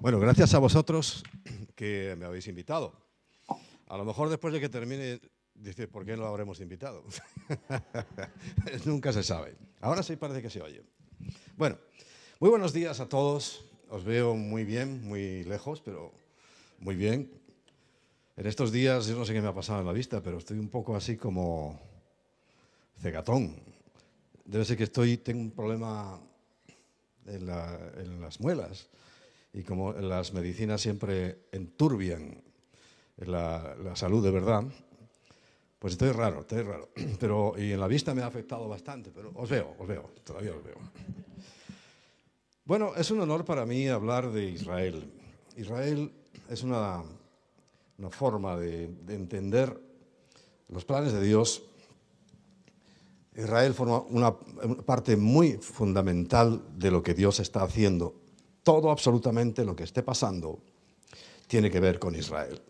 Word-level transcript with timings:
Bueno, 0.00 0.18
gracias 0.18 0.54
a 0.54 0.58
vosotros 0.58 1.22
que 1.74 2.16
me 2.18 2.24
habéis 2.24 2.48
invitado. 2.48 2.94
A 3.86 3.98
lo 3.98 4.06
mejor 4.06 4.30
después 4.30 4.54
de 4.54 4.58
que 4.58 4.70
termine, 4.70 5.20
dice, 5.54 5.88
¿por 5.88 6.06
qué 6.06 6.16
no 6.16 6.22
lo 6.22 6.28
habremos 6.28 6.58
invitado? 6.60 7.04
Nunca 8.86 9.12
se 9.12 9.22
sabe. 9.22 9.58
Ahora 9.82 10.02
sí 10.02 10.16
parece 10.16 10.40
que 10.40 10.48
se 10.48 10.62
oye. 10.62 10.82
Bueno, 11.54 11.76
muy 12.38 12.48
buenos 12.48 12.72
días 12.72 12.98
a 13.00 13.10
todos. 13.10 13.62
Os 13.90 14.02
veo 14.02 14.34
muy 14.34 14.64
bien, 14.64 15.06
muy 15.06 15.44
lejos, 15.44 15.82
pero 15.82 16.14
muy 16.78 16.96
bien. 16.96 17.30
En 18.38 18.46
estos 18.46 18.72
días, 18.72 19.06
yo 19.06 19.18
no 19.18 19.26
sé 19.26 19.34
qué 19.34 19.42
me 19.42 19.48
ha 19.48 19.54
pasado 19.54 19.80
en 19.80 19.86
la 19.86 19.92
vista, 19.92 20.22
pero 20.22 20.38
estoy 20.38 20.58
un 20.58 20.70
poco 20.70 20.96
así 20.96 21.18
como 21.18 21.78
cegatón. 23.02 23.54
Debe 24.46 24.64
ser 24.64 24.78
que 24.78 24.84
estoy, 24.84 25.18
tengo 25.18 25.42
un 25.42 25.50
problema 25.50 26.18
en, 27.26 27.44
las 28.22 28.40
muelas 28.40 28.88
y 29.52 29.62
como 29.62 29.92
las 29.92 30.32
medicinas 30.32 30.80
siempre 30.80 31.46
enturbian 31.52 32.42
la, 33.16 33.94
salud 33.94 34.24
de 34.24 34.30
verdad, 34.30 34.64
pues 35.78 35.94
estoy 35.94 36.12
raro, 36.12 36.40
estoy 36.40 36.62
raro. 36.62 36.90
Pero, 37.20 37.54
y 37.56 37.72
en 37.72 37.80
la 37.80 37.86
vista 37.86 38.14
me 38.14 38.22
ha 38.22 38.26
afectado 38.26 38.68
bastante, 38.68 39.10
pero 39.10 39.32
os 39.34 39.48
veo, 39.48 39.74
os 39.78 39.88
veo, 39.88 40.10
todavía 40.24 40.54
os 40.54 40.62
veo. 40.62 40.76
Bueno, 42.64 42.92
es 42.96 43.10
un 43.10 43.20
honor 43.20 43.44
para 43.44 43.66
mí 43.66 43.88
hablar 43.88 44.30
de 44.30 44.44
Israel. 44.44 45.10
Israel 45.56 46.12
es 46.48 46.62
una 46.62 47.02
una 48.00 48.10
forma 48.10 48.56
de, 48.56 48.84
entender 49.08 49.78
los 50.68 50.84
planes 50.86 51.12
de 51.12 51.22
Dios, 51.22 51.62
Israel 53.36 53.74
forma 53.74 54.00
una, 54.00 54.34
parte 54.86 55.16
muy 55.16 55.52
fundamental 55.58 56.62
de 56.76 56.90
lo 56.90 57.02
que 57.02 57.14
Dios 57.14 57.40
está 57.40 57.62
haciendo. 57.62 58.14
Todo 58.62 58.90
absolutamente 58.90 59.64
lo 59.64 59.74
que 59.74 59.84
esté 59.84 60.02
pasando 60.02 60.58
tiene 61.46 61.70
que 61.70 61.80
ver 61.80 61.98
con 61.98 62.14
Israel. 62.14 62.60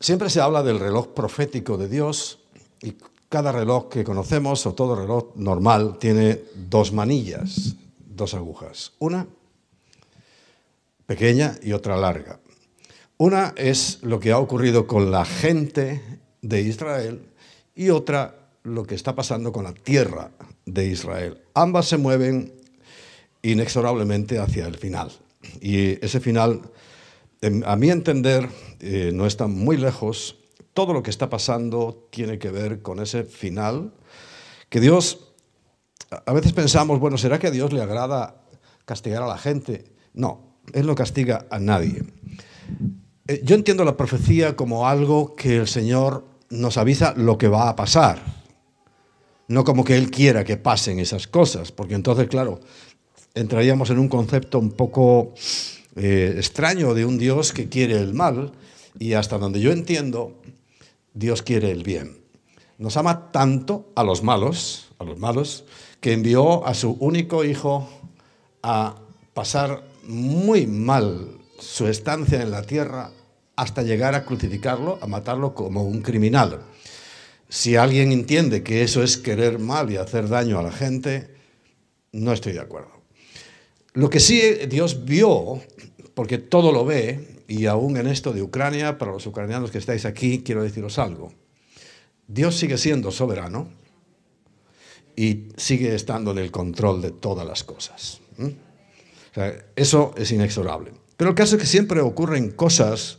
Siempre 0.00 0.30
se 0.30 0.40
habla 0.40 0.62
del 0.62 0.78
reloj 0.78 1.08
profético 1.08 1.76
de 1.76 1.88
Dios 1.88 2.38
y 2.82 2.94
cada 3.28 3.52
reloj 3.52 3.88
que 3.88 4.04
conocemos 4.04 4.64
o 4.66 4.74
todo 4.74 4.94
reloj 4.94 5.34
normal 5.34 5.98
tiene 5.98 6.40
dos 6.54 6.92
manillas, 6.92 7.74
dos 7.98 8.34
agujas. 8.34 8.92
Una 9.00 9.26
pequeña 11.06 11.56
y 11.62 11.72
otra 11.72 11.96
larga. 11.96 12.38
Una 13.16 13.52
es 13.56 13.98
lo 14.02 14.20
que 14.20 14.30
ha 14.30 14.38
ocurrido 14.38 14.86
con 14.86 15.10
la 15.10 15.24
gente 15.24 16.20
de 16.40 16.60
Israel 16.62 17.26
y 17.74 17.90
otra 17.90 18.34
lo 18.62 18.84
que 18.84 18.94
está 18.94 19.14
pasando 19.14 19.52
con 19.52 19.64
la 19.64 19.72
tierra 19.72 20.30
de 20.66 20.86
Israel. 20.86 21.42
Ambas 21.54 21.88
se 21.88 21.96
mueven 21.96 22.52
inexorablemente 23.50 24.38
hacia 24.38 24.66
el 24.66 24.76
final. 24.76 25.10
Y 25.60 26.04
ese 26.04 26.20
final, 26.20 26.62
a 27.64 27.76
mi 27.76 27.90
entender, 27.90 28.48
eh, 28.80 29.10
no 29.12 29.26
está 29.26 29.46
muy 29.46 29.76
lejos. 29.76 30.36
Todo 30.74 30.92
lo 30.92 31.02
que 31.02 31.10
está 31.10 31.28
pasando 31.30 32.08
tiene 32.10 32.38
que 32.38 32.50
ver 32.50 32.82
con 32.82 33.00
ese 33.00 33.24
final 33.24 33.92
que 34.68 34.80
Dios, 34.80 35.32
a 36.26 36.32
veces 36.32 36.52
pensamos, 36.52 37.00
bueno, 37.00 37.16
¿será 37.16 37.38
que 37.38 37.46
a 37.46 37.50
Dios 37.50 37.72
le 37.72 37.82
agrada 37.82 38.42
castigar 38.84 39.22
a 39.22 39.26
la 39.26 39.38
gente? 39.38 39.84
No, 40.12 40.58
Él 40.72 40.86
no 40.86 40.94
castiga 40.94 41.46
a 41.50 41.58
nadie. 41.58 42.02
Eh, 43.26 43.40
yo 43.44 43.54
entiendo 43.54 43.84
la 43.84 43.96
profecía 43.96 44.56
como 44.56 44.86
algo 44.86 45.34
que 45.36 45.56
el 45.56 45.68
Señor 45.68 46.26
nos 46.50 46.76
avisa 46.76 47.14
lo 47.16 47.38
que 47.38 47.48
va 47.48 47.68
a 47.68 47.76
pasar, 47.76 48.18
no 49.48 49.64
como 49.64 49.84
que 49.84 49.96
Él 49.96 50.10
quiera 50.10 50.44
que 50.44 50.56
pasen 50.56 50.98
esas 50.98 51.26
cosas, 51.26 51.72
porque 51.72 51.94
entonces, 51.94 52.28
claro, 52.28 52.60
entraríamos 53.34 53.90
en 53.90 53.98
un 53.98 54.08
concepto 54.08 54.58
un 54.58 54.72
poco 54.72 55.34
eh, 55.96 56.34
extraño 56.36 56.94
de 56.94 57.04
un 57.04 57.18
Dios 57.18 57.52
que 57.52 57.68
quiere 57.68 57.98
el 57.98 58.14
mal 58.14 58.52
y 58.98 59.14
hasta 59.14 59.38
donde 59.38 59.60
yo 59.60 59.72
entiendo, 59.72 60.40
Dios 61.14 61.42
quiere 61.42 61.70
el 61.70 61.82
bien. 61.82 62.18
Nos 62.78 62.96
ama 62.96 63.32
tanto 63.32 63.90
a 63.96 64.04
los 64.04 64.22
malos, 64.22 64.88
a 64.98 65.04
los 65.04 65.18
malos, 65.18 65.64
que 66.00 66.12
envió 66.12 66.66
a 66.66 66.74
su 66.74 66.92
único 67.00 67.44
hijo 67.44 67.88
a 68.62 68.96
pasar 69.34 69.84
muy 70.04 70.66
mal 70.66 71.28
su 71.58 71.88
estancia 71.88 72.40
en 72.42 72.50
la 72.50 72.62
tierra 72.62 73.10
hasta 73.56 73.82
llegar 73.82 74.14
a 74.14 74.24
crucificarlo, 74.24 74.98
a 75.00 75.06
matarlo 75.08 75.54
como 75.54 75.82
un 75.82 76.00
criminal. 76.00 76.60
Si 77.48 77.76
alguien 77.76 78.12
entiende 78.12 78.62
que 78.62 78.82
eso 78.82 79.02
es 79.02 79.16
querer 79.16 79.58
mal 79.58 79.90
y 79.90 79.96
hacer 79.96 80.28
daño 80.28 80.58
a 80.58 80.62
la 80.62 80.70
gente, 80.70 81.34
no 82.12 82.32
estoy 82.32 82.52
de 82.52 82.60
acuerdo. 82.60 82.97
Lo 83.98 84.08
que 84.08 84.20
sí 84.20 84.40
Dios 84.68 85.04
vio, 85.04 85.60
porque 86.14 86.38
todo 86.38 86.70
lo 86.70 86.84
ve, 86.84 87.42
y 87.48 87.66
aún 87.66 87.96
en 87.96 88.06
esto 88.06 88.32
de 88.32 88.42
Ucrania, 88.42 88.96
para 88.96 89.10
los 89.10 89.26
ucranianos 89.26 89.72
que 89.72 89.78
estáis 89.78 90.04
aquí, 90.04 90.44
quiero 90.44 90.62
deciros 90.62 91.00
algo. 91.00 91.32
Dios 92.28 92.56
sigue 92.56 92.78
siendo 92.78 93.10
soberano 93.10 93.68
y 95.16 95.48
sigue 95.56 95.96
estando 95.96 96.30
en 96.30 96.38
el 96.38 96.52
control 96.52 97.02
de 97.02 97.10
todas 97.10 97.44
las 97.44 97.64
cosas. 97.64 98.20
eso 99.74 100.14
es 100.16 100.30
inexorable. 100.30 100.92
Pero 101.16 101.30
el 101.30 101.34
caso 101.34 101.56
es 101.56 101.62
que 101.62 101.66
siempre 101.66 102.00
ocurren 102.00 102.52
cosas 102.52 103.18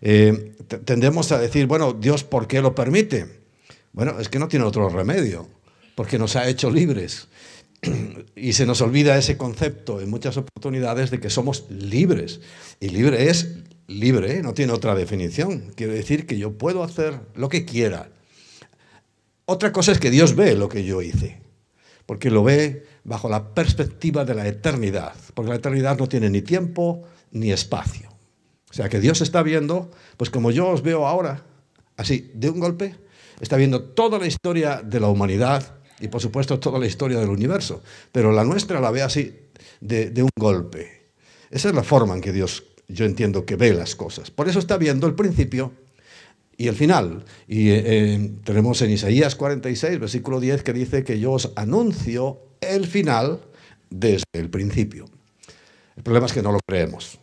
eh, 0.00 0.54
tendemos 0.86 1.30
a 1.30 1.38
decir, 1.38 1.66
bueno, 1.66 1.92
Dios, 1.92 2.24
¿por 2.24 2.46
qué 2.46 2.62
lo 2.62 2.74
permite? 2.74 3.42
Bueno, 3.92 4.18
es 4.18 4.30
que 4.30 4.38
no 4.38 4.48
tiene 4.48 4.64
otro 4.64 4.88
remedio, 4.88 5.46
porque 5.94 6.18
nos 6.18 6.36
ha 6.36 6.48
hecho 6.48 6.70
libres. 6.70 7.28
Y 8.36 8.52
se 8.52 8.66
nos 8.66 8.80
olvida 8.82 9.16
ese 9.16 9.36
concepto 9.36 10.00
en 10.00 10.10
muchas 10.10 10.36
oportunidades 10.36 11.10
de 11.10 11.20
que 11.20 11.30
somos 11.30 11.66
libres. 11.70 12.40
Y 12.78 12.90
libre 12.90 13.30
es 13.30 13.56
libre, 13.86 14.42
no 14.42 14.54
tiene 14.54 14.72
otra 14.72 14.94
definición. 14.94 15.72
Quiere 15.74 15.94
decir 15.94 16.26
que 16.26 16.38
yo 16.38 16.56
puedo 16.56 16.82
hacer 16.82 17.20
lo 17.34 17.48
que 17.48 17.64
quiera. 17.64 18.10
Otra 19.46 19.72
cosa 19.72 19.92
es 19.92 19.98
que 19.98 20.10
Dios 20.10 20.36
ve 20.36 20.54
lo 20.54 20.68
que 20.68 20.84
yo 20.84 21.02
hice, 21.02 21.40
porque 22.06 22.30
lo 22.30 22.44
ve 22.44 22.86
bajo 23.02 23.28
la 23.28 23.52
perspectiva 23.52 24.24
de 24.24 24.34
la 24.34 24.46
eternidad, 24.46 25.14
porque 25.34 25.50
la 25.50 25.56
eternidad 25.56 25.98
no 25.98 26.08
tiene 26.08 26.30
ni 26.30 26.42
tiempo 26.42 27.02
ni 27.32 27.50
espacio. 27.50 28.08
O 28.70 28.72
sea 28.72 28.88
que 28.88 29.00
Dios 29.00 29.20
está 29.20 29.42
viendo, 29.42 29.90
pues 30.16 30.30
como 30.30 30.52
yo 30.52 30.68
os 30.68 30.82
veo 30.82 31.06
ahora, 31.06 31.44
así, 31.96 32.30
de 32.34 32.48
un 32.48 32.60
golpe, 32.60 32.94
está 33.40 33.56
viendo 33.56 33.82
toda 33.82 34.20
la 34.20 34.26
historia 34.26 34.82
de 34.84 35.00
la 35.00 35.08
humanidad 35.08 35.79
y 36.00 36.08
por 36.08 36.20
supuesto 36.20 36.58
toda 36.58 36.78
la 36.78 36.86
historia 36.86 37.18
del 37.18 37.28
universo, 37.28 37.82
pero 38.12 38.32
la 38.32 38.44
nuestra 38.44 38.80
la 38.80 38.90
ve 38.90 39.02
así, 39.02 39.34
de, 39.80 40.22
un 40.22 40.30
golpe. 40.38 41.10
Esa 41.50 41.68
es 41.68 41.74
la 41.74 41.82
forma 41.82 42.14
en 42.14 42.20
que 42.20 42.32
Dios, 42.32 42.64
yo 42.88 43.04
entiendo, 43.04 43.44
que 43.44 43.56
ve 43.56 43.72
las 43.74 43.94
cosas. 43.94 44.30
Por 44.30 44.48
eso 44.48 44.58
está 44.58 44.76
viendo 44.76 45.06
el 45.06 45.14
principio 45.14 45.72
y 46.56 46.68
el 46.68 46.74
final. 46.74 47.24
Y 47.48 47.70
eh, 47.70 47.82
eh, 47.84 48.30
tenemos 48.44 48.80
en 48.82 48.90
Isaías 48.90 49.34
46, 49.34 49.98
versículo 49.98 50.40
10, 50.40 50.62
que 50.62 50.72
dice 50.72 51.04
que 51.04 51.18
yo 51.18 51.32
os 51.32 51.52
anuncio 51.56 52.38
el 52.60 52.86
final 52.86 53.40
desde 53.90 54.24
el 54.32 54.50
principio. 54.50 55.06
El 55.96 56.02
problema 56.02 56.26
es 56.26 56.32
que 56.32 56.42
no 56.42 56.52
lo 56.52 56.60
creemos. 56.66 57.18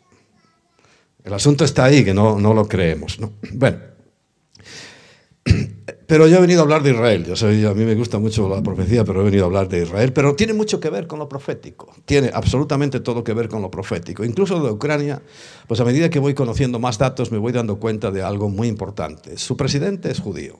El 1.23 1.33
asunto 1.33 1.65
está 1.65 1.85
ahí, 1.85 2.05
que 2.05 2.13
no, 2.13 2.37
lo 2.39 2.67
creemos. 2.67 3.17
Bueno, 3.51 3.79
pero 6.07 6.25
yo 6.25 6.37
he 6.37 6.41
venido 6.41 6.61
a 6.61 6.63
hablar 6.63 6.81
de 6.83 6.91
Israel. 6.91 7.25
Yo 7.25 7.69
a 7.69 7.73
mí 7.73 7.83
me 7.83 7.93
gusta 7.93 8.17
mucho 8.17 8.47
la 8.47 8.63
profecía, 8.63 9.03
pero 9.03 9.19
he 9.19 9.25
venido 9.25 9.43
a 9.43 9.47
hablar 9.47 9.67
de 9.67 9.83
Israel. 9.83 10.13
Pero 10.13 10.37
tiene 10.37 10.53
mucho 10.53 10.79
que 10.79 10.89
ver 10.89 11.05
con 11.05 11.19
lo 11.19 11.27
profético. 11.27 11.93
Tiene 12.05 12.31
absolutamente 12.33 13.01
todo 13.01 13.25
que 13.25 13.33
ver 13.33 13.49
con 13.49 13.61
lo 13.61 13.69
profético. 13.69 14.23
Incluso 14.23 14.63
de 14.63 14.71
Ucrania, 14.71 15.21
pues 15.67 15.81
a 15.81 15.85
medida 15.85 16.09
que 16.09 16.19
voy 16.19 16.33
conociendo 16.33 16.79
más 16.79 16.97
datos, 16.97 17.29
me 17.29 17.37
voy 17.37 17.51
dando 17.51 17.77
cuenta 17.77 18.09
de 18.09 18.23
algo 18.23 18.47
muy 18.47 18.69
importante. 18.69 19.37
Su 19.37 19.57
presidente 19.57 20.09
es 20.09 20.21
judío. 20.21 20.57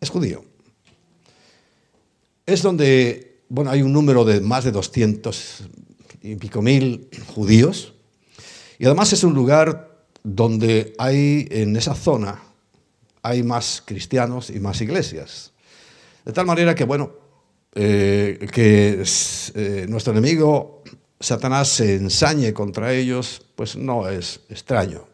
Es 0.00 0.08
judío. 0.08 0.44
Es 2.46 2.62
donde, 2.62 3.42
bueno, 3.48 3.72
hay 3.72 3.82
un 3.82 3.92
número 3.92 4.24
de 4.24 4.40
más 4.40 4.62
de 4.62 4.70
200 4.70 5.64
y 6.22 6.36
pico 6.36 6.62
mil 6.62 7.08
judíos. 7.34 7.94
Y 8.78 8.86
además 8.86 9.12
es 9.12 9.24
un 9.24 9.34
lugar 9.34 10.06
donde 10.22 10.94
hay, 10.98 11.48
en 11.50 11.74
esa 11.74 11.96
zona, 11.96 12.44
hay 13.28 13.42
más 13.42 13.82
cristianos 13.84 14.48
y 14.48 14.58
más 14.58 14.80
iglesias. 14.80 15.52
De 16.24 16.32
tal 16.32 16.46
manera 16.46 16.74
que, 16.74 16.84
bueno, 16.84 17.12
eh, 17.74 18.48
que 18.50 19.02
eh, 19.54 19.86
nuestro 19.88 20.12
enemigo 20.12 20.82
Satanás 21.20 21.68
se 21.68 21.96
ensañe 21.96 22.54
contra 22.54 22.94
ellos, 22.94 23.42
pues 23.54 23.76
no 23.76 24.08
es 24.08 24.40
extraño. 24.48 25.04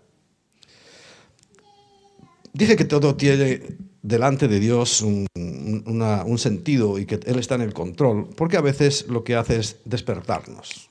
Dije 2.52 2.76
que 2.76 2.84
todo 2.84 3.16
tiene 3.16 3.62
delante 4.00 4.46
de 4.46 4.60
Dios 4.60 5.00
un, 5.00 5.26
un, 5.34 6.38
sentido 6.38 7.00
y 7.00 7.06
que 7.06 7.18
Él 7.24 7.38
está 7.40 7.56
en 7.56 7.62
el 7.62 7.74
control, 7.74 8.28
porque 8.36 8.56
a 8.56 8.60
veces 8.60 9.06
lo 9.08 9.24
que 9.24 9.34
hace 9.34 9.56
es 9.56 9.78
despertarnos. 9.84 10.90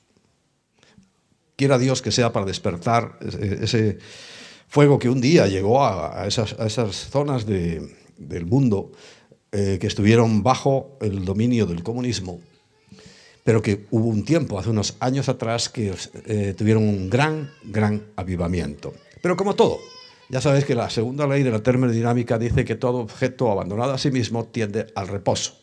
Quiera 1.56 1.78
Dios 1.78 2.02
que 2.02 2.12
sea 2.12 2.34
para 2.34 2.46
despertar 2.46 3.18
ese 3.22 4.00
fuego 4.74 4.98
que 4.98 5.08
un 5.08 5.22
día 5.22 5.46
llegó 5.46 5.86
a, 5.86 6.26
esas, 6.26 6.96
zonas 7.12 7.46
del 7.46 8.46
mundo 8.48 8.92
eh, 9.52 9.78
que 9.80 9.86
estuvieron 9.86 10.42
bajo 10.42 10.98
el 11.00 11.26
dominio 11.26 11.68
del 11.68 11.84
comunismo. 11.84 12.40
pero 13.44 13.62
que 13.62 13.86
hubo 13.92 14.08
un 14.08 14.26
tiempo, 14.26 14.58
hace 14.58 14.72
unos 14.72 14.96
años 15.00 15.30
atrás, 15.30 15.70
que 15.70 15.94
eh, 16.26 16.56
tuvieron 16.58 16.82
un 16.82 17.08
gran, 17.08 17.52
gran 17.64 18.02
avivamiento. 18.16 18.94
Pero 19.22 19.38
como 19.38 19.54
todo, 19.54 19.78
ya 20.30 20.42
sabéis 20.42 20.66
que 20.66 20.74
la 20.74 20.90
segunda 20.90 21.28
ley 21.28 21.44
de 21.44 21.52
la 21.52 21.62
termodinámica 21.62 22.40
dice 22.40 22.66
que 22.66 22.74
todo 22.74 22.98
objeto 22.98 23.52
abandonado 23.52 23.94
a 23.94 24.00
sí 24.00 24.10
mismo 24.10 24.46
tiende 24.46 24.88
al 24.96 25.08
reposo. 25.08 25.54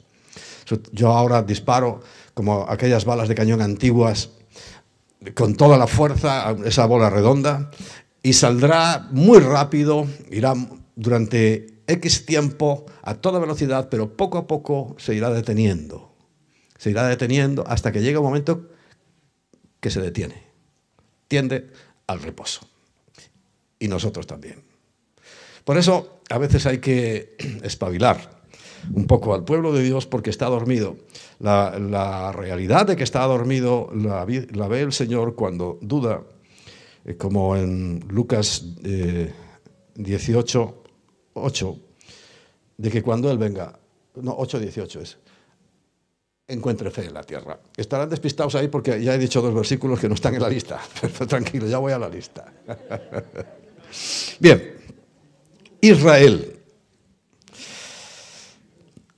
Yo 0.93 1.11
ahora 1.11 1.43
disparo 1.43 2.01
como 2.33 2.65
aquellas 2.69 3.05
balas 3.05 3.27
de 3.29 3.35
cañón 3.35 3.61
antiguas 3.61 4.31
con 5.35 5.55
toda 5.55 5.77
la 5.77 5.87
fuerza, 5.87 6.57
esa 6.65 6.87
bola 6.87 7.11
redonda, 7.11 7.71
y 8.23 8.33
saldrá 8.35 9.09
muy 9.11 9.39
rápido, 9.39 10.07
irá 10.31 10.55
durante 10.95 11.83
X 11.87 12.27
tiempo 12.27 12.87
a 13.03 13.15
toda 13.15 13.39
velocidad, 13.39 13.89
pero 13.91 14.17
poco 14.17 14.39
a 14.39 14.47
poco 14.47 14.95
se 14.99 15.15
irá 15.15 15.31
deteniendo. 15.31 16.15
Se 16.79 16.91
irá 16.91 17.07
deteniendo 17.07 17.65
hasta 17.67 17.93
que 17.93 18.01
llega 18.01 18.21
un 18.21 18.27
momento 18.27 18.69
que 19.81 19.91
se 19.91 20.01
detiene. 20.01 20.45
Tiende 21.29 21.71
al 22.07 22.21
reposo. 22.23 22.67
Y 23.79 23.89
nosotros 23.89 24.27
también. 24.27 24.63
Por 25.65 25.79
eso 25.79 26.21
a 26.31 26.39
veces 26.39 26.67
hay 26.67 26.79
que 26.79 27.37
espabilar 27.63 28.41
un 28.95 29.07
poco 29.07 29.35
al 29.35 29.45
pueblo 29.45 29.73
de 29.73 29.83
Dios 29.83 30.07
porque 30.07 30.31
está 30.31 30.47
dormido. 30.47 30.97
La, 31.39 32.33
realidad 32.33 32.87
de 32.87 32.97
que 32.97 33.05
está 33.05 33.25
dormido 33.25 33.91
la, 33.95 34.25
ve 34.25 34.81
el 34.81 34.93
Señor 34.93 35.35
cuando 35.35 35.79
duda, 35.83 36.23
como 37.19 37.57
en 37.57 38.01
Lucas 38.09 38.65
18, 39.95 40.63
eh, 40.63 40.91
8, 41.35 41.79
de 42.77 42.91
que 42.91 43.03
cuando 43.03 43.31
Él 43.31 43.39
venga, 43.39 43.79
no, 44.17 44.35
8, 44.37 44.59
18 44.59 45.01
es, 45.01 45.19
encuentre 46.51 46.91
fe 46.91 47.07
en 47.07 47.15
la 47.15 47.23
tierra. 47.23 47.59
Estarán 47.77 48.09
despistados 48.09 48.55
ahí 48.55 48.69
porque 48.69 49.03
ya 49.03 49.15
he 49.15 49.19
dicho 49.19 49.41
dos 49.41 49.55
versículos 49.55 50.01
que 50.01 50.09
no 50.09 50.15
están 50.15 50.35
en 50.35 50.43
la 50.43 50.49
lista. 50.49 50.81
Pero 51.01 51.27
tranquilo, 51.27 51.67
ya 51.67 51.79
voy 51.79 51.93
a 51.93 51.99
la 51.99 52.09
lista. 52.09 52.53
Bien, 54.41 54.75
Israel. 55.81 56.59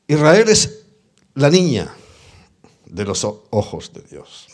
Israel 0.07 0.49
es 0.49 0.85
la 1.35 1.49
niña 1.49 1.95
de 2.87 3.05
los 3.05 3.25
ojos 3.25 3.93
de 3.93 4.03
Dios. 4.03 4.49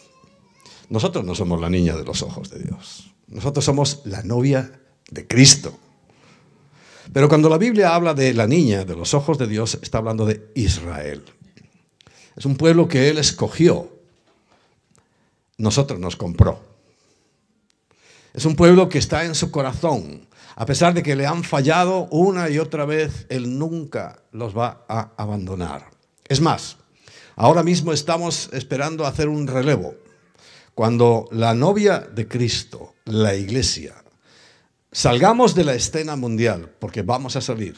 Nosotros 0.89 1.25
no 1.25 1.35
somos 1.35 1.61
la 1.61 1.69
niña 1.69 1.97
de 1.97 2.05
los 2.05 2.23
ojos 2.23 2.49
de 2.51 2.61
Dios. 2.61 3.11
Nosotros 3.29 3.65
somos 3.65 4.03
la 4.05 4.23
novia 4.23 4.81
de 5.11 5.27
Cristo. 5.27 5.79
Pero 7.13 7.29
cuando 7.29 7.49
la 7.49 7.59
Biblia 7.59 7.95
habla 7.95 8.15
de 8.15 8.35
la 8.35 8.47
niña 8.47 8.85
de 8.85 8.97
los 8.97 9.15
ojos 9.15 9.39
de 9.39 9.47
Dios, 9.47 9.79
está 9.83 9.99
hablando 9.99 10.27
de 10.27 10.51
Israel. 10.55 11.25
Es 12.37 12.45
un 12.45 12.57
pueblo 12.57 12.89
que 12.89 13.09
Él 13.09 13.19
escogió. 13.19 13.91
Nosotros 15.57 15.99
nos 15.99 16.17
compró. 16.17 16.61
Es 18.35 18.45
un 18.45 18.55
pueblo 18.55 18.89
que 18.89 18.99
está 18.99 19.25
en 19.25 19.35
su 19.35 19.51
corazón. 19.51 20.27
A 20.55 20.67
pesar 20.67 20.95
de 20.95 21.03
que 21.03 21.17
le 21.17 21.27
han 21.27 21.45
fallado 21.45 22.09
una 22.11 22.51
y 22.51 22.59
otra 22.59 22.85
vez, 22.85 23.27
Él 23.29 23.59
nunca 23.59 24.23
los 24.33 24.57
va 24.57 24.85
a 24.89 25.13
abandonar. 25.17 25.87
Es 26.29 26.41
más, 26.41 26.77
Ahora 27.41 27.63
mismo 27.63 27.93
estamos 27.93 28.51
esperando 28.53 29.07
hacer 29.07 29.29
un 29.29 29.47
relevo. 29.47 29.95
Cuando 30.75 31.29
la 31.31 31.55
novia 31.55 32.01
de 32.01 32.27
Cristo, 32.27 32.97
la 33.09 33.35
iglesia, 33.35 33.95
salgamos 34.93 35.55
de 35.55 35.65
la 35.65 35.75
escena 35.75 36.17
mundial, 36.17 36.71
porque 36.79 37.03
vamos 37.03 37.37
a 37.37 37.41
salir, 37.41 37.77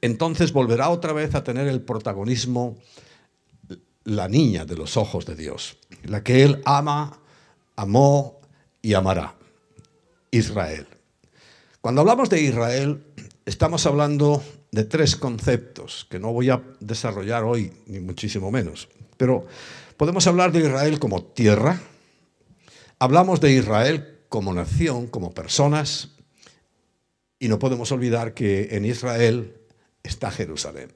entonces 0.00 0.52
volverá 0.52 0.88
otra 0.88 1.12
vez 1.12 1.34
a 1.34 1.44
tener 1.44 1.66
el 1.68 1.82
protagonismo 1.82 2.76
la 4.04 4.28
niña 4.28 4.64
de 4.64 4.76
los 4.76 4.96
ojos 4.96 5.26
de 5.26 5.36
Dios, 5.36 5.76
la 6.04 6.22
que 6.22 6.42
Él 6.42 6.62
ama, 6.64 7.18
amó 7.76 8.40
y 8.80 8.94
amará, 8.94 9.34
Israel. 10.30 10.86
Cuando 11.80 12.00
hablamos 12.00 12.30
de 12.30 12.40
Israel, 12.40 13.04
estamos 13.44 13.84
hablando 13.86 14.42
de 14.70 14.84
tres 14.84 15.16
conceptos 15.16 16.06
que 16.08 16.18
no 16.18 16.32
voy 16.32 16.50
a 16.50 16.62
desarrollar 16.80 17.44
hoy, 17.44 17.72
ni 17.86 18.00
muchísimo 18.00 18.50
menos. 18.50 18.88
Pero 19.16 19.46
podemos 19.96 20.26
hablar 20.26 20.52
de 20.52 20.60
Israel 20.60 20.98
como 20.98 21.22
tierra, 21.22 21.80
hablamos 22.98 23.40
de 23.40 23.52
Israel 23.52 24.19
como 24.30 24.54
nación, 24.54 25.08
como 25.08 25.34
personas, 25.34 26.12
y 27.38 27.48
no 27.48 27.58
podemos 27.58 27.90
olvidar 27.90 28.32
que 28.32 28.76
en 28.76 28.84
Israel 28.84 29.60
está 30.04 30.30
Jerusalén. 30.30 30.90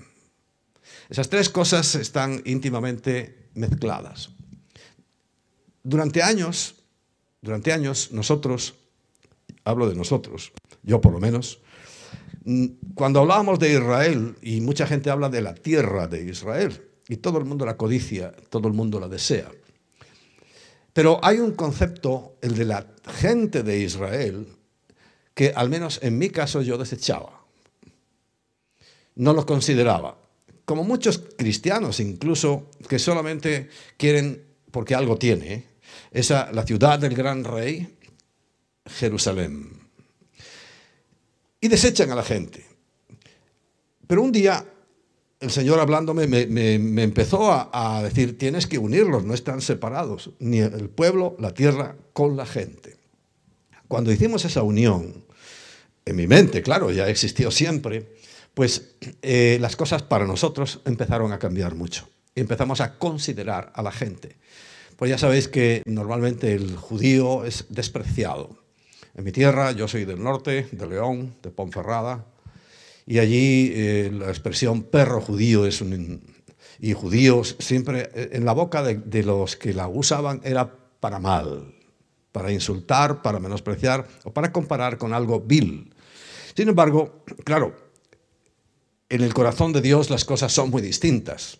Esas 1.10 1.28
tres 1.28 1.50
cosas 1.50 1.96
están 1.96 2.42
íntimamente 2.44 3.50
mezcladas. 3.54 4.30
Durante 5.82 6.22
años, 6.22 6.76
durante 7.42 7.72
años 7.72 8.12
nosotros, 8.12 8.74
hablo 9.64 9.88
de 9.88 9.96
nosotros, 9.96 10.52
yo 10.84 11.00
por 11.00 11.12
lo 11.12 11.18
menos, 11.18 11.58
cuando 12.94 13.20
hablábamos 13.20 13.58
de 13.58 13.72
Israel, 13.72 14.36
y 14.42 14.60
mucha 14.60 14.86
gente 14.86 15.10
habla 15.10 15.28
de 15.28 15.42
la 15.42 15.54
tierra 15.54 16.06
de 16.06 16.24
Israel, 16.24 16.88
y 17.08 17.16
todo 17.16 17.38
el 17.38 17.46
mundo 17.46 17.66
la 17.66 17.76
codicia, 17.76 18.30
todo 18.48 18.68
el 18.68 18.74
mundo 18.74 19.00
la 19.00 19.08
desea. 19.08 19.50
Pero 20.94 21.20
hay 21.22 21.40
un 21.40 21.52
concepto, 21.52 22.38
el 22.40 22.54
de 22.54 22.64
la 22.64 22.86
gente 23.18 23.62
de 23.62 23.78
Israel, 23.80 24.48
que 25.34 25.52
al 25.54 25.68
menos 25.68 26.00
en 26.02 26.16
mi 26.16 26.30
caso 26.30 26.62
yo 26.62 26.78
desechaba. 26.78 27.44
No 29.16 29.34
lo 29.34 29.44
consideraba. 29.44 30.16
Como 30.64 30.84
muchos 30.84 31.18
cristianos 31.36 32.00
incluso, 32.00 32.70
que 32.88 32.98
solamente 32.98 33.68
quieren, 33.98 34.42
porque 34.70 34.94
algo 34.94 35.18
tiene, 35.18 35.66
esa, 36.10 36.50
la 36.52 36.64
ciudad 36.64 36.98
del 36.98 37.14
gran 37.14 37.44
rey, 37.44 37.98
Jerusalén 38.86 39.84
y 41.64 41.68
desechan 41.68 42.10
a 42.10 42.14
la 42.14 42.22
gente. 42.22 42.62
Pero 44.06 44.20
un 44.20 44.30
día 44.30 44.62
el 45.44 45.50
Señor 45.50 45.78
hablándome 45.78 46.26
me, 46.26 47.02
empezó 47.02 47.52
a, 47.52 48.02
decir, 48.02 48.38
tienes 48.38 48.66
que 48.66 48.78
unirlos, 48.78 49.24
no 49.24 49.34
están 49.34 49.60
separados, 49.60 50.30
ni 50.38 50.58
el 50.58 50.88
pueblo, 50.88 51.36
la 51.38 51.52
tierra, 51.52 51.96
con 52.14 52.36
la 52.36 52.46
gente. 52.46 52.96
Cuando 53.86 54.10
hicimos 54.10 54.44
esa 54.46 54.62
unión, 54.62 55.24
en 56.06 56.16
mi 56.16 56.26
mente, 56.26 56.62
claro, 56.62 56.90
ya 56.90 57.08
existió 57.08 57.50
siempre, 57.50 58.08
pues 58.54 58.96
eh, 59.20 59.58
las 59.60 59.76
cosas 59.76 60.02
para 60.02 60.26
nosotros 60.26 60.80
empezaron 60.86 61.32
a 61.32 61.38
cambiar 61.38 61.74
mucho. 61.74 62.08
Empezamos 62.34 62.80
a 62.80 62.98
considerar 62.98 63.70
a 63.74 63.82
la 63.82 63.92
gente. 63.92 64.36
Pues 64.96 65.10
ya 65.10 65.18
sabéis 65.18 65.48
que 65.48 65.82
normalmente 65.84 66.54
el 66.54 66.76
judío 66.76 67.44
es 67.44 67.66
despreciado. 67.68 68.56
En 69.14 69.24
mi 69.24 69.32
tierra, 69.32 69.72
yo 69.72 69.88
soy 69.88 70.06
del 70.06 70.22
norte, 70.22 70.68
de 70.72 70.86
León, 70.86 71.34
de 71.42 71.50
Ponferrada, 71.50 72.24
y 73.06 73.18
allí 73.18 73.72
eh, 73.74 74.10
la 74.12 74.28
expresión 74.28 74.82
perro 74.82 75.20
judío 75.20 75.64
un... 75.82 76.34
Y 76.80 76.92
judíos 76.92 77.56
siempre 77.60 78.10
eh, 78.14 78.30
en 78.32 78.44
la 78.44 78.52
boca 78.52 78.82
de, 78.82 79.22
los 79.22 79.56
que 79.56 79.72
la 79.72 79.88
usaban 79.88 80.40
era 80.44 80.76
para 81.00 81.18
mal, 81.18 81.74
para 82.32 82.50
insultar, 82.50 83.22
para 83.22 83.38
menospreciar 83.38 84.06
o 84.24 84.32
para 84.32 84.52
comparar 84.52 84.98
con 84.98 85.12
algo 85.12 85.40
vil. 85.40 85.94
Sin 86.56 86.68
embargo, 86.68 87.24
claro, 87.44 87.74
en 89.08 89.22
el 89.22 89.32
corazón 89.34 89.72
de 89.72 89.82
Dios 89.82 90.10
las 90.10 90.24
cosas 90.24 90.52
son 90.52 90.70
muy 90.70 90.82
distintas. 90.82 91.58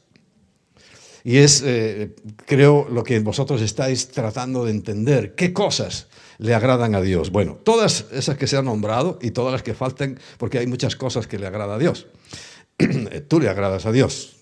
Y 1.22 1.38
es, 1.38 1.62
eh, 1.64 2.14
creo, 2.44 2.86
lo 2.90 3.02
que 3.02 3.18
vosotros 3.20 3.62
estáis 3.62 4.08
tratando 4.08 4.64
de 4.64 4.72
entender. 4.72 5.34
¿Qué 5.34 5.52
cosas 5.54 6.08
le 6.38 6.54
agradan 6.54 6.94
a 6.94 7.00
Dios? 7.00 7.30
Bueno, 7.30 7.58
todas 7.62 8.06
esas 8.12 8.36
que 8.36 8.46
se 8.46 8.56
han 8.56 8.64
nombrado 8.64 9.18
y 9.20 9.30
todas 9.30 9.52
las 9.52 9.62
que 9.62 9.74
falten, 9.74 10.18
porque 10.38 10.58
hay 10.58 10.66
muchas 10.66 10.96
cosas 10.96 11.26
que 11.26 11.38
le 11.38 11.46
agrada 11.46 11.74
a 11.74 11.78
Dios. 11.78 12.06
Tú 13.28 13.40
le 13.40 13.48
agradas 13.48 13.86
a 13.86 13.92
Dios. 13.92 14.36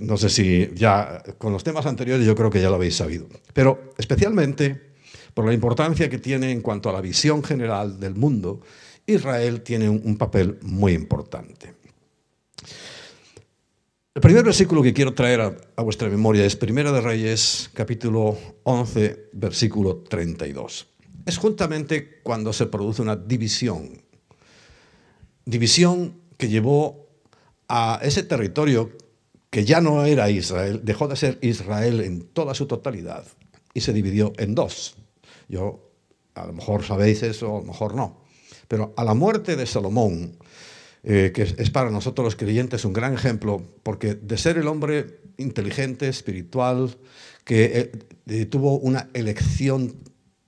No 0.00 0.16
sé 0.16 0.28
si 0.28 0.70
ya 0.74 1.22
con 1.38 1.52
los 1.52 1.64
temas 1.64 1.86
anteriores 1.86 2.24
yo 2.24 2.36
creo 2.36 2.50
que 2.50 2.60
ya 2.60 2.68
lo 2.68 2.76
habéis 2.76 2.96
sabido. 2.96 3.26
Pero 3.52 3.92
especialmente 3.98 4.94
por 5.34 5.44
la 5.44 5.52
importancia 5.52 6.08
que 6.08 6.18
tiene 6.18 6.52
en 6.52 6.60
cuanto 6.60 6.88
a 6.88 6.92
la 6.92 7.00
visión 7.00 7.42
general 7.42 7.98
del 7.98 8.14
mundo, 8.14 8.60
Israel 9.04 9.62
tiene 9.62 9.88
un 9.88 10.16
papel 10.16 10.58
muy 10.62 10.92
importante. 10.92 11.74
El 14.14 14.20
primer 14.20 14.44
versículo 14.44 14.80
que 14.80 14.94
quiero 14.94 15.12
traer 15.12 15.40
a, 15.40 15.82
vuestra 15.82 16.08
memoria 16.08 16.44
es 16.44 16.54
Primera 16.54 16.92
de 16.92 17.00
Reyes, 17.00 17.68
capítulo 17.74 18.38
11, 18.62 19.30
versículo 19.32 20.04
32. 20.08 20.86
Es 21.26 21.36
juntamente 21.36 22.20
cuando 22.22 22.52
se 22.52 22.66
produce 22.66 23.02
una 23.02 23.16
división. 23.16 24.04
División 25.44 26.20
que 26.36 26.48
llevó 26.48 27.08
a 27.66 27.98
ese 28.04 28.22
territorio 28.22 28.92
que 29.50 29.64
ya 29.64 29.80
no 29.80 30.04
era 30.04 30.30
Israel, 30.30 30.82
dejó 30.84 31.08
de 31.08 31.16
ser 31.16 31.40
Israel 31.42 32.00
en 32.00 32.22
toda 32.28 32.54
su 32.54 32.66
totalidad 32.66 33.26
y 33.74 33.80
se 33.80 33.92
dividió 33.92 34.32
en 34.38 34.54
dos. 34.54 34.94
Yo, 35.48 35.90
a 36.36 36.46
lo 36.46 36.52
mejor 36.52 36.84
sabéis 36.84 37.24
eso, 37.24 37.56
a 37.56 37.60
lo 37.62 37.66
mejor 37.66 37.96
no. 37.96 38.20
Pero 38.68 38.94
a 38.96 39.02
la 39.02 39.14
muerte 39.14 39.56
de 39.56 39.66
Salomón, 39.66 40.38
eh, 41.04 41.32
que 41.34 41.42
es 41.42 41.70
para 41.70 41.90
nosotros 41.90 42.24
los 42.24 42.36
creyentes 42.36 42.86
un 42.86 42.94
gran 42.94 43.12
ejemplo, 43.12 43.62
porque 43.82 44.14
de 44.14 44.38
ser 44.38 44.56
el 44.56 44.68
hombre 44.68 45.20
inteligente, 45.36 46.08
espiritual, 46.08 46.96
que 47.44 47.64
eh, 47.64 47.92
eh, 48.26 48.46
tuvo 48.46 48.78
una 48.78 49.10
elección 49.12 49.96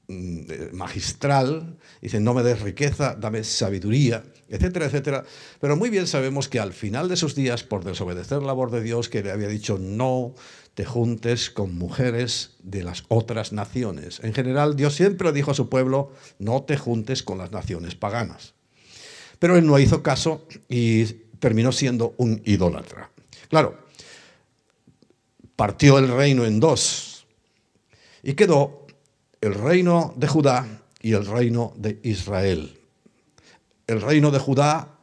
mm, 0.09 0.73
magistral, 0.73 1.77
dice, 2.01 2.21
no 2.21 2.33
me 2.33 2.43
des 2.43 2.63
riqueza, 2.63 3.15
dame 3.15 3.45
sabiduría, 3.45 4.25
etcétera, 4.49 4.87
etcétera. 4.87 5.25
Pero 5.61 5.77
muy 5.77 5.91
bien 5.91 6.07
sabemos 6.07 6.49
que 6.49 6.59
al 6.59 6.73
final 6.73 7.11
de 7.11 7.17
sus 7.17 7.35
días, 7.35 7.63
por 7.63 7.85
desobedecer 7.85 8.43
la 8.43 8.55
voz 8.55 8.73
de 8.73 8.83
Dios, 8.83 9.11
que 9.11 9.23
le 9.23 9.33
había 9.33 9.49
dicho, 9.49 9.79
no 9.79 10.35
te 10.73 10.87
juntes 10.87 11.51
con 11.51 11.77
mujeres 11.77 12.57
de 12.63 12.83
las 12.83 13.05
otras 13.09 13.53
naciones. 13.53 14.21
En 14.23 14.33
general, 14.33 14.75
Dios 14.75 14.95
siempre 14.95 15.33
dijo 15.33 15.51
a 15.51 15.55
su 15.55 15.69
pueblo, 15.69 16.13
no 16.39 16.63
te 16.63 16.79
juntes 16.79 17.23
con 17.23 17.37
las 17.37 17.53
naciones 17.53 17.95
paganas. 17.95 18.56
Pero 19.39 19.57
él 19.57 19.67
no 19.67 19.79
hizo 19.79 20.03
caso 20.03 20.47
y 20.69 21.05
terminó 21.39 21.73
siendo 21.73 22.15
un 22.17 22.41
idólatra. 22.45 23.11
Claro, 23.49 23.79
partió 25.55 25.99
el 25.99 26.09
reino 26.09 26.45
en 26.45 26.61
dos 26.61 27.27
y 28.23 28.35
quedó 28.35 28.87
el 29.41 29.55
reino 29.55 30.15
de 30.17 30.27
Judá 30.27 30.83
y 31.01 31.13
el 31.13 31.27
reino 31.27 31.73
de 31.77 32.01
Israel. 32.03 32.79
El 33.87 34.01
reino 34.01 34.31
de 34.31 34.39
Judá 34.39 34.99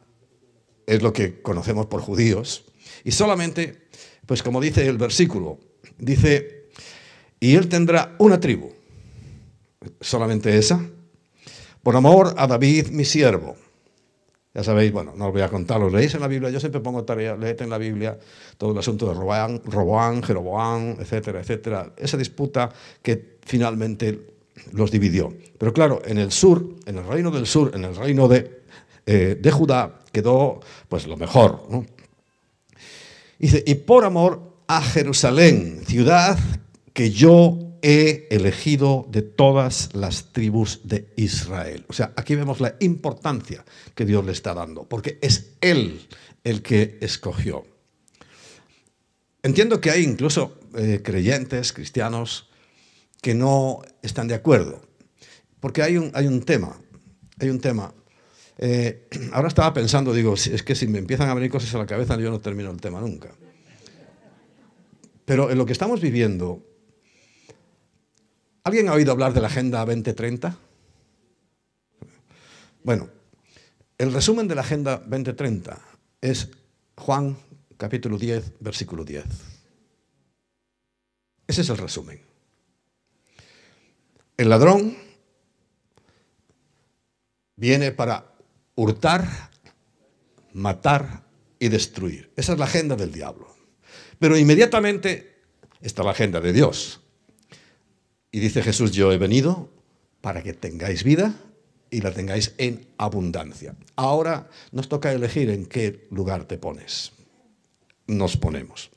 es 0.86 1.02
lo 1.02 1.12
que 1.12 1.40
conocemos 1.40 1.86
por 1.86 2.02
judíos 2.02 2.64
y 3.04 3.12
solamente, 3.12 3.88
pues 4.26 4.42
como 4.42 4.60
dice 4.60 4.86
el 4.86 4.98
versículo, 4.98 5.58
dice, 5.96 6.68
y 7.40 7.54
él 7.54 7.68
tendrá 7.68 8.14
una 8.18 8.38
tribu, 8.38 8.72
solamente 10.00 10.58
esa, 10.58 10.84
por 11.82 11.96
amor 11.96 12.34
a 12.36 12.46
David 12.46 12.88
mi 12.88 13.04
siervo 13.04 13.56
ya 14.54 14.62
sabéis, 14.62 14.92
bueno, 14.92 15.14
no 15.16 15.26
os 15.26 15.32
voy 15.32 15.42
a 15.42 15.48
contar, 15.48 15.80
lo 15.80 15.90
leéis 15.90 16.14
en 16.14 16.20
la 16.20 16.28
Biblia, 16.28 16.48
yo 16.48 16.60
siempre 16.60 16.80
pongo 16.80 17.02
tarea, 17.02 17.36
leed 17.36 17.60
en 17.62 17.70
la 17.70 17.78
Biblia 17.78 18.16
todo 18.56 18.70
el 18.70 18.78
asunto 18.78 19.08
de 19.08 19.14
Roboán, 19.14 19.60
Roboán, 19.64 20.22
Jeroboán, 20.22 20.96
etcétera, 21.00 21.40
etcétera. 21.40 21.92
Esa 21.96 22.16
disputa 22.16 22.70
que 23.02 23.38
finalmente 23.44 24.28
los 24.70 24.92
dividió. 24.92 25.34
Pero 25.58 25.72
claro, 25.72 26.02
en 26.04 26.18
el 26.18 26.30
sur, 26.30 26.76
en 26.86 26.98
el 26.98 27.04
reino 27.04 27.32
del 27.32 27.46
sur, 27.46 27.72
en 27.74 27.84
el 27.84 27.96
reino 27.96 28.28
de, 28.28 28.62
eh, 29.06 29.36
de 29.40 29.50
Judá, 29.50 29.98
quedó 30.12 30.60
pues 30.88 31.08
lo 31.08 31.16
mejor. 31.16 31.66
Dice, 33.40 33.64
y 33.66 33.74
por 33.74 34.04
amor 34.04 34.40
a 34.68 34.80
Jerusalén, 34.80 35.82
ciudad 35.84 36.38
que 36.92 37.10
yo 37.10 37.58
he 37.86 38.26
elegido 38.30 39.06
de 39.10 39.20
todas 39.20 39.94
las 39.94 40.32
tribus 40.32 40.80
de 40.84 41.12
Israel. 41.16 41.84
O 41.88 41.92
sea, 41.92 42.14
aquí 42.16 42.34
vemos 42.34 42.58
la 42.62 42.76
importancia 42.80 43.62
que 43.94 44.06
Dios 44.06 44.24
le 44.24 44.32
está 44.32 44.54
dando, 44.54 44.88
porque 44.88 45.18
es 45.20 45.52
Él 45.60 46.00
el 46.44 46.62
que 46.62 46.96
escogió. 47.02 47.66
Entiendo 49.42 49.82
que 49.82 49.90
hay 49.90 50.02
incluso 50.02 50.58
eh, 50.78 51.02
creyentes, 51.04 51.74
cristianos, 51.74 52.48
que 53.20 53.34
no 53.34 53.82
están 54.00 54.28
de 54.28 54.34
acuerdo, 54.34 54.80
porque 55.60 55.82
hay 55.82 55.98
un, 55.98 56.10
hay 56.14 56.26
un 56.26 56.40
tema, 56.40 56.80
hay 57.38 57.50
un 57.50 57.60
tema. 57.60 57.92
Eh, 58.56 59.08
ahora 59.32 59.48
estaba 59.48 59.74
pensando, 59.74 60.14
digo, 60.14 60.32
es 60.32 60.62
que 60.62 60.74
si 60.74 60.86
me 60.86 61.00
empiezan 61.00 61.28
a 61.28 61.34
venir 61.34 61.50
cosas 61.50 61.74
a 61.74 61.78
la 61.78 61.86
cabeza, 61.86 62.16
yo 62.16 62.30
no 62.30 62.40
termino 62.40 62.70
el 62.70 62.80
tema 62.80 63.02
nunca. 63.02 63.34
Pero 65.26 65.50
en 65.50 65.58
lo 65.58 65.66
que 65.66 65.72
estamos 65.74 66.00
viviendo, 66.00 66.73
¿Alguien 68.66 68.88
ha 68.88 68.94
oído 68.94 69.12
hablar 69.12 69.34
de 69.34 69.42
la 69.42 69.48
Agenda 69.48 69.84
2030? 69.84 70.56
Bueno, 72.82 73.10
el 73.98 74.10
resumen 74.10 74.48
de 74.48 74.54
la 74.54 74.62
Agenda 74.62 74.96
2030 74.96 75.78
es 76.22 76.48
Juan 76.96 77.36
capítulo 77.76 78.16
10, 78.16 78.54
versículo 78.60 79.04
10. 79.04 79.22
Ese 81.46 81.60
es 81.60 81.68
el 81.68 81.76
resumen. 81.76 82.22
El 84.38 84.48
ladrón 84.48 84.96
viene 87.56 87.92
para 87.92 88.32
hurtar, 88.76 89.50
matar 90.54 91.24
y 91.58 91.68
destruir. 91.68 92.32
Esa 92.34 92.54
es 92.54 92.58
la 92.58 92.64
agenda 92.64 92.96
del 92.96 93.12
diablo. 93.12 93.54
Pero 94.18 94.38
inmediatamente 94.38 95.42
está 95.82 96.02
la 96.02 96.12
agenda 96.12 96.40
de 96.40 96.54
Dios. 96.54 97.03
Y 98.34 98.40
dice 98.40 98.64
Jesús, 98.64 98.90
yo 98.90 99.12
he 99.12 99.16
venido 99.16 99.70
para 100.20 100.42
que 100.42 100.54
tengáis 100.54 101.04
vida 101.04 101.36
y 101.88 102.00
la 102.00 102.10
tengáis 102.10 102.52
en 102.58 102.84
abundancia. 102.98 103.76
Ahora 103.94 104.48
nos 104.72 104.88
toca 104.88 105.12
elegir 105.12 105.50
en 105.50 105.66
qué 105.66 106.08
lugar 106.10 106.42
te 106.42 106.58
pones. 106.58 107.12
Nos 108.08 108.36
ponemos. 108.36 108.90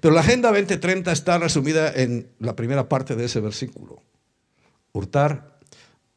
Pero 0.00 0.14
la 0.14 0.22
Agenda 0.22 0.48
2030 0.48 1.12
está 1.12 1.36
resumida 1.36 1.92
en 1.92 2.30
la 2.38 2.56
primera 2.56 2.88
parte 2.88 3.16
de 3.16 3.26
ese 3.26 3.40
versículo. 3.40 4.02
Hurtar, 4.92 5.58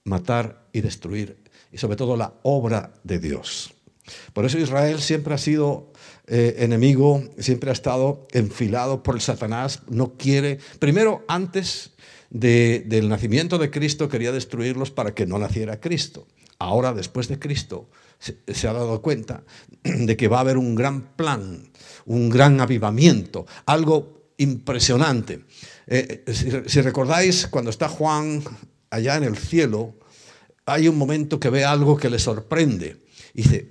matar 0.05 0.69
y 0.71 0.79
destruir. 0.79 1.43
Y 1.69 1.79
sobre 1.79 1.97
todo 1.97 2.15
la 2.15 2.35
obra 2.43 2.93
de 3.03 3.19
Dios. 3.19 3.73
Por 4.31 4.45
eso 4.45 4.57
Israel 4.57 5.01
siempre 5.01 5.33
ha 5.33 5.37
sido 5.37 5.91
eh, 6.27 6.55
enemigo, 6.59 7.23
siempre 7.39 7.71
ha 7.71 7.73
estado 7.73 8.25
enfilado 8.31 9.03
por 9.03 9.15
el 9.15 9.21
Satanás. 9.21 9.81
No 9.89 10.13
quiere, 10.13 10.59
primero, 10.79 11.25
antes 11.27 11.92
del 12.33 13.09
nacimiento 13.09 13.59
de 13.59 13.69
Cristo 13.69 14.09
quería 14.09 14.31
destruirlos 14.31 14.89
para 14.89 15.13
que 15.13 15.27
no 15.27 15.37
naciera 15.37 15.79
Cristo. 15.79 16.27
Ahora, 16.57 16.91
después 16.91 17.27
de 17.27 17.37
Cristo, 17.37 17.89
se, 18.19 18.67
ha 18.67 18.73
dado 18.73 19.01
cuenta 19.01 19.43
de 19.83 20.17
que 20.17 20.27
va 20.27 20.37
a 20.37 20.41
haber 20.41 20.57
un 20.57 20.73
gran 20.73 21.15
plan, 21.15 21.71
un 22.05 22.29
gran 22.29 22.59
avivamiento, 22.59 23.45
algo 23.65 24.31
impresionante. 24.37 25.45
Eh, 25.85 26.23
si, 26.33 26.49
si 26.65 26.81
recordáis, 26.81 27.47
cuando 27.47 27.69
está 27.69 27.87
Juan 27.87 28.43
allá 28.89 29.17
en 29.17 29.25
el 29.25 29.37
cielo, 29.37 29.95
hay 30.65 30.87
un 30.87 30.97
momento 30.97 31.39
que 31.39 31.49
ve 31.49 31.63
algo 31.63 31.97
que 31.97 32.09
le 32.09 32.17
sorprende. 32.17 33.05
Dice, 33.33 33.69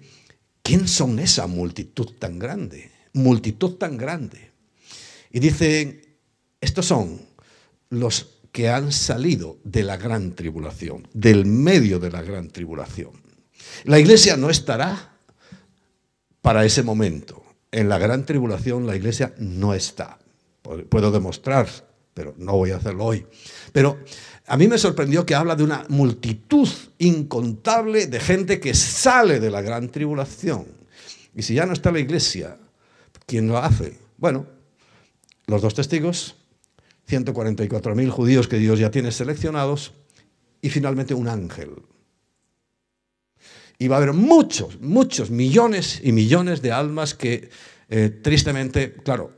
¿quién 0.63 0.87
son 0.87 1.19
esa 1.19 1.49
multitud 1.49 2.13
tan 2.19 2.39
grande? 2.39 2.93
Multitud 3.15 3.73
tan 3.73 3.97
grande. 3.97 4.53
Y 5.33 5.41
dice, 5.41 6.19
estos 6.61 6.87
son 6.87 7.21
los 7.91 8.32
que 8.53 8.69
han 8.69 8.93
salido 8.93 9.59
de 9.65 9.83
la 9.83 9.97
gran 9.97 10.35
tribulación, 10.35 11.09
del 11.15 11.47
medio 11.47 11.99
de 11.99 12.11
la 12.11 12.23
gran 12.23 12.51
tribulación. 12.51 13.13
La 13.85 13.99
iglesia 13.99 14.37
no 14.37 14.51
estará 14.51 15.17
para 16.43 16.65
ese 16.65 16.83
momento. 16.83 17.43
En 17.71 17.89
la 17.89 17.99
gran 17.99 18.27
tribulación 18.27 18.87
la 18.87 18.95
iglesia 18.95 19.35
no 19.39 19.73
está. 19.73 20.19
Puedo 20.63 21.11
demostrar, 21.11 21.67
pero 22.13 22.35
no 22.37 22.53
voy 22.53 22.73
a 22.73 22.77
hacerlo 22.77 23.07
hoy. 23.07 23.27
Pero 23.73 23.99
a 24.47 24.57
mí 24.59 24.69
me 24.69 24.77
sorprendió 24.77 25.25
que 25.25 25.35
habla 25.35 25.57
de 25.57 25.65
una 25.65 25.87
multitud 25.89 26.69
incontable 26.99 28.07
de 28.07 28.21
gente 28.21 28.61
que 28.61 28.75
sale 28.75 29.41
de 29.41 29.51
la 29.51 29.63
gran 29.63 29.89
tribulación. 29.89 30.67
Y 31.35 31.43
si 31.43 31.55
ya 31.55 31.65
no 31.65 31.73
está 31.73 31.91
la 31.91 32.01
iglesia, 32.01 32.59
¿quién 33.25 33.49
lo 33.49 33.57
hace? 33.57 33.97
Bueno, 34.19 34.47
los 35.47 35.63
dos 35.63 35.75
testigos 35.75 36.37
144.000 37.09 38.11
judíos 38.11 38.49
que 38.49 38.59
Dios 38.59 38.79
ya 38.79 38.91
tiene 38.91 39.13
seleccionados 39.13 39.93
y 40.61 40.71
finalmente 40.71 41.15
un 41.15 41.29
ángel. 41.29 41.83
Y 43.79 43.89
va 43.89 43.97
a 43.97 43.99
haber 43.99 44.13
muchos, 44.13 44.81
muchos, 44.81 45.31
millones 45.31 46.01
y 46.03 46.13
millones 46.13 46.63
de 46.63 46.73
almas 46.73 47.15
que 47.15 47.51
eh, 47.89 48.09
tristemente, 48.23 48.95
claro, 48.95 49.33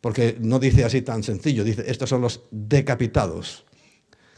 porque 0.00 0.36
no 0.40 0.58
dice 0.58 0.84
así 0.84 1.02
tan 1.02 1.22
sencillo, 1.22 1.62
dice, 1.62 1.84
estos 1.86 2.08
son 2.08 2.22
los 2.22 2.42
decapitados 2.50 3.64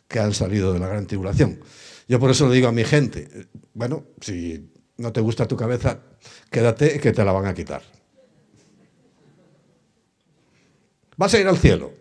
que 0.08 0.18
han 0.18 0.34
salido 0.34 0.72
de 0.72 0.78
la 0.78 0.88
gran 0.88 1.06
tribulación. 1.06 1.60
Yo 2.06 2.20
por 2.20 2.30
eso 2.30 2.48
le 2.48 2.54
digo 2.56 2.68
a 2.68 2.72
mi 2.72 2.84
gente, 2.84 3.48
bueno, 3.72 4.04
si 4.20 4.70
no 4.98 5.12
te 5.12 5.20
gusta 5.20 5.48
tu 5.48 5.56
cabeza, 5.56 6.00
quédate 6.50 7.00
que 7.00 7.12
te 7.12 7.24
la 7.24 7.32
van 7.32 7.46
a 7.46 7.54
quitar. 7.54 7.82
Vas 11.16 11.32
a 11.32 11.40
ir 11.40 11.46
al 11.46 11.56
cielo, 11.56 11.92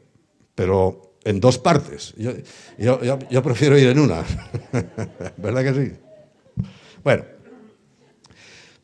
pero 0.56 1.14
en 1.24 1.40
dos 1.40 1.58
partes. 1.58 2.14
Yo, 2.18 3.44
prefiero 3.44 3.78
ir 3.78 3.88
en 3.88 4.00
una. 4.00 4.24
¿Verdad 5.38 5.64
que 5.64 5.74
sí? 5.74 5.94
Bueno, 7.04 7.26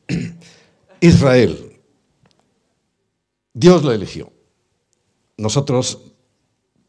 Israel. 1.01 1.65
Dios 3.53 3.83
lo 3.83 3.91
eligió. 3.91 4.31
Nosotros 5.37 6.13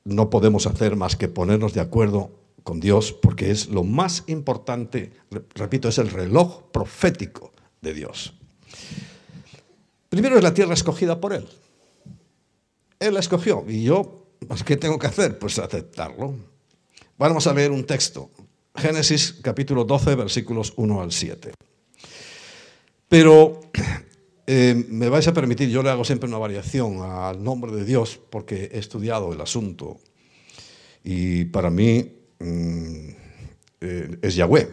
no 0.04 0.30
podemos 0.30 0.66
hacer 0.66 0.94
más 0.94 1.16
que 1.16 1.28
ponernos 1.28 1.72
de 1.72 1.80
acuerdo 1.80 2.30
con 2.62 2.78
Dios 2.80 3.12
porque 3.12 3.50
es 3.50 3.68
lo 3.68 3.82
más 3.82 4.24
importante, 4.26 5.12
repito, 5.54 5.88
es 5.88 5.98
el 5.98 6.10
reloj 6.10 6.70
profético 6.70 7.52
de 7.80 7.94
Dios. 7.94 8.34
Primero 10.08 10.36
es 10.36 10.42
la 10.42 10.54
tierra 10.54 10.74
escogida 10.74 11.20
por 11.20 11.32
Él. 11.32 11.48
Él 12.98 13.14
la 13.14 13.20
escogió 13.20 13.64
y 13.66 13.84
yo 13.84 14.19
pues, 14.46 14.64
¿Qué 14.64 14.76
tengo 14.76 14.98
que 14.98 15.06
hacer? 15.06 15.38
Pues 15.38 15.58
aceptarlo. 15.58 16.34
Vamos 17.18 17.46
a 17.46 17.54
leer 17.54 17.70
un 17.70 17.84
texto. 17.84 18.30
Génesis 18.74 19.38
capítulo 19.42 19.84
12, 19.84 20.14
versículos 20.14 20.72
1 20.76 21.02
al 21.02 21.12
7. 21.12 21.52
Pero 23.08 23.60
Eh, 24.52 24.74
me 24.88 25.08
vais 25.08 25.28
a 25.28 25.32
permitir, 25.32 25.68
yo 25.68 25.80
le 25.80 25.90
hago 25.90 26.04
siempre 26.04 26.28
una 26.28 26.36
variación 26.36 27.02
al 27.02 27.40
nombre 27.40 27.70
de 27.70 27.84
Dios 27.84 28.18
porque 28.30 28.68
he 28.72 28.80
estudiado 28.80 29.32
el 29.32 29.40
asunto 29.40 30.00
y 31.04 31.44
para 31.44 31.70
mí 31.70 32.10
mm, 32.40 33.08
eh, 33.80 34.18
es 34.20 34.34
Yahweh. 34.34 34.68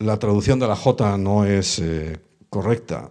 La 0.00 0.18
traducción 0.18 0.58
de 0.58 0.66
la 0.66 0.74
J 0.74 1.16
no 1.16 1.44
es 1.44 1.78
eh, 1.78 2.18
correcta, 2.50 3.08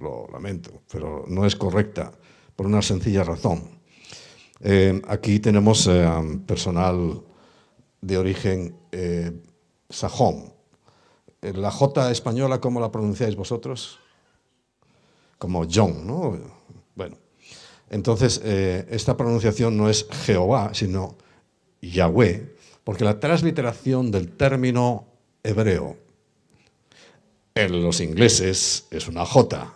lo 0.00 0.26
lamento, 0.32 0.72
pero 0.90 1.24
no 1.28 1.46
es 1.46 1.54
correcta 1.54 2.10
por 2.56 2.66
una 2.66 2.82
sencilla 2.82 3.22
razón. 3.22 3.75
Aquí 5.08 5.40
tenemos 5.40 5.88
personal 6.46 7.22
de 8.00 8.18
origen 8.18 8.76
sajón. 9.88 10.52
La 11.40 11.70
J 11.70 12.10
española, 12.10 12.60
¿cómo 12.60 12.80
la 12.80 12.90
pronunciáis 12.90 13.36
vosotros? 13.36 13.98
como 15.38 15.66
John, 15.70 16.06
¿no? 16.06 16.38
Bueno, 16.94 17.16
entonces 17.90 18.40
eh, 18.44 18.86
esta 18.90 19.16
pronunciación 19.16 19.76
no 19.76 19.88
es 19.88 20.06
Jehová, 20.24 20.70
sino 20.72 21.16
Yahweh, 21.82 22.56
porque 22.84 23.04
la 23.04 23.20
transliteración 23.20 24.10
del 24.10 24.32
término 24.32 25.06
hebreo 25.42 25.96
en 27.54 27.82
los 27.82 28.00
ingleses 28.00 28.86
es 28.90 29.08
una 29.08 29.24
J, 29.24 29.72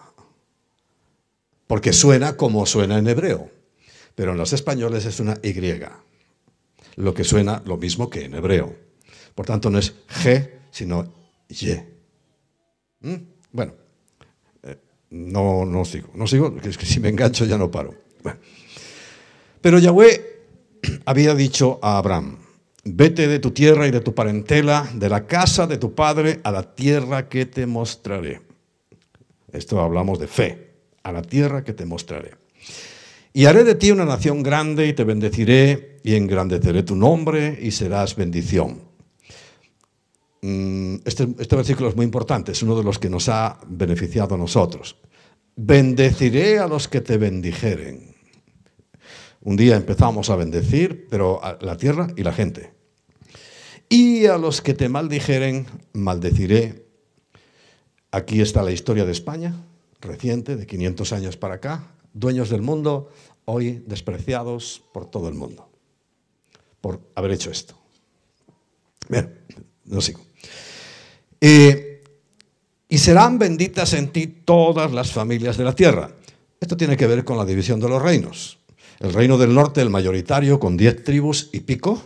porque 1.66 1.92
suena 1.92 2.36
como 2.36 2.66
suena 2.66 2.98
en 2.98 3.08
hebreo, 3.08 3.50
pero 4.14 4.32
en 4.32 4.38
los 4.38 4.52
españoles 4.52 5.04
es 5.04 5.20
una 5.20 5.38
Y, 5.42 5.54
lo 6.96 7.14
que 7.14 7.24
suena 7.24 7.62
lo 7.64 7.76
mismo 7.76 8.10
que 8.10 8.24
en 8.24 8.34
hebreo. 8.34 8.74
Por 9.34 9.46
tanto, 9.46 9.70
no 9.70 9.78
es 9.78 9.94
G, 10.08 10.50
sino 10.70 11.12
Y. 11.48 11.76
¿Mm? 13.00 13.14
Bueno, 13.52 13.74
no, 15.10 15.64
no 15.64 15.84
sigo, 15.84 16.10
no 16.14 16.26
sigo, 16.26 16.56
es 16.62 16.78
que 16.78 16.86
si 16.86 17.00
me 17.00 17.08
engancho 17.08 17.44
ya 17.44 17.58
no 17.58 17.70
paro. 17.70 17.94
Pero 19.60 19.78
Yahweh 19.78 20.44
había 21.04 21.34
dicho 21.34 21.78
a 21.82 21.98
Abraham, 21.98 22.38
vete 22.84 23.26
de 23.26 23.40
tu 23.40 23.50
tierra 23.50 23.86
y 23.86 23.90
de 23.90 24.00
tu 24.00 24.14
parentela, 24.14 24.88
de 24.94 25.08
la 25.08 25.26
casa 25.26 25.66
de 25.66 25.78
tu 25.78 25.94
padre, 25.94 26.40
a 26.44 26.52
la 26.52 26.74
tierra 26.74 27.28
que 27.28 27.46
te 27.46 27.66
mostraré. 27.66 28.40
Esto 29.52 29.80
hablamos 29.80 30.18
de 30.18 30.28
fe, 30.28 30.70
a 31.02 31.12
la 31.12 31.22
tierra 31.22 31.64
que 31.64 31.72
te 31.72 31.84
mostraré. 31.84 32.39
Y 33.32 33.44
haré 33.44 33.62
de 33.62 33.76
ti 33.76 33.90
una 33.92 34.04
nación 34.04 34.42
grande 34.42 34.88
y 34.88 34.92
te 34.92 35.04
bendeciré 35.04 36.00
y 36.02 36.14
engrandeceré 36.14 36.82
tu 36.82 36.96
nombre 36.96 37.58
y 37.60 37.70
serás 37.70 38.16
bendición. 38.16 38.82
Mm, 40.42 40.96
este, 41.04 41.28
este, 41.38 41.56
versículo 41.56 41.90
es 41.90 41.96
muy 41.96 42.04
importante, 42.04 42.52
es 42.52 42.62
uno 42.62 42.76
de 42.76 42.82
los 42.82 42.98
que 42.98 43.10
nos 43.10 43.28
ha 43.28 43.60
beneficiado 43.66 44.34
a 44.34 44.38
nosotros. 44.38 44.96
Bendeciré 45.54 46.58
a 46.58 46.66
los 46.66 46.88
que 46.88 47.00
te 47.02 47.18
bendijeren. 47.18 48.16
Un 49.42 49.56
día 49.56 49.76
empezamos 49.76 50.28
a 50.30 50.36
bendecir, 50.36 51.06
pero 51.08 51.42
a 51.44 51.58
la 51.60 51.76
tierra 51.76 52.08
y 52.16 52.22
la 52.22 52.32
gente. 52.32 52.72
Y 53.88 54.26
a 54.26 54.38
los 54.38 54.60
que 54.60 54.74
te 54.74 54.88
maldijeren, 54.88 55.66
maldeciré. 55.92 56.86
Aquí 58.10 58.40
está 58.40 58.62
la 58.62 58.72
historia 58.72 59.04
de 59.04 59.12
España, 59.12 59.54
reciente, 60.00 60.56
de 60.56 60.66
500 60.66 61.12
años 61.12 61.36
para 61.36 61.54
acá. 61.54 61.94
Dueños 62.12 62.50
del 62.50 62.62
mundo, 62.62 63.10
hoy 63.44 63.82
despreciados 63.86 64.82
por 64.92 65.10
todo 65.10 65.28
el 65.28 65.34
mundo, 65.34 65.68
por 66.80 67.00
haber 67.14 67.32
hecho 67.32 67.50
esto. 67.50 67.74
Bien, 69.08 69.38
no 69.84 70.00
sigo. 70.00 70.20
Eh, 71.40 72.02
y 72.88 72.98
serán 72.98 73.38
benditas 73.38 73.92
en 73.94 74.12
ti 74.12 74.26
todas 74.26 74.92
las 74.92 75.12
familias 75.12 75.56
de 75.56 75.64
la 75.64 75.74
tierra. 75.74 76.10
Esto 76.60 76.76
tiene 76.76 76.96
que 76.96 77.06
ver 77.06 77.24
con 77.24 77.36
la 77.38 77.44
división 77.44 77.80
de 77.80 77.88
los 77.88 78.02
reinos. 78.02 78.58
El 78.98 79.12
reino 79.12 79.38
del 79.38 79.54
norte, 79.54 79.80
el 79.80 79.90
mayoritario, 79.90 80.60
con 80.60 80.76
diez 80.76 81.02
tribus 81.02 81.48
y 81.52 81.60
pico, 81.60 82.02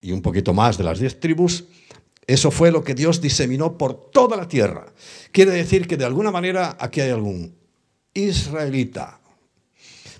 y 0.00 0.12
un 0.12 0.22
poquito 0.22 0.54
más 0.54 0.78
de 0.78 0.84
las 0.84 1.00
diez 1.00 1.18
tribus, 1.18 1.64
eso 2.26 2.50
fue 2.50 2.70
lo 2.70 2.84
que 2.84 2.94
Dios 2.94 3.20
diseminó 3.20 3.76
por 3.76 4.10
toda 4.10 4.36
la 4.36 4.48
tierra. 4.48 4.86
Quiere 5.32 5.52
decir 5.52 5.86
que 5.86 5.96
de 5.96 6.04
alguna 6.04 6.30
manera 6.30 6.76
aquí 6.78 7.00
hay 7.00 7.10
algún 7.10 7.54
israelita. 8.16 9.20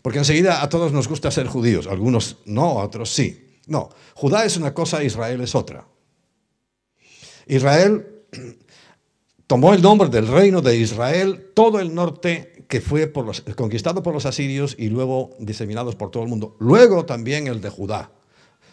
Porque 0.02 0.18
enseguida 0.18 0.62
a 0.62 0.68
todos 0.68 0.92
nos 0.92 1.08
gusta 1.08 1.30
ser 1.30 1.48
judíos, 1.48 1.86
algunos 1.88 2.38
no, 2.44 2.76
otros 2.76 3.10
sí. 3.10 3.58
No, 3.66 3.90
Judá 4.14 4.44
es 4.44 4.56
una 4.56 4.72
cosa, 4.72 5.02
Israel 5.02 5.40
es 5.40 5.54
otra. 5.54 5.84
Israel 7.48 8.06
tomó 9.46 9.74
el 9.74 9.82
nombre 9.82 10.08
del 10.08 10.28
reino 10.28 10.62
de 10.62 10.76
Israel, 10.76 11.50
todo 11.54 11.80
el 11.80 11.92
norte 11.94 12.64
que 12.68 12.80
fue 12.80 13.12
conquistado 13.56 14.02
por 14.02 14.14
los 14.14 14.26
asirios 14.26 14.76
y 14.78 14.88
luego 14.88 15.30
diseminados 15.38 15.96
por 15.96 16.10
todo 16.10 16.22
el 16.22 16.28
mundo. 16.28 16.56
Luego 16.60 17.04
también 17.04 17.46
el 17.46 17.60
de 17.60 17.70
Judá, 17.70 18.10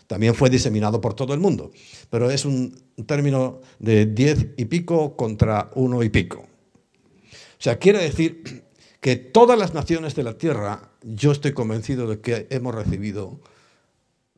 también 0.07 0.35
fue 0.35 0.49
diseminado 0.49 1.01
por 1.01 1.13
todo 1.13 1.33
el 1.33 1.39
mundo, 1.39 1.71
pero 2.09 2.29
es 2.29 2.45
un 2.45 2.75
término 3.05 3.61
de 3.79 4.05
diez 4.05 4.47
y 4.57 4.65
pico 4.65 5.15
contra 5.15 5.71
uno 5.75 6.03
y 6.03 6.09
pico. 6.09 6.39
O 6.39 7.63
sea, 7.63 7.79
quiere 7.79 7.99
decir 7.99 8.63
que 9.03 9.17
todas 9.17 9.59
las 9.59 9.73
naciones 9.73 10.15
de 10.15 10.23
la 10.23 10.37
tierra, 10.37 10.93
yo 11.01 11.33
estoy 11.33 11.51
convencido 11.51 12.07
de 12.07 12.21
que 12.21 12.47
hemos 12.49 12.73
recibido 12.73 13.41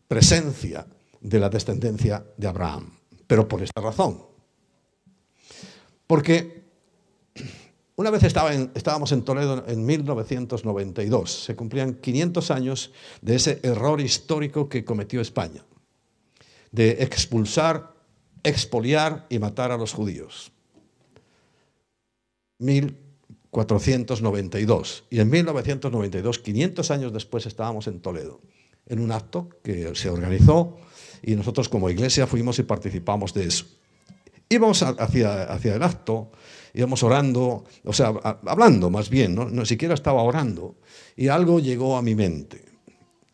presencia 0.08 0.88
de 1.21 1.39
la 1.39 1.49
descendencia 1.49 2.25
de 2.36 2.47
Abraham, 2.47 2.89
pero 3.28 3.47
por 3.47 3.62
esta 3.62 3.80
razón. 3.80 4.25
Porque 6.08 6.63
una 7.95 8.10
vez 8.10 8.23
estábamos 8.23 9.12
en 9.12 9.21
Toledo 9.21 9.63
en 9.67 9.86
1992, 9.86 11.43
se 11.43 11.56
cumplían 11.56 11.93
500 11.93 12.49
años 12.49 12.91
de 13.21 13.36
ese 13.36 13.60
error 13.62 14.01
histórico 14.01 14.67
que 14.67 14.84
cometió 14.84 15.21
España, 15.21 15.63
de 16.71 17.04
expulsar, 17.04 17.93
expoliar 18.41 19.28
y 19.30 19.38
matar 19.38 19.71
a 19.71 19.78
los 19.78 19.93
judíos. 19.93 20.51
1492. 23.56 25.06
Y 25.10 25.20
en 25.20 25.30
1992, 25.30 26.39
500 26.39 26.91
años 26.91 27.13
después, 27.13 27.46
estábamos 27.46 27.88
en 27.88 28.02
Toledo, 28.02 28.41
en 28.88 29.00
un 29.00 29.12
acto 29.12 29.50
que 29.63 29.96
se 29.96 30.10
organizó 30.10 30.78
y 31.24 31.36
nosotros 31.36 31.70
como 31.70 31.89
iglesia 31.89 32.28
fuimos 32.28 32.60
y 32.60 32.63
participamos 32.63 33.34
de 33.34 33.46
eso. 33.46 33.65
Íbamos 34.50 34.84
hacia, 34.84 35.44
hacia 35.44 35.76
el 35.76 35.82
acto, 35.82 36.32
íbamos 36.74 37.02
orando, 37.02 37.63
o 37.84 37.94
sea, 37.94 38.13
hablando 38.46 38.89
más 38.89 39.10
bien, 39.10 39.34
¿no? 39.34 39.50
no 39.50 39.65
siquiera 39.65 39.96
estaba 39.96 40.22
orando, 40.22 40.76
y 41.15 41.30
algo 41.30 41.60
llegó 41.60 41.98
a 41.98 42.04
mi 42.04 42.13
mente, 42.13 42.63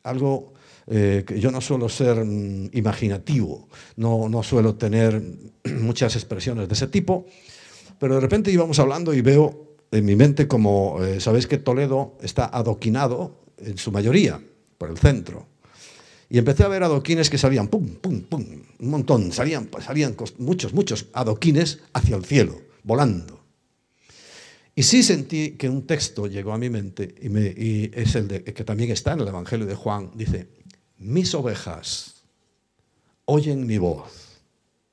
algo 0.04 0.54
eh, 0.88 1.24
que 1.28 1.40
yo 1.40 1.52
no 1.52 1.60
suelo 1.60 1.90
ser 1.90 2.24
mm, 2.24 2.70
imaginativo, 2.74 3.68
no, 3.98 4.30
no 4.30 4.42
suelo 4.42 4.76
tener 4.76 5.22
muchas 5.82 6.16
expresiones 6.16 6.70
de 6.70 6.74
ese 6.74 6.88
tipo, 6.88 7.26
pero 8.00 8.16
de 8.16 8.22
repente 8.22 8.52
íbamos 8.52 8.80
hablando 8.80 9.14
y 9.14 9.22
veo 9.22 9.71
en 9.92 10.06
mi 10.06 10.16
mente 10.16 10.48
como, 10.48 11.04
eh, 11.04 11.20
sabéis 11.20 11.48
que 11.48 11.58
Toledo 11.58 12.18
está 12.22 12.46
adoquinado 12.46 13.42
en 13.58 13.78
su 13.78 13.92
mayoría 13.92 14.42
por 14.78 14.90
el 14.90 14.98
centro. 14.98 15.48
Y 16.30 16.38
empecé 16.38 16.64
a 16.64 16.70
ver 16.70 16.82
adoquines 16.84 17.30
que 17.30 17.38
salían, 17.38 17.68
pum, 17.68 17.96
pum, 17.96 18.22
pum, 18.22 18.46
un 18.80 18.90
montón, 18.90 19.34
salían, 19.34 19.70
salían 19.84 20.16
muchos, 20.38 20.74
muchos 20.74 21.08
adoquines 21.12 21.80
hacia 21.92 22.16
el 22.16 22.24
cielo, 22.24 22.62
volando. 22.84 23.42
Y 24.74 24.84
sí 24.84 25.04
sentí 25.04 25.52
que 25.52 25.68
un 25.68 25.86
texto 25.86 26.28
llegó 26.28 26.54
a 26.54 26.58
mi 26.58 26.70
mente, 26.70 27.14
y, 27.22 27.92
es 28.00 28.16
el 28.16 28.30
de, 28.30 28.44
que 28.46 28.64
también 28.64 28.92
está 28.92 29.12
en 29.12 29.20
el 29.20 29.28
Evangelio 29.28 29.66
de 29.66 29.76
Juan, 29.76 30.12
dice, 30.16 30.48
mis 30.98 31.36
ovejas 31.36 32.24
oyen 33.26 33.66
mi 33.66 33.78
voz, 33.78 34.40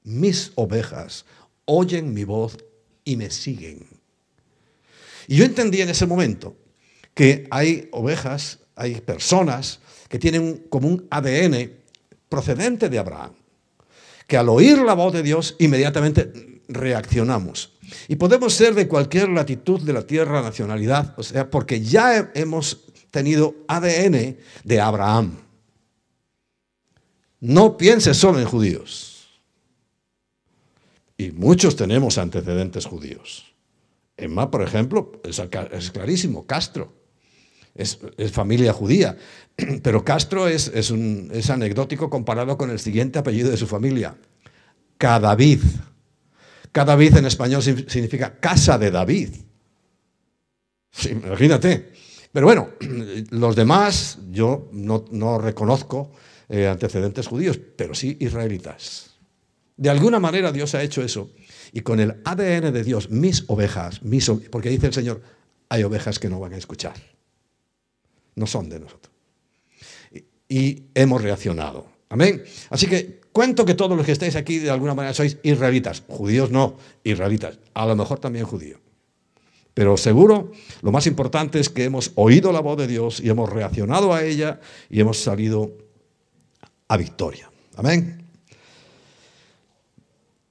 mis 0.02 0.50
ovejas 0.56 1.24
oyen 1.66 2.12
mi 2.12 2.24
voz 2.24 2.58
y 3.04 3.16
me 3.16 3.30
siguen. 3.30 3.97
Y 5.29 5.37
yo 5.37 5.45
entendí 5.45 5.81
en 5.83 5.91
ese 5.91 6.07
momento 6.07 6.57
que 7.14 7.47
hay 7.51 7.88
ovejas, 7.93 8.61
hay 8.75 9.01
personas 9.03 9.81
que 10.09 10.19
tienen 10.19 10.64
como 10.71 10.88
un 10.88 11.07
ADN 11.11 11.71
procedente 12.29 12.88
de 12.88 12.99
Abraham, 12.99 13.33
que 14.27 14.38
al 14.38 14.49
oír 14.49 14.79
la 14.79 14.95
voz 14.95 15.12
de 15.12 15.23
Dios 15.23 15.55
inmediatamente 15.59 16.62
reaccionamos. 16.69 17.75
Y 18.09 18.17
podemos 18.17 18.55
ser 18.55 18.75
de 18.75 18.88
cualquier 18.88 19.29
latitud 19.29 19.81
de 19.83 19.93
la 19.93 20.07
tierra, 20.07 20.41
nacionalidad, 20.41 21.14
o 21.19 21.23
sea, 21.23 21.51
porque 21.51 21.83
ya 21.83 22.31
hemos 22.35 22.87
tenido 23.11 23.55
ADN 23.69 24.38
de 24.64 24.81
Abraham. 24.81 25.37
No 27.41 27.77
pienses 27.77 28.17
solo 28.17 28.41
en 28.41 28.47
judíos. 28.47 29.29
Y 31.19 31.33
muchos 31.33 31.77
tenemos 31.77 32.17
antecedentes 32.17 32.87
judíos. 32.87 33.47
Emma, 34.18 34.50
por 34.50 34.62
ejemplo, 34.62 35.12
es, 35.24 35.90
clarísimo, 35.90 36.46
Castro 36.46 36.92
es, 37.78 37.98
familia 38.33 38.72
judía. 38.72 39.16
Pero 39.83 40.04
Castro 40.04 40.48
es, 40.48 40.68
es, 40.68 41.50
anecdótico 41.50 42.11
comparado 42.11 42.59
con 42.59 42.70
el 42.70 42.81
siguiente 42.81 43.18
apellido 43.18 43.50
de 43.50 43.57
su 43.57 43.66
familia, 43.66 44.16
Cadavid. 44.98 45.61
Cadavid 46.72 47.16
en 47.16 47.26
español 47.26 47.62
significa 47.62 48.38
casa 48.40 48.76
de 48.76 48.90
David. 48.90 49.31
Imagínate. 51.11 51.92
Pero 52.33 52.46
bueno, 52.46 52.70
los 53.31 53.57
demás 53.57 54.18
yo 54.31 54.68
no, 54.72 55.38
reconozco 55.38 56.12
eh, 56.48 56.66
antecedentes 56.66 57.26
judíos, 57.26 57.59
pero 57.76 57.94
sí 57.94 58.16
israelitas. 58.20 59.14
De 59.76 59.90
alguna 59.90 60.18
manera 60.18 60.50
Dios 60.50 60.74
ha 60.74 60.83
hecho 60.83 61.02
eso. 61.02 61.31
Y 61.72 61.81
con 61.81 62.00
el 62.00 62.20
ADN 62.24 62.72
de 62.72 62.85
Dios, 62.85 63.11
mis 63.11 63.44
ovejas, 63.48 64.02
mis 64.02 64.31
porque 64.50 64.70
dice 64.70 64.87
el 64.87 64.94
Señor, 64.94 65.22
hay 65.68 65.83
ovejas 65.83 66.18
que 66.18 66.28
no 66.28 66.40
van 66.40 66.54
a 66.54 66.57
escuchar. 66.57 66.94
No 68.35 68.46
son 68.46 68.68
de 68.68 68.81
nosotros. 68.81 69.12
y 70.48 70.85
hemos 70.94 71.22
reaccionado. 71.22 71.87
Amén. 72.09 72.42
Así 72.70 72.87
que 72.87 73.20
cuento 73.33 73.66
que 73.66 73.74
todos 73.74 73.96
los 73.96 74.07
que 74.07 74.12
estáis 74.12 74.35
aquí 74.35 74.59
de 74.59 74.70
alguna 74.70 74.94
manera 74.94 75.12
sois 75.12 75.37
israelitas. 75.42 76.02
Judíos 76.09 76.50
no, 76.50 76.78
israelitas. 77.04 77.59
A 77.74 77.85
lo 77.87 77.96
mejor 77.96 78.18
también 78.18 78.46
judíos. 78.46 78.81
Pero 79.74 79.96
seguro, 79.96 80.50
lo 80.83 80.90
más 80.90 81.07
importante 81.07 81.61
es 81.61 81.68
que 81.68 81.85
hemos 81.85 82.12
oído 82.16 82.50
la 82.50 82.61
voz 82.61 82.78
de 82.78 82.87
Dios 82.87 83.20
y 83.20 83.28
hemos 83.28 83.48
reaccionado 83.48 84.12
a 84.12 84.24
ella 84.24 84.59
y 84.90 85.00
hemos 85.00 85.22
salido 85.22 85.70
a 86.88 86.96
victoria. 86.96 87.50
Amén. 87.76 88.24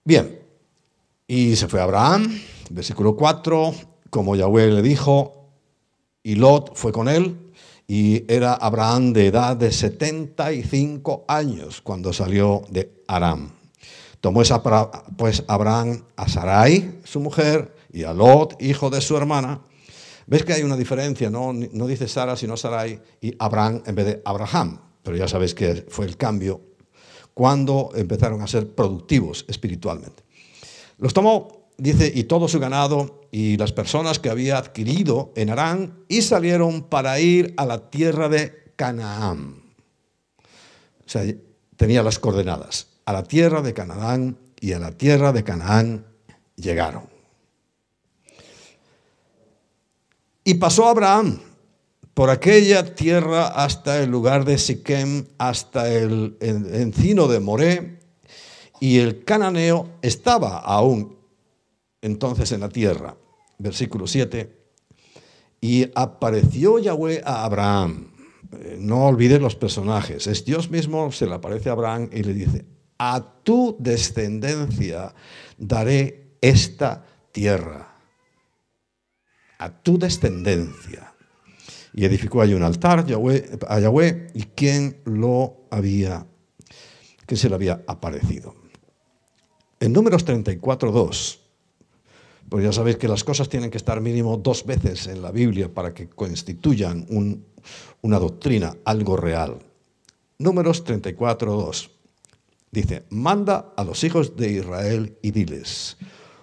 Bien, 0.05 0.39
y 1.27 1.57
se 1.57 1.67
fue 1.67 1.81
Abraham, 1.81 2.39
versículo 2.69 3.17
4, 3.17 3.73
como 4.09 4.35
Yahweh 4.35 4.71
le 4.71 4.81
dijo, 4.81 5.51
y 6.23 6.35
Lot 6.35 6.75
fue 6.75 6.93
con 6.93 7.09
él, 7.09 7.51
y 7.85 8.23
era 8.31 8.53
Abraham 8.53 9.13
de 9.13 9.27
edad 9.27 9.57
de 9.57 9.71
75 9.71 11.25
años 11.27 11.81
cuando 11.81 12.13
salió 12.13 12.63
de 12.69 13.03
Aram. 13.07 13.51
Tomó 14.21 14.41
esa, 14.41 14.63
pues 15.17 15.43
Abraham 15.47 16.03
a 16.15 16.27
Sarai, 16.27 16.99
su 17.03 17.19
mujer, 17.19 17.75
y 17.91 18.03
a 18.03 18.13
Lot, 18.13 18.61
hijo 18.61 18.89
de 18.89 19.01
su 19.01 19.15
hermana. 19.15 19.61
¿Ves 20.27 20.43
que 20.43 20.53
hay 20.53 20.63
una 20.63 20.75
diferencia? 20.75 21.29
No, 21.29 21.53
no 21.53 21.87
dice 21.87 22.07
Sara, 22.07 22.35
sino 22.35 22.57
Sarai, 22.57 22.99
y 23.21 23.33
Abraham 23.39 23.83
en 23.85 23.95
vez 23.95 24.05
de 24.05 24.21
Abraham. 24.25 24.79
Pero 25.03 25.15
ya 25.15 25.27
sabéis 25.27 25.53
que 25.53 25.85
fue 25.89 26.05
el 26.05 26.17
cambio 26.17 26.61
cuando 27.33 27.91
empezaron 27.95 28.41
a 28.41 28.47
ser 28.47 28.73
productivos 28.73 29.45
espiritualmente. 29.47 30.26
Los 30.97 31.13
tomó, 31.13 31.69
dice, 31.77 32.11
y 32.13 32.23
todo 32.23 32.47
su 32.47 32.59
ganado 32.59 33.21
y 33.31 33.57
las 33.57 33.71
personas 33.71 34.19
que 34.19 34.29
había 34.29 34.57
adquirido 34.57 35.31
en 35.35 35.49
Arán 35.49 36.03
y 36.07 36.21
salieron 36.21 36.83
para 36.83 37.19
ir 37.19 37.53
a 37.57 37.65
la 37.65 37.89
tierra 37.89 38.29
de 38.29 38.71
Canaán. 38.75 39.61
O 41.05 41.09
sea, 41.09 41.23
tenía 41.75 42.03
las 42.03 42.19
coordenadas. 42.19 42.87
A 43.05 43.13
la 43.13 43.23
tierra 43.23 43.61
de 43.61 43.73
Canaán 43.73 44.37
y 44.59 44.73
a 44.73 44.79
la 44.79 44.91
tierra 44.91 45.31
de 45.31 45.43
Canaán 45.43 46.05
llegaron. 46.55 47.07
Y 50.43 50.55
pasó 50.55 50.87
Abraham 50.87 51.39
por 52.13 52.29
aquella 52.29 52.95
tierra 52.95 53.47
hasta 53.47 54.01
el 54.01 54.09
lugar 54.09 54.43
de 54.43 54.57
Siquem, 54.57 55.25
hasta 55.37 55.93
el 55.93 56.37
encino 56.41 57.27
de 57.27 57.39
Moré, 57.39 57.96
y 58.79 58.99
el 58.99 59.23
cananeo 59.23 59.97
estaba 60.01 60.59
aún 60.59 61.17
entonces 62.01 62.51
en 62.51 62.61
la 62.61 62.69
tierra. 62.69 63.17
Versículo 63.57 64.07
7. 64.07 64.55
Y 65.61 65.89
apareció 65.95 66.79
Yahweh 66.79 67.21
a 67.25 67.43
Abraham. 67.43 68.11
Eh, 68.51 68.77
no 68.79 69.07
olvides 69.07 69.41
los 69.41 69.55
personajes. 69.55 70.27
Es 70.27 70.45
Dios 70.45 70.69
mismo, 70.69 71.11
se 71.11 71.25
le 71.25 71.33
aparece 71.35 71.69
a 71.69 71.73
Abraham 71.73 72.09
y 72.11 72.23
le 72.23 72.33
dice, 72.33 72.65
a 72.99 73.41
tu 73.43 73.75
descendencia 73.79 75.13
daré 75.57 76.37
esta 76.41 77.03
tierra 77.31 77.97
a 79.57 79.69
tu 79.69 79.97
descendencia. 79.97 81.13
Y 81.93 82.05
edificó 82.05 82.41
allí 82.41 82.53
un 82.53 82.63
altar 82.63 82.99
a 82.99 83.79
Yahweh 83.79 84.27
y 84.33 84.43
quién 84.55 85.01
lo 85.05 85.67
había, 85.71 86.27
que 87.25 87.35
se 87.35 87.49
le 87.49 87.55
había 87.55 87.83
aparecido. 87.87 88.55
En 89.79 89.93
números 89.93 90.25
34, 90.25 90.91
2, 90.91 91.39
pues 92.49 92.63
ya 92.63 92.71
sabéis 92.71 92.97
que 92.97 93.07
las 93.07 93.23
cosas 93.23 93.49
tienen 93.49 93.69
que 93.69 93.77
estar 93.77 94.01
mínimo 94.01 94.37
dos 94.37 94.65
veces 94.65 95.07
en 95.07 95.21
la 95.21 95.31
Biblia 95.31 95.73
para 95.73 95.93
que 95.93 96.07
constituyan 96.07 97.05
una 98.01 98.19
doctrina, 98.19 98.75
algo 98.85 99.17
real. 99.17 99.59
Números 100.39 100.83
34, 100.83 101.53
2. 101.53 101.91
Dice, 102.71 103.03
manda 103.09 103.73
a 103.75 103.83
los 103.83 104.03
hijos 104.03 104.35
de 104.35 104.51
Israel 104.51 105.17
y 105.21 105.31
diles, 105.31 105.97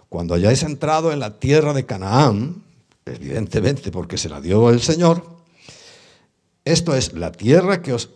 cuando 0.08 0.34
hayáis 0.34 0.62
entrado 0.62 1.12
en 1.12 1.20
la 1.20 1.38
tierra 1.38 1.72
de 1.72 1.86
Canaán, 1.86 2.62
evidentemente 3.04 3.90
porque 3.90 4.18
se 4.18 4.28
la 4.28 4.40
dio 4.40 4.70
el 4.70 4.80
Señor. 4.80 5.24
Esto 6.64 6.94
es 6.94 7.12
la 7.14 7.32
tierra 7.32 7.82
que 7.82 7.92
os, 7.92 8.10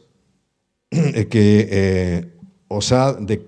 que, 0.91 1.29
eh, 1.71 2.33
os 2.69 2.93
ha 2.93 3.15
de 3.15 3.45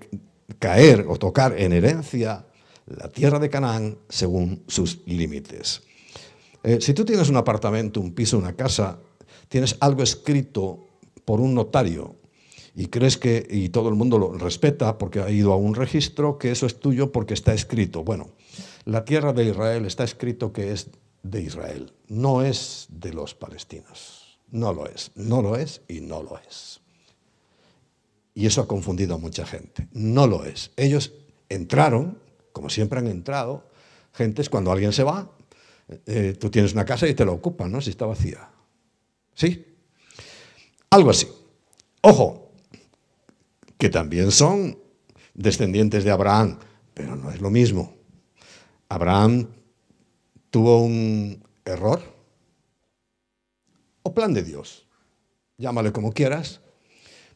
caer 0.59 1.05
o 1.07 1.17
tocar 1.17 1.59
en 1.59 1.73
herencia, 1.73 2.45
la 2.85 3.09
tierra 3.09 3.39
de 3.39 3.49
Canaán 3.49 3.97
según 4.09 4.63
sus 4.67 4.99
límites. 5.05 5.81
Eh, 6.63 6.79
si 6.81 6.93
tú 6.93 7.05
tienes 7.05 7.29
un 7.29 7.37
apartamento, 7.37 7.99
un 7.99 8.13
piso, 8.13 8.37
una 8.37 8.55
casa, 8.55 8.99
tienes 9.49 9.77
algo 9.79 10.03
escrito 10.03 10.87
por 11.25 11.39
un 11.39 11.53
notario 11.53 12.15
y 12.75 12.87
crees 12.87 13.17
que, 13.17 13.45
y 13.49 13.69
todo 13.69 13.89
el 13.89 13.95
mundo 13.95 14.17
lo 14.17 14.33
respeta 14.33 14.97
porque 14.97 15.19
ha 15.19 15.29
ido 15.29 15.53
a 15.53 15.57
un 15.57 15.75
registro, 15.75 16.37
que 16.37 16.51
eso 16.51 16.65
es 16.65 16.79
tuyo 16.79 17.11
porque 17.11 17.33
está 17.33 17.53
escrito. 17.53 18.03
Bueno, 18.03 18.29
la 18.85 19.05
tierra 19.05 19.33
de 19.33 19.45
Israel 19.45 19.85
está 19.85 20.03
escrito 20.03 20.53
que 20.53 20.71
es 20.71 20.89
de 21.23 21.41
Israel, 21.41 21.93
no 22.07 22.41
es 22.41 22.87
de 22.89 23.13
los 23.13 23.35
palestinos. 23.35 24.39
No 24.51 24.73
lo 24.73 24.85
es, 24.85 25.11
no 25.15 25.41
lo 25.41 25.55
es 25.55 25.81
y 25.87 26.01
no 26.01 26.21
lo 26.21 26.37
es. 26.37 26.80
Y 28.33 28.45
eso 28.45 28.61
ha 28.61 28.67
confundido 28.67 29.15
a 29.15 29.17
mucha 29.17 29.45
gente. 29.45 29.87
No 29.91 30.27
lo 30.27 30.45
es. 30.45 30.71
Ellos 30.77 31.13
entraron, 31.49 32.19
como 32.53 32.69
siempre 32.69 32.99
han 32.99 33.07
entrado, 33.07 33.69
gentes 34.13 34.49
cuando 34.49 34.71
alguien 34.71 34.93
se 34.93 35.03
va, 35.03 35.31
eh, 36.05 36.35
tú 36.39 36.49
tienes 36.49 36.73
una 36.73 36.85
casa 36.85 37.07
y 37.07 37.13
te 37.13 37.25
la 37.25 37.31
ocupan, 37.31 37.71
¿no? 37.71 37.81
Si 37.81 37.89
está 37.89 38.05
vacía. 38.05 38.49
¿Sí? 39.33 39.65
Algo 40.89 41.09
así. 41.09 41.27
Ojo, 42.01 42.51
que 43.77 43.89
también 43.89 44.31
son 44.31 44.77
descendientes 45.33 46.03
de 46.03 46.11
Abraham, 46.11 46.59
pero 46.93 47.15
no 47.15 47.31
es 47.31 47.41
lo 47.41 47.49
mismo. 47.49 47.95
Abraham 48.89 49.47
tuvo 50.49 50.83
un 50.83 51.43
error 51.65 52.01
o 54.03 54.13
plan 54.13 54.33
de 54.33 54.43
Dios. 54.43 54.87
Llámale 55.57 55.91
como 55.91 56.11
quieras, 56.11 56.60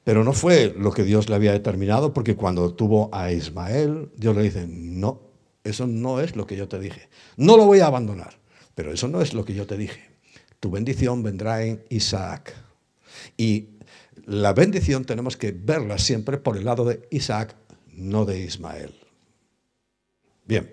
pero 0.06 0.24
no 0.24 0.34
fue 0.34 0.74
lo 0.78 0.92
que 0.92 1.04
Dios 1.04 1.30
le 1.30 1.36
había 1.36 1.52
determinado, 1.52 2.14
porque 2.14 2.36
cuando 2.36 2.76
tuvo 2.76 3.10
a 3.12 3.32
Ismael, 3.32 4.12
Dios 4.16 4.36
le 4.36 4.44
dice, 4.44 4.68
no, 4.70 5.20
eso 5.64 5.88
no 5.88 6.22
es 6.22 6.36
lo 6.36 6.46
que 6.46 6.56
yo 6.56 6.68
te 6.68 6.80
dije. 6.80 7.10
No 7.38 7.58
lo 7.58 7.66
voy 7.66 7.80
a 7.80 7.88
abandonar, 7.88 8.38
pero 8.76 8.94
eso 8.94 9.08
no 9.08 9.20
es 9.20 9.34
lo 9.34 9.44
que 9.44 9.56
yo 9.56 9.66
te 9.66 9.78
dije. 9.78 10.12
Tu 10.60 10.70
bendición 10.70 11.24
vendrá 11.24 11.66
en 11.66 11.84
Isaac. 11.90 12.54
Y 13.36 13.70
la 14.28 14.54
bendición 14.54 15.06
tenemos 15.06 15.38
que 15.38 15.52
verla 15.52 15.98
siempre 15.98 16.38
por 16.38 16.56
el 16.56 16.66
lado 16.66 16.86
de 16.86 17.08
Isaac, 17.10 17.56
no 17.96 18.26
de 18.26 18.42
Ismael. 18.42 18.94
Bien. 20.46 20.72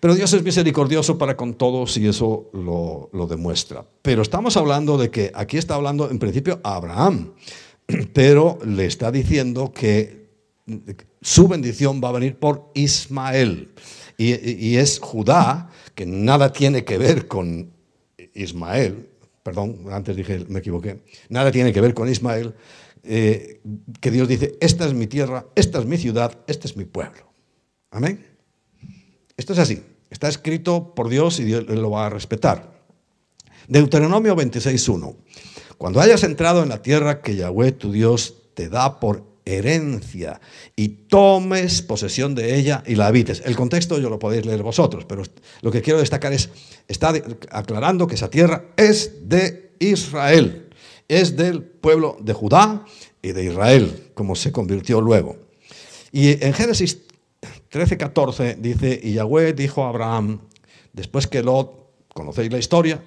Pero 0.00 0.14
Dios 0.14 0.34
es 0.34 0.42
misericordioso 0.42 1.16
para 1.16 1.34
con 1.34 1.54
todos 1.54 1.96
y 1.96 2.06
eso 2.06 2.50
lo, 2.52 3.26
demuestra. 3.26 3.86
Pero 4.02 4.20
estamos 4.20 4.58
hablando 4.58 4.98
de 4.98 5.10
que 5.10 5.32
aquí 5.34 5.56
está 5.56 5.76
hablando 5.76 6.10
en 6.10 6.18
principio 6.18 6.60
a 6.62 6.76
Abraham, 6.76 7.32
pero 8.12 8.58
le 8.64 8.86
está 8.86 9.10
diciendo 9.10 9.72
que 9.72 10.26
su 11.20 11.48
bendición 11.48 12.00
va 12.02 12.08
a 12.08 12.12
venir 12.12 12.38
por 12.38 12.70
Ismael. 12.74 13.72
Y, 14.18 14.76
es 14.76 14.98
Judá, 14.98 15.70
que 15.94 16.06
nada 16.06 16.52
tiene 16.52 16.84
que 16.84 16.96
ver 16.96 17.28
con 17.28 17.70
Ismael, 18.34 19.10
perdón, 19.42 19.86
antes 19.90 20.16
dije, 20.16 20.44
me 20.48 20.60
equivoqué, 20.60 21.02
nada 21.28 21.52
tiene 21.52 21.72
que 21.72 21.80
ver 21.80 21.92
con 21.92 22.08
Ismael, 22.08 22.54
eh, 23.02 23.60
que 24.00 24.10
Dios 24.10 24.26
dice, 24.26 24.56
esta 24.60 24.86
es 24.86 24.94
mi 24.94 25.06
tierra, 25.06 25.46
esta 25.54 25.78
es 25.78 25.84
mi 25.84 25.98
ciudad, 25.98 26.38
este 26.46 26.66
es 26.66 26.76
mi 26.76 26.84
pueblo. 26.84 27.30
Amén. 27.90 28.26
Esto 29.36 29.52
es 29.52 29.58
así, 29.58 29.82
está 30.10 30.28
escrito 30.28 30.94
por 30.94 31.10
Dios 31.10 31.38
y 31.40 31.44
Dios 31.44 31.66
lo 31.68 31.90
va 31.90 32.06
a 32.06 32.10
respetar. 32.10 32.74
Deuteronomio 33.68 34.34
26.1. 34.34 35.14
Cuando 35.78 36.00
hayas 36.00 36.22
entrado 36.22 36.62
en 36.62 36.68
la 36.68 36.82
tierra 36.82 37.20
que 37.20 37.36
Yahweh 37.36 37.72
tu 37.72 37.92
Dios 37.92 38.34
te 38.54 38.68
da 38.68 38.98
por 38.98 39.24
herencia 39.46 40.40
y 40.74 40.88
tomes 40.88 41.80
posesión 41.80 42.34
de 42.34 42.56
ella 42.56 42.82
y 42.86 42.96
la 42.96 43.06
habites. 43.06 43.42
El 43.44 43.56
contexto 43.56 43.98
yo 43.98 44.10
lo 44.10 44.18
podéis 44.18 44.44
leer 44.44 44.62
vosotros, 44.62 45.04
pero 45.06 45.22
lo 45.62 45.70
que 45.70 45.82
quiero 45.82 46.00
destacar 46.00 46.32
es, 46.32 46.50
está 46.88 47.14
aclarando 47.50 48.06
que 48.06 48.16
esa 48.16 48.28
tierra 48.28 48.64
es 48.76 49.28
de 49.28 49.70
Israel, 49.78 50.68
es 51.08 51.36
del 51.36 51.62
pueblo 51.62 52.16
de 52.20 52.32
Judá 52.32 52.84
y 53.22 53.32
de 53.32 53.44
Israel, 53.44 54.10
como 54.14 54.34
se 54.34 54.50
convirtió 54.50 55.00
luego. 55.00 55.36
Y 56.10 56.44
en 56.44 56.52
Génesis 56.52 56.98
13, 57.68 57.96
14 57.96 58.56
dice, 58.58 58.98
y 59.00 59.12
Yahweh 59.14 59.52
dijo 59.52 59.84
a 59.84 59.90
Abraham, 59.90 60.40
después 60.92 61.26
que 61.26 61.42
Lot 61.42 61.86
conocéis 62.12 62.50
la 62.50 62.58
historia, 62.58 63.02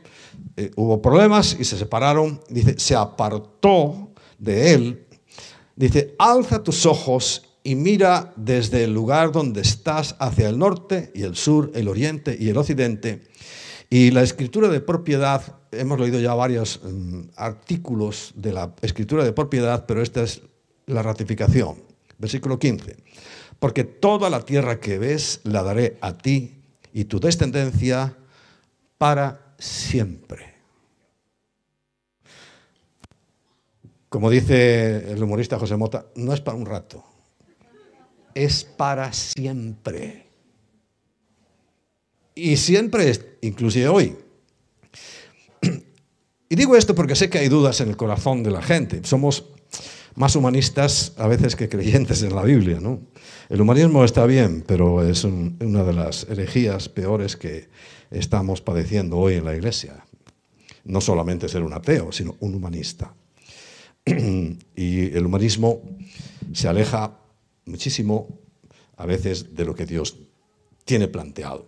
eh, 0.57 0.71
hubo 0.75 1.01
problemas 1.01 1.55
y 1.59 1.63
se 1.63 1.77
separaron, 1.77 2.41
dice, 2.49 2.77
se 2.77 2.95
apartó 2.95 4.11
de 4.37 4.73
él, 4.73 5.07
dice, 5.75 6.15
alza 6.17 6.63
tus 6.63 6.85
ojos 6.85 7.49
y 7.63 7.75
mira 7.75 8.33
desde 8.35 8.83
el 8.83 8.93
lugar 8.93 9.31
donde 9.31 9.61
estás 9.61 10.15
hacia 10.19 10.49
el 10.49 10.57
norte 10.57 11.11
y 11.13 11.23
el 11.23 11.35
sur, 11.35 11.71
el 11.75 11.87
oriente 11.87 12.35
y 12.39 12.49
el 12.49 12.57
occidente. 12.57 13.21
Y 13.89 14.11
la 14.11 14.21
escritura 14.21 14.69
de 14.69 14.81
propiedad, 14.81 15.41
hemos 15.71 15.99
leído 15.99 16.19
ya 16.19 16.33
varios 16.33 16.79
mm, 16.83 17.21
artículos 17.35 18.33
de 18.35 18.53
la 18.53 18.73
escritura 18.81 19.23
de 19.23 19.33
propiedad, 19.33 19.85
pero 19.85 20.01
esta 20.01 20.23
es 20.23 20.41
la 20.85 21.01
ratificación. 21.01 21.75
Versículo 22.17 22.59
15. 22.59 22.97
Porque 23.59 23.83
toda 23.83 24.29
la 24.29 24.41
tierra 24.41 24.79
que 24.79 24.99
ves 24.99 25.41
la 25.43 25.63
daré 25.63 25.97
a 26.01 26.17
ti 26.17 26.61
y 26.93 27.05
tu 27.05 27.19
descendencia 27.19 28.15
para 28.97 29.48
siempre. 29.59 30.55
Como 34.09 34.31
dice 34.31 35.11
el 35.11 35.21
humorista 35.21 35.59
José 35.59 35.77
Mota, 35.77 36.07
no 36.15 36.33
es 36.33 36.41
para 36.41 36.57
un 36.57 36.65
rato, 36.65 37.03
es 38.33 38.63
para 38.63 39.13
siempre. 39.13 40.25
Y 42.33 42.57
siempre 42.57 43.09
es, 43.09 43.25
inclusive 43.41 43.87
hoy. 43.87 44.17
Y 46.51 46.55
digo 46.55 46.75
esto 46.75 46.95
porque 46.95 47.15
sé 47.15 47.29
que 47.29 47.37
hay 47.37 47.47
dudas 47.47 47.79
en 47.79 47.89
el 47.89 47.95
corazón 47.95 48.41
de 48.41 48.49
la 48.49 48.63
gente. 48.63 49.01
Somos 49.03 49.53
más 50.15 50.35
humanistas 50.35 51.13
a 51.17 51.27
veces 51.27 51.55
que 51.55 51.69
creyentes 51.69 52.21
en 52.23 52.35
la 52.35 52.43
Biblia. 52.43 52.79
¿no? 52.79 53.01
El 53.49 53.61
humanismo 53.61 54.03
está 54.03 54.25
bien, 54.25 54.63
pero 54.65 55.07
es 55.07 55.23
una 55.23 55.83
de 55.83 55.93
las 55.93 56.27
herejías 56.29 56.89
peores 56.89 57.35
que 57.37 57.69
estamos 58.11 58.61
padeciendo 58.61 59.17
hoy 59.17 59.35
en 59.35 59.45
la 59.45 59.55
iglesia. 59.55 60.05
No 60.85 61.01
solamente 61.01 61.49
ser 61.49 61.63
un 61.63 61.73
ateo, 61.73 62.11
sino 62.11 62.35
un 62.39 62.55
humanista. 62.55 63.13
y 64.05 65.15
el 65.15 65.25
humanismo 65.25 65.81
se 66.53 66.67
aleja 66.67 67.19
muchísimo 67.65 68.39
a 68.97 69.05
veces 69.05 69.55
de 69.55 69.65
lo 69.65 69.75
que 69.75 69.85
Dios 69.85 70.17
tiene 70.85 71.07
planteado. 71.07 71.65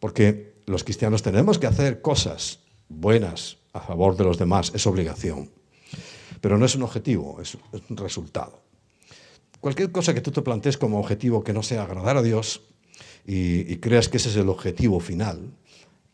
Porque 0.00 0.54
los 0.66 0.84
cristianos 0.84 1.22
tenemos 1.22 1.58
que 1.58 1.66
hacer 1.66 2.00
cosas 2.00 2.60
buenas 2.88 3.58
a 3.72 3.80
favor 3.80 4.16
de 4.16 4.24
los 4.24 4.38
demás, 4.38 4.72
es 4.74 4.86
obligación. 4.86 5.50
Pero 6.42 6.58
no 6.58 6.66
es 6.66 6.74
un 6.74 6.82
objetivo, 6.82 7.40
es 7.40 7.56
un 7.88 7.96
resultado. 7.96 8.60
Cualquier 9.60 9.92
cosa 9.92 10.12
que 10.12 10.20
tú 10.20 10.32
te 10.32 10.42
plantees 10.42 10.76
como 10.76 10.98
objetivo 10.98 11.44
que 11.44 11.52
no 11.52 11.62
sea 11.62 11.84
agradar 11.84 12.16
a 12.16 12.22
Dios 12.22 12.62
y, 13.24 13.76
creas 13.76 14.08
que 14.08 14.16
ese 14.16 14.28
es 14.28 14.36
el 14.36 14.48
objetivo 14.48 14.98
final, 14.98 15.52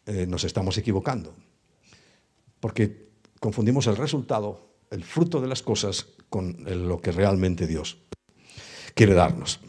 eh, 0.04 0.26
nos 0.26 0.44
estamos 0.44 0.76
equivocando. 0.76 1.34
Porque 2.60 3.08
confundimos 3.40 3.86
el 3.86 3.96
resultado, 3.96 4.68
el 4.90 5.02
fruto 5.02 5.40
de 5.40 5.48
las 5.48 5.62
cosas, 5.62 6.06
con 6.28 6.58
lo 6.86 7.00
que 7.00 7.10
realmente 7.10 7.66
Dios 7.66 7.96
quiere 8.94 9.14
darnos. 9.14 9.60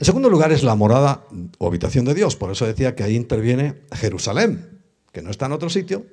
En 0.00 0.04
segundo 0.04 0.28
lugar 0.28 0.50
es 0.50 0.64
la 0.64 0.74
morada 0.74 1.24
o 1.58 1.68
habitación 1.68 2.04
de 2.04 2.14
Dios. 2.14 2.34
Por 2.34 2.50
eso 2.50 2.66
decía 2.66 2.96
que 2.96 3.04
ahí 3.04 3.14
interviene 3.14 3.82
Jerusalén, 3.92 4.82
que 5.12 5.22
no 5.22 5.30
está 5.30 5.46
en 5.46 5.52
otro 5.52 5.70
sitio 5.70 6.04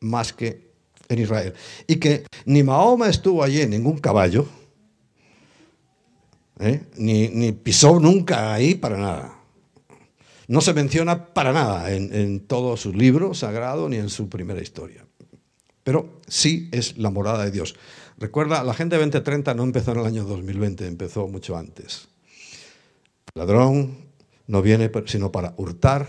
más 0.00 0.34
que 0.34 0.69
en 1.10 1.18
Israel. 1.18 1.54
Y 1.86 1.96
que 1.96 2.24
ni 2.46 2.62
Mahoma 2.62 3.08
estuvo 3.08 3.42
allí 3.42 3.60
en 3.60 3.70
ningún 3.70 3.98
caballo, 3.98 4.46
¿eh? 6.58 6.82
ni, 6.96 7.52
pisó 7.52 8.00
nunca 8.00 8.54
ahí 8.54 8.74
para 8.74 8.96
nada. 8.96 9.36
No 10.48 10.60
se 10.60 10.72
menciona 10.72 11.26
para 11.26 11.52
nada 11.52 11.92
en, 11.92 12.12
en 12.14 12.40
todo 12.40 12.76
su 12.76 12.92
libro 12.92 13.34
sagrado 13.34 13.88
ni 13.88 13.96
en 13.96 14.08
su 14.08 14.28
primera 14.28 14.60
historia. 14.60 15.04
Pero 15.82 16.20
sí 16.26 16.68
es 16.72 16.98
la 16.98 17.10
morada 17.10 17.44
de 17.44 17.50
Dios. 17.50 17.76
Recuerda, 18.18 18.62
la 18.64 18.74
gente 18.74 18.96
2030 18.96 19.54
no 19.54 19.62
empezó 19.62 19.92
en 19.92 20.00
el 20.00 20.06
año 20.06 20.24
2020, 20.24 20.86
empezó 20.86 21.26
mucho 21.28 21.56
antes. 21.56 22.08
ladrón 23.34 24.10
no 24.46 24.62
viene 24.62 24.90
sino 25.06 25.30
para 25.30 25.54
hurtar, 25.56 26.06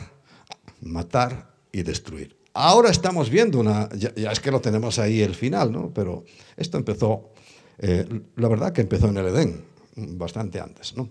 matar 0.82 1.54
y 1.72 1.84
destruir. 1.84 2.41
Ahora 2.54 2.90
estamos 2.90 3.30
viendo 3.30 3.60
una, 3.60 3.88
ya, 3.96 4.32
es 4.32 4.40
que 4.40 4.52
lo 4.52 4.60
tenemos 4.60 5.00
ahí 5.00 5.22
el 5.22 5.36
final, 5.36 5.72
¿no? 5.72 5.92
Pero 5.94 6.26
esto 6.58 6.78
empezó, 6.78 7.30
eh, 7.78 8.06
la 8.36 8.48
verdad 8.50 8.74
que 8.74 8.82
empezó 8.82 9.08
en 9.08 9.18
el 9.18 9.28
Edén, 9.28 9.64
bastante 9.96 10.60
antes, 10.60 10.96
¿no? 10.98 11.10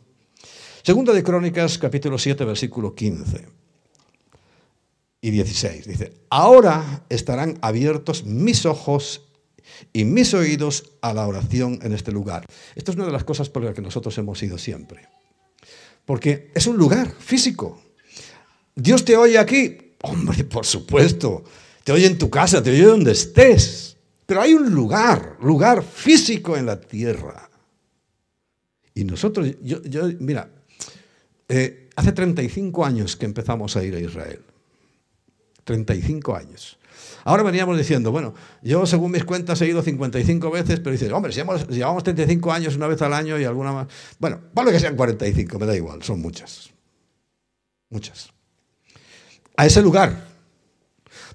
Segunda 0.82 1.12
de 1.12 1.22
Crónicas, 1.22 1.78
capítulo 1.78 2.18
7, 2.18 2.44
versículo 2.44 2.94
15 2.94 3.46
y 5.20 5.30
16. 5.30 5.86
Dice, 5.86 6.12
ahora 6.30 7.04
estarán 7.08 7.58
abiertos 7.60 8.24
mis 8.24 8.64
ojos 8.66 9.26
y 9.92 10.04
mis 10.04 10.34
oídos 10.34 10.92
a 11.00 11.12
la 11.14 11.26
oración 11.26 11.78
en 11.82 11.92
este 11.92 12.12
lugar. 12.12 12.46
Esto 12.74 12.90
es 12.90 12.96
una 12.96 13.06
de 13.06 13.12
las 13.12 13.24
cosas 13.24 13.48
por 13.48 13.62
las 13.62 13.74
que 13.74 13.82
nosotros 13.82 14.16
hemos 14.18 14.42
ido 14.42 14.58
siempre. 14.58 15.08
Porque 16.04 16.50
es 16.54 16.66
un 16.66 16.76
lugar 16.76 17.10
físico. 17.10 17.80
Dios 18.74 19.04
te 19.04 19.16
oye 19.16 19.38
aquí, 19.38 19.89
Hombre, 20.02 20.44
por 20.44 20.64
supuesto. 20.64 21.44
Te 21.84 21.92
oye 21.92 22.06
en 22.06 22.18
tu 22.18 22.30
casa, 22.30 22.62
te 22.62 22.70
oye 22.70 22.84
donde 22.84 23.12
estés. 23.12 23.96
Pero 24.26 24.40
hay 24.42 24.54
un 24.54 24.70
lugar, 24.70 25.36
lugar 25.42 25.82
físico 25.82 26.56
en 26.56 26.66
la 26.66 26.80
tierra. 26.80 27.50
Y 28.94 29.04
nosotros, 29.04 29.48
yo, 29.62 29.80
mira, 30.18 30.50
eh, 31.48 31.88
hace 31.96 32.12
35 32.12 32.84
años 32.84 33.16
que 33.16 33.26
empezamos 33.26 33.76
a 33.76 33.84
ir 33.84 33.94
a 33.94 34.00
Israel. 34.00 34.40
35 35.64 36.34
años. 36.34 36.78
Ahora 37.24 37.42
veníamos 37.42 37.76
diciendo, 37.76 38.10
bueno, 38.10 38.34
yo 38.62 38.86
según 38.86 39.12
mis 39.12 39.24
cuentas 39.24 39.60
he 39.60 39.66
ido 39.66 39.82
55 39.82 40.50
veces, 40.50 40.80
pero 40.80 40.92
dices, 40.92 41.12
hombre, 41.12 41.32
si 41.32 41.42
llevamos 41.70 42.02
35 42.02 42.52
años 42.52 42.76
una 42.76 42.86
vez 42.86 43.00
al 43.02 43.12
año 43.12 43.38
y 43.38 43.44
alguna 43.44 43.72
más. 43.72 43.88
Bueno, 44.18 44.40
vale 44.54 44.72
que 44.72 44.80
sean 44.80 44.96
45, 44.96 45.58
me 45.58 45.66
da 45.66 45.76
igual, 45.76 46.02
son 46.02 46.20
muchas. 46.20 46.70
Muchas 47.90 48.32
a 49.60 49.66
ese 49.66 49.82
lugar. 49.82 50.26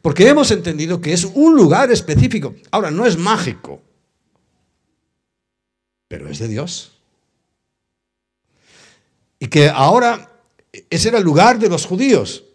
Porque 0.01 0.27
hemos 0.27 0.49
entendido 0.49 0.99
que 0.99 1.13
es 1.13 1.25
un 1.25 1.55
lugar 1.55 1.91
específico. 1.91 2.55
Ahora, 2.71 2.89
no 2.89 3.05
es 3.05 3.19
mágico, 3.19 3.83
pero 6.07 6.27
es 6.27 6.39
de 6.39 6.47
Dios. 6.47 6.97
Y 9.37 9.47
que 9.47 9.69
ahora 9.69 10.31
ese 10.89 11.09
era 11.09 11.19
el 11.19 11.23
lugar 11.23 11.59
de 11.59 11.69
los 11.69 11.85
judíos, 11.85 12.45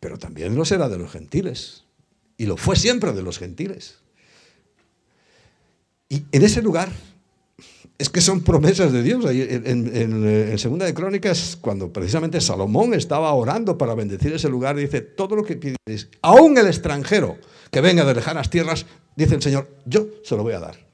pero 0.00 0.18
también 0.18 0.54
lo 0.54 0.66
será 0.66 0.90
de 0.90 0.98
los 0.98 1.10
gentiles. 1.10 1.84
Y 2.36 2.44
lo 2.44 2.58
fue 2.58 2.76
siempre 2.76 3.12
de 3.12 3.22
los 3.22 3.38
gentiles. 3.38 3.96
Y 6.10 6.24
en 6.30 6.42
ese 6.42 6.60
lugar 6.60 6.90
es 7.98 8.08
que 8.08 8.20
son 8.20 8.42
promesas 8.42 8.92
de 8.92 9.02
Dios. 9.02 9.24
En, 9.26 9.66
en, 9.66 10.58
Segunda 10.58 10.86
de 10.86 10.94
Crónicas, 10.94 11.58
cuando 11.60 11.92
precisamente 11.92 12.40
Salomón 12.40 12.94
estaba 12.94 13.32
orando 13.32 13.76
para 13.76 13.94
bendecir 13.94 14.32
ese 14.32 14.48
lugar, 14.48 14.76
dice, 14.76 15.00
todo 15.00 15.34
lo 15.34 15.44
que 15.44 15.56
pides, 15.56 16.08
aún 16.22 16.56
el 16.56 16.68
extranjero 16.68 17.38
que 17.72 17.80
venga 17.80 18.04
de 18.04 18.14
lejanas 18.14 18.50
tierras, 18.50 18.86
dice 19.16 19.34
el 19.34 19.42
Señor, 19.42 19.68
yo 19.84 20.06
se 20.22 20.36
lo 20.36 20.44
voy 20.44 20.54
a 20.54 20.60
dar. 20.60 20.86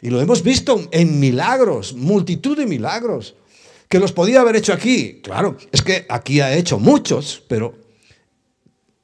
Y 0.00 0.08
lo 0.08 0.20
hemos 0.22 0.42
visto 0.42 0.88
en 0.90 1.20
milagros, 1.20 1.92
multitud 1.92 2.56
de 2.56 2.66
milagros, 2.66 3.36
que 3.86 3.98
los 3.98 4.12
podía 4.12 4.40
haber 4.40 4.56
hecho 4.56 4.72
aquí. 4.72 5.20
Claro, 5.22 5.58
es 5.70 5.82
que 5.82 6.06
aquí 6.08 6.40
ha 6.40 6.54
hecho 6.54 6.78
muchos, 6.78 7.42
pero 7.46 7.74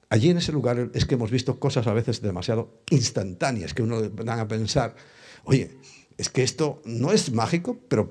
allí 0.09 0.31
en 0.31 0.39
ese 0.39 0.53
lugar 0.53 0.91
es 0.95 1.05
que 1.05 1.17
hemos 1.17 1.31
visto 1.31 1.61
cosas 1.61 1.87
a 1.87 1.93
veces 1.93 2.23
demasiado 2.23 2.81
instantáneas, 2.89 3.75
que 3.75 3.83
uno 3.83 4.01
van 4.11 4.41
a 4.41 4.49
pensar, 4.49 4.97
oye, 5.45 5.77
es 6.19 6.29
que 6.29 6.43
esto 6.43 6.83
no 6.85 7.13
es 7.13 7.33
mágico, 7.33 7.79
pero 7.89 8.11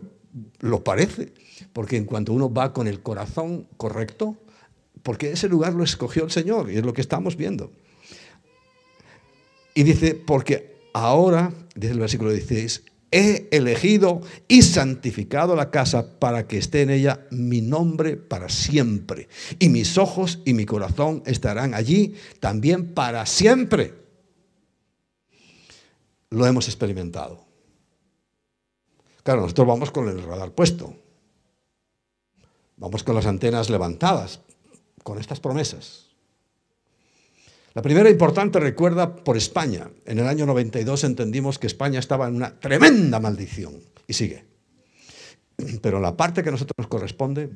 lo 0.59 0.83
parece, 0.83 1.33
porque 1.73 1.97
en 1.97 2.05
cuanto 2.05 2.33
uno 2.33 2.53
va 2.53 2.73
con 2.73 2.87
el 2.87 3.01
corazón 3.01 3.67
correcto, 3.77 4.37
porque 5.03 5.31
ese 5.31 5.47
lugar 5.47 5.73
lo 5.73 5.83
escogió 5.83 6.23
el 6.23 6.31
Señor 6.31 6.71
y 6.71 6.77
es 6.77 6.85
lo 6.85 6.93
que 6.93 7.01
estamos 7.01 7.35
viendo. 7.35 7.71
Y 9.73 9.83
dice, 9.83 10.15
porque 10.15 10.77
ahora, 10.93 11.53
dice 11.75 11.93
el 11.93 11.99
versículo 11.99 12.31
16, 12.31 12.83
he 13.11 13.47
elegido 13.51 14.21
y 14.47 14.61
santificado 14.61 15.55
la 15.55 15.71
casa 15.71 16.19
para 16.19 16.47
que 16.47 16.57
esté 16.57 16.81
en 16.81 16.89
ella 16.89 17.25
mi 17.31 17.61
nombre 17.61 18.17
para 18.17 18.49
siempre. 18.49 19.29
Y 19.59 19.69
mis 19.69 19.97
ojos 19.97 20.41
y 20.43 20.53
mi 20.53 20.65
corazón 20.65 21.23
estarán 21.25 21.73
allí 21.73 22.15
también 22.39 22.93
para 22.93 23.25
siempre. 23.25 23.93
Lo 26.29 26.45
hemos 26.45 26.67
experimentado. 26.67 27.44
Claro, 29.25 29.41
nosotros 29.41 29.67
vamos 29.67 29.91
con 29.91 30.07
el 30.07 30.23
radar 30.23 30.51
puesto. 30.51 30.95
Vamos 32.77 33.03
con 33.03 33.15
las 33.15 33.25
antenas 33.25 33.69
levantadas, 33.69 34.39
con 35.03 35.19
estas 35.19 35.41
promesas. 35.41 36.11
La 37.73 37.81
primera 37.81 38.09
importante 38.09 38.61
recuerda 38.61 39.15
por 39.15 39.35
España. 39.35 39.89
En 40.05 40.19
el 40.19 40.27
año 40.27 40.45
92 40.45 41.03
entendimos 41.03 41.59
que 41.59 41.67
España 41.67 41.99
estaba 41.99 42.29
en 42.29 42.35
una 42.35 42.57
tremenda 42.57 43.19
maldición. 43.19 43.81
Y 44.07 44.13
sigue. 44.13 44.45
Pero 45.81 45.99
la 45.99 46.15
parte 46.15 46.41
que 46.41 46.49
a 46.49 46.51
nosotros 46.53 46.75
nos 46.77 46.87
corresponde, 46.87 47.49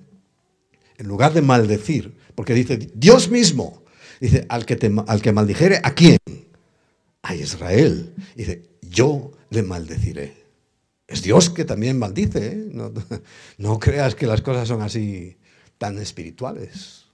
en 0.97 1.07
lugar 1.07 1.31
de 1.31 1.41
maldecir, 1.41 2.17
porque 2.35 2.53
dice, 2.53 2.77
Dios 2.95 3.29
mismo 3.29 3.83
Dice, 4.19 4.45
al 4.49 4.65
que, 4.65 4.75
te, 4.75 4.91
al 5.07 5.21
que 5.21 5.31
maldijere, 5.31 5.79
¿a 5.81 5.93
quién? 5.93 6.17
A 7.23 7.35
Israel. 7.35 8.13
Dice, 8.35 8.69
yo 8.81 9.31
le 9.49 9.63
maldeciré. 9.63 10.38
Es 11.09 11.23
Dios 11.23 11.49
que 11.49 11.65
también 11.65 11.97
maldice. 11.97 12.47
¿eh? 12.47 12.69
No, 12.71 12.93
no 13.57 13.79
creas 13.79 14.15
que 14.15 14.27
las 14.27 14.41
cosas 14.41 14.67
son 14.67 14.81
así 14.81 15.37
tan 15.79 15.97
espirituales. 15.97 17.07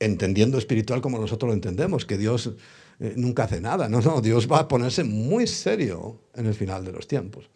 Entendiendo 0.00 0.58
espiritual 0.58 1.00
como 1.00 1.18
nosotros 1.18 1.48
lo 1.48 1.54
entendemos, 1.54 2.04
que 2.04 2.18
Dios 2.18 2.50
eh, 2.98 3.14
nunca 3.16 3.44
hace 3.44 3.60
nada. 3.60 3.88
No, 3.88 4.00
no, 4.00 4.20
Dios 4.20 4.50
va 4.50 4.60
a 4.60 4.68
ponerse 4.68 5.04
muy 5.04 5.46
serio 5.46 6.24
en 6.34 6.46
el 6.46 6.54
final 6.54 6.84
de 6.84 6.92
los 6.92 7.06
tiempos. 7.06 7.48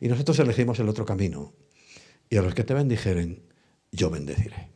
Y 0.00 0.08
nosotros 0.08 0.38
elegimos 0.40 0.80
el 0.80 0.88
otro 0.88 1.04
camino. 1.04 1.54
Y 2.28 2.38
a 2.38 2.42
los 2.42 2.54
que 2.54 2.64
te 2.64 2.74
bendijeren, 2.74 3.42
yo 3.92 4.10
bendeciré. 4.10 4.70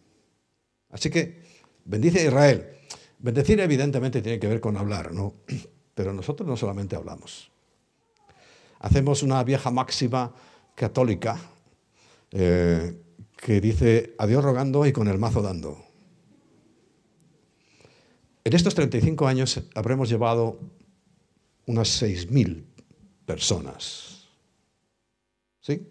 Así 0.91 1.11
que 1.11 1.43
bendice 1.85 2.21
a 2.21 2.25
Israel. 2.27 2.67
Bendecir 3.19 3.59
evidentemente 3.59 4.23
tiene 4.23 4.39
que 4.39 4.47
ver 4.47 4.61
con 4.61 4.77
hablar, 4.77 5.13
¿no? 5.13 5.35
Pero 5.95 6.13
nosotros 6.13 6.47
no 6.47 6.57
solamente 6.57 6.95
hablamos. 6.95 7.51
Hacemos 8.81 9.23
una 9.23 9.43
vieja 9.45 9.71
máxima 9.71 10.35
católica 10.75 11.39
eh, 12.31 13.03
que 13.37 13.61
dice 13.61 14.15
a 14.19 14.27
Dios 14.27 14.43
rogando 14.45 14.87
y 14.87 14.93
con 14.93 15.09
el 15.09 15.19
mazo 15.19 15.43
dando. 15.43 15.85
En 18.45 18.55
estos 18.55 18.75
35 18.75 19.27
años 19.27 19.61
habremos 19.75 20.09
llevado 20.09 20.59
unas 21.67 22.03
6.000 22.03 22.65
personas. 23.25 24.29
¿Sí? 25.61 25.87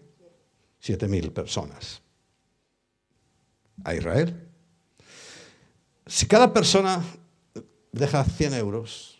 7.000 0.82 1.32
personas 1.32 2.02
a 3.84 3.94
Israel. 3.94 4.48
Si 6.06 6.26
cada 6.26 6.52
persona 6.52 7.02
deja 7.92 8.24
100 8.24 8.54
euros 8.54 9.18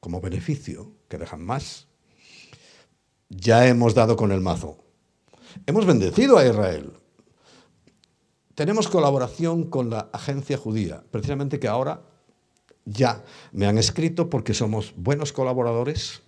como 0.00 0.20
beneficio, 0.20 0.92
que 1.08 1.18
dejan 1.18 1.44
más, 1.44 1.87
ya 3.28 3.66
hemos 3.66 3.94
dado 3.94 4.16
con 4.16 4.32
el 4.32 4.40
mazo. 4.40 4.78
Hemos 5.66 5.86
bendecido 5.86 6.38
a 6.38 6.46
Israel. 6.46 6.92
Tenemos 8.54 8.88
colaboración 8.88 9.70
con 9.70 9.90
la 9.90 10.08
agencia 10.12 10.56
judía, 10.56 11.04
precisamente 11.10 11.60
que 11.60 11.68
ahora 11.68 12.02
ya 12.84 13.22
me 13.52 13.66
han 13.66 13.78
escrito 13.78 14.30
porque 14.30 14.54
somos 14.54 14.94
buenos 14.96 15.32
colaboradores. 15.32 16.22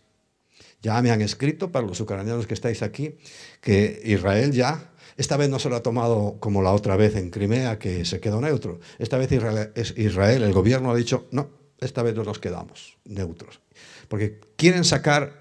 Ya 0.82 1.00
me 1.02 1.10
han 1.10 1.20
escrito 1.20 1.70
para 1.72 1.86
los 1.86 2.00
ucranianos 2.00 2.46
que 2.46 2.54
estáis 2.54 2.82
aquí 2.82 3.18
que 3.60 4.00
Israel 4.04 4.52
ya 4.52 4.90
esta 5.20 5.36
vez 5.36 5.50
no 5.50 5.58
se 5.58 5.68
lo 5.68 5.76
ha 5.76 5.82
tomado 5.82 6.36
como 6.40 6.62
la 6.62 6.72
otra 6.72 6.96
vez 6.96 7.14
en 7.14 7.28
Crimea, 7.28 7.78
que 7.78 8.06
se 8.06 8.20
quedó 8.20 8.40
neutro. 8.40 8.80
Esta 8.98 9.18
vez 9.18 9.30
Israel, 9.30 9.70
Israel, 9.96 10.42
el 10.42 10.54
gobierno 10.54 10.90
ha 10.90 10.96
dicho, 10.96 11.28
no, 11.30 11.50
esta 11.78 12.02
vez 12.02 12.14
no 12.14 12.24
nos 12.24 12.38
quedamos 12.38 12.96
neutros. 13.04 13.60
Porque 14.08 14.40
quieren 14.56 14.82
sacar, 14.82 15.39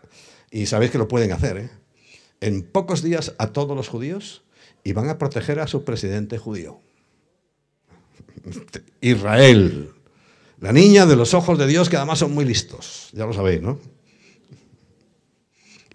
y 0.51 0.65
sabéis 0.65 0.91
que 0.91 0.97
lo 0.97 1.07
pueden 1.07 1.31
hacer, 1.31 1.57
¿eh? 1.57 1.69
en 2.41 2.63
pocos 2.63 3.03
días 3.03 3.33
a 3.37 3.47
todos 3.47 3.75
los 3.75 3.87
judíos 3.87 4.43
y 4.83 4.93
van 4.93 5.09
a 5.09 5.17
proteger 5.17 5.59
a 5.59 5.67
su 5.67 5.83
presidente 5.83 6.37
judío. 6.37 6.79
Israel, 9.01 9.91
la 10.59 10.71
niña 10.71 11.05
de 11.05 11.15
los 11.15 11.33
ojos 11.33 11.57
de 11.57 11.67
Dios, 11.67 11.89
que 11.89 11.97
además 11.97 12.19
son 12.19 12.33
muy 12.33 12.45
listos, 12.45 13.09
ya 13.13 13.25
lo 13.25 13.33
sabéis, 13.33 13.61
¿no? 13.61 13.79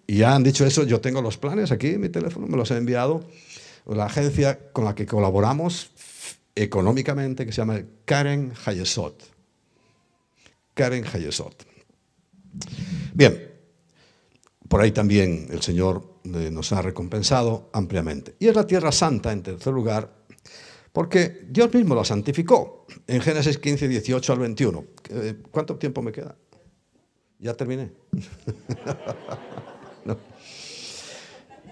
Y 0.06 0.18
ya 0.18 0.34
han 0.34 0.42
dicho 0.42 0.66
eso, 0.66 0.84
yo 0.84 1.00
tengo 1.00 1.22
los 1.22 1.38
planes 1.38 1.72
aquí 1.72 1.88
en 1.88 2.00
mi 2.00 2.10
teléfono, 2.10 2.46
me 2.46 2.56
los 2.56 2.70
he 2.70 2.76
enviado 2.76 3.26
la 3.86 4.06
agencia 4.06 4.58
con 4.72 4.84
la 4.84 4.94
que 4.94 5.06
colaboramos 5.06 5.90
económicamente, 6.54 7.46
que 7.46 7.52
se 7.52 7.58
llama 7.58 7.82
Karen 8.04 8.52
Hayesot. 8.64 9.22
Karen 10.74 11.04
Hayesot. 11.12 11.66
Bien, 13.14 13.53
por 14.74 14.80
ahí 14.80 14.90
también 14.90 15.46
el 15.52 15.62
Señor 15.62 16.02
eh, 16.24 16.50
nos 16.50 16.72
ha 16.72 16.82
recompensado 16.82 17.70
ampliamente. 17.72 18.34
Y 18.40 18.48
es 18.48 18.56
la 18.56 18.66
tierra 18.66 18.90
santa, 18.90 19.30
en 19.30 19.40
tercer 19.40 19.72
lugar, 19.72 20.12
porque 20.92 21.46
Dios 21.48 21.72
mismo 21.72 21.94
la 21.94 22.04
santificó 22.04 22.84
en 23.06 23.20
Génesis 23.20 23.58
15, 23.58 23.86
18 23.86 24.32
al 24.32 24.38
21. 24.40 24.84
Eh, 25.10 25.36
¿Cuánto 25.52 25.76
tiempo 25.76 26.02
me 26.02 26.10
queda? 26.10 26.34
Ya 27.38 27.54
terminé. 27.54 27.92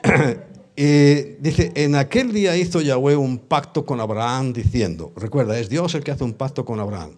Y 0.76 1.22
dice, 1.40 1.72
en 1.74 1.96
aquel 1.96 2.32
día 2.32 2.56
hizo 2.56 2.80
Yahweh 2.80 3.16
un 3.16 3.40
pacto 3.40 3.84
con 3.84 3.98
Abraham 3.98 4.52
diciendo, 4.52 5.12
recuerda, 5.16 5.58
es 5.58 5.68
Dios 5.68 5.92
el 5.96 6.04
que 6.04 6.12
hace 6.12 6.22
un 6.22 6.34
pacto 6.34 6.64
con 6.64 6.78
Abraham. 6.78 7.16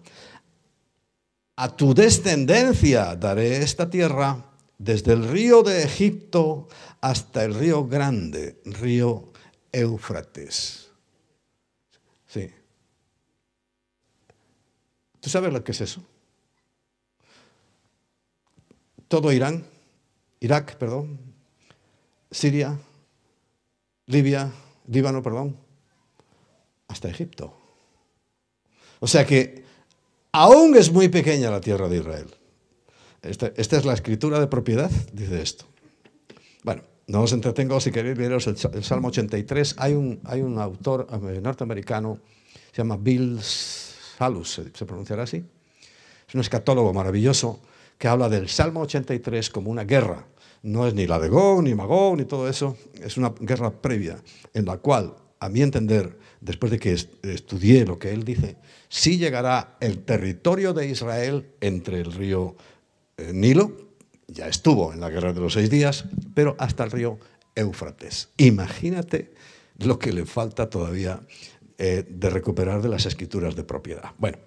A 1.57 1.75
tu 1.75 1.93
descendencia 1.93 3.15
daré 3.15 3.57
esta 3.61 3.87
tierra 3.87 4.54
desde 4.77 5.13
el 5.13 5.27
río 5.27 5.63
de 5.63 5.83
Egipto 5.83 6.67
hasta 7.01 7.43
el 7.43 7.55
río 7.55 7.85
grande, 7.87 8.61
río 8.65 9.31
Éufrates. 9.71 10.89
Sí. 12.27 12.49
¿Tú 15.19 15.29
sabes 15.29 15.51
lo 15.53 15.63
que 15.63 15.71
es 15.71 15.81
eso? 15.81 16.03
Todo 19.07 19.31
Irán, 19.31 19.65
Irak, 20.39 20.77
perdón, 20.77 21.19
Siria, 22.31 22.77
Libia, 24.07 24.51
Líbano, 24.87 25.23
perdón, 25.23 25.57
hasta 26.87 27.09
Egipto. 27.09 27.57
O 28.99 29.07
sea 29.07 29.25
que 29.25 29.63
aún 30.31 30.75
es 30.75 30.91
muy 30.91 31.09
pequeña 31.09 31.49
la 31.49 31.61
tierra 31.61 31.87
de 31.87 31.97
Israel. 31.97 32.35
Esta, 33.25 33.47
es 33.55 33.85
la 33.85 33.93
escritura 33.93 34.39
de 34.39 34.47
propiedad, 34.47 34.91
dice 35.13 35.41
esto. 35.41 35.65
Bueno, 36.63 36.83
no 37.07 37.21
os 37.21 37.33
entretengo, 37.33 37.79
si 37.79 37.91
queréis 37.91 38.17
leeros 38.17 38.47
el, 38.47 38.57
Salmo 38.83 39.09
83. 39.09 39.75
Hay 39.77 39.93
un, 39.93 40.19
hay 40.23 40.41
un 40.41 40.59
autor 40.59 41.07
eh, 41.11 41.39
norteamericano, 41.41 42.19
se 42.71 42.77
llama 42.77 42.97
Bill 42.97 43.39
Salus, 43.41 44.61
se 44.73 44.85
pronunciará 44.85 45.23
así. 45.23 45.43
Es 46.27 46.35
un 46.35 46.41
escatólogo 46.41 46.93
maravilloso 46.93 47.59
que 47.97 48.07
habla 48.07 48.29
del 48.29 48.49
Salmo 48.49 48.81
83 48.81 49.49
como 49.49 49.71
una 49.71 49.83
guerra 49.83 50.25
no 50.65 50.87
es 50.87 50.95
ni 50.95 51.05
la 51.05 51.19
de 51.19 51.29
Gog, 51.29 51.61
ni 51.61 51.75
Magog, 51.75 52.17
ni 52.17 52.25
todo 52.25 52.49
eso, 52.49 52.75
es 52.99 53.17
una 53.17 53.33
guerra 53.39 53.71
previa 53.71 54.17
en 54.53 54.65
la 54.65 54.77
cual, 54.77 55.13
a 55.39 55.47
mi 55.47 55.61
entender, 55.61 56.17
después 56.41 56.71
de 56.71 56.79
que 56.79 56.91
estudié 56.91 57.85
lo 57.85 57.99
que 57.99 58.11
él 58.11 58.25
dice, 58.25 58.57
sí 58.89 59.19
llegará 59.19 59.77
el 59.79 59.99
territorio 59.99 60.73
de 60.73 60.87
Israel 60.87 61.51
entre 61.61 62.01
el 62.01 62.11
río 62.11 62.55
Nilo, 63.33 63.71
ya 64.27 64.47
estuvo 64.47 64.93
en 64.93 64.99
la 64.99 65.09
guerra 65.09 65.33
de 65.33 65.39
los 65.39 65.53
seis 65.53 65.69
días, 65.69 66.05
pero 66.33 66.55
hasta 66.59 66.83
el 66.83 66.91
río 66.91 67.19
Éufrates. 67.55 68.29
Imagínate 68.37 69.33
lo 69.79 69.99
que 69.99 70.11
le 70.13 70.25
falta 70.25 70.69
todavía 70.69 71.21
eh, 71.77 72.05
de 72.07 72.29
recuperar 72.29 72.81
de 72.81 72.89
las 72.89 73.05
escrituras 73.05 73.55
de 73.55 73.63
propiedad. 73.63 74.11
Bueno, 74.17 74.37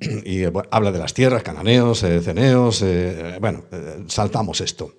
y 0.24 0.44
habla 0.70 0.92
de 0.92 0.98
las 0.98 1.14
tierras, 1.14 1.42
cananeos, 1.42 2.02
eh, 2.02 2.20
ceneos, 2.20 2.82
eh, 2.82 3.38
bueno, 3.40 3.64
eh, 3.72 4.04
saltamos 4.08 4.60
esto. 4.60 4.94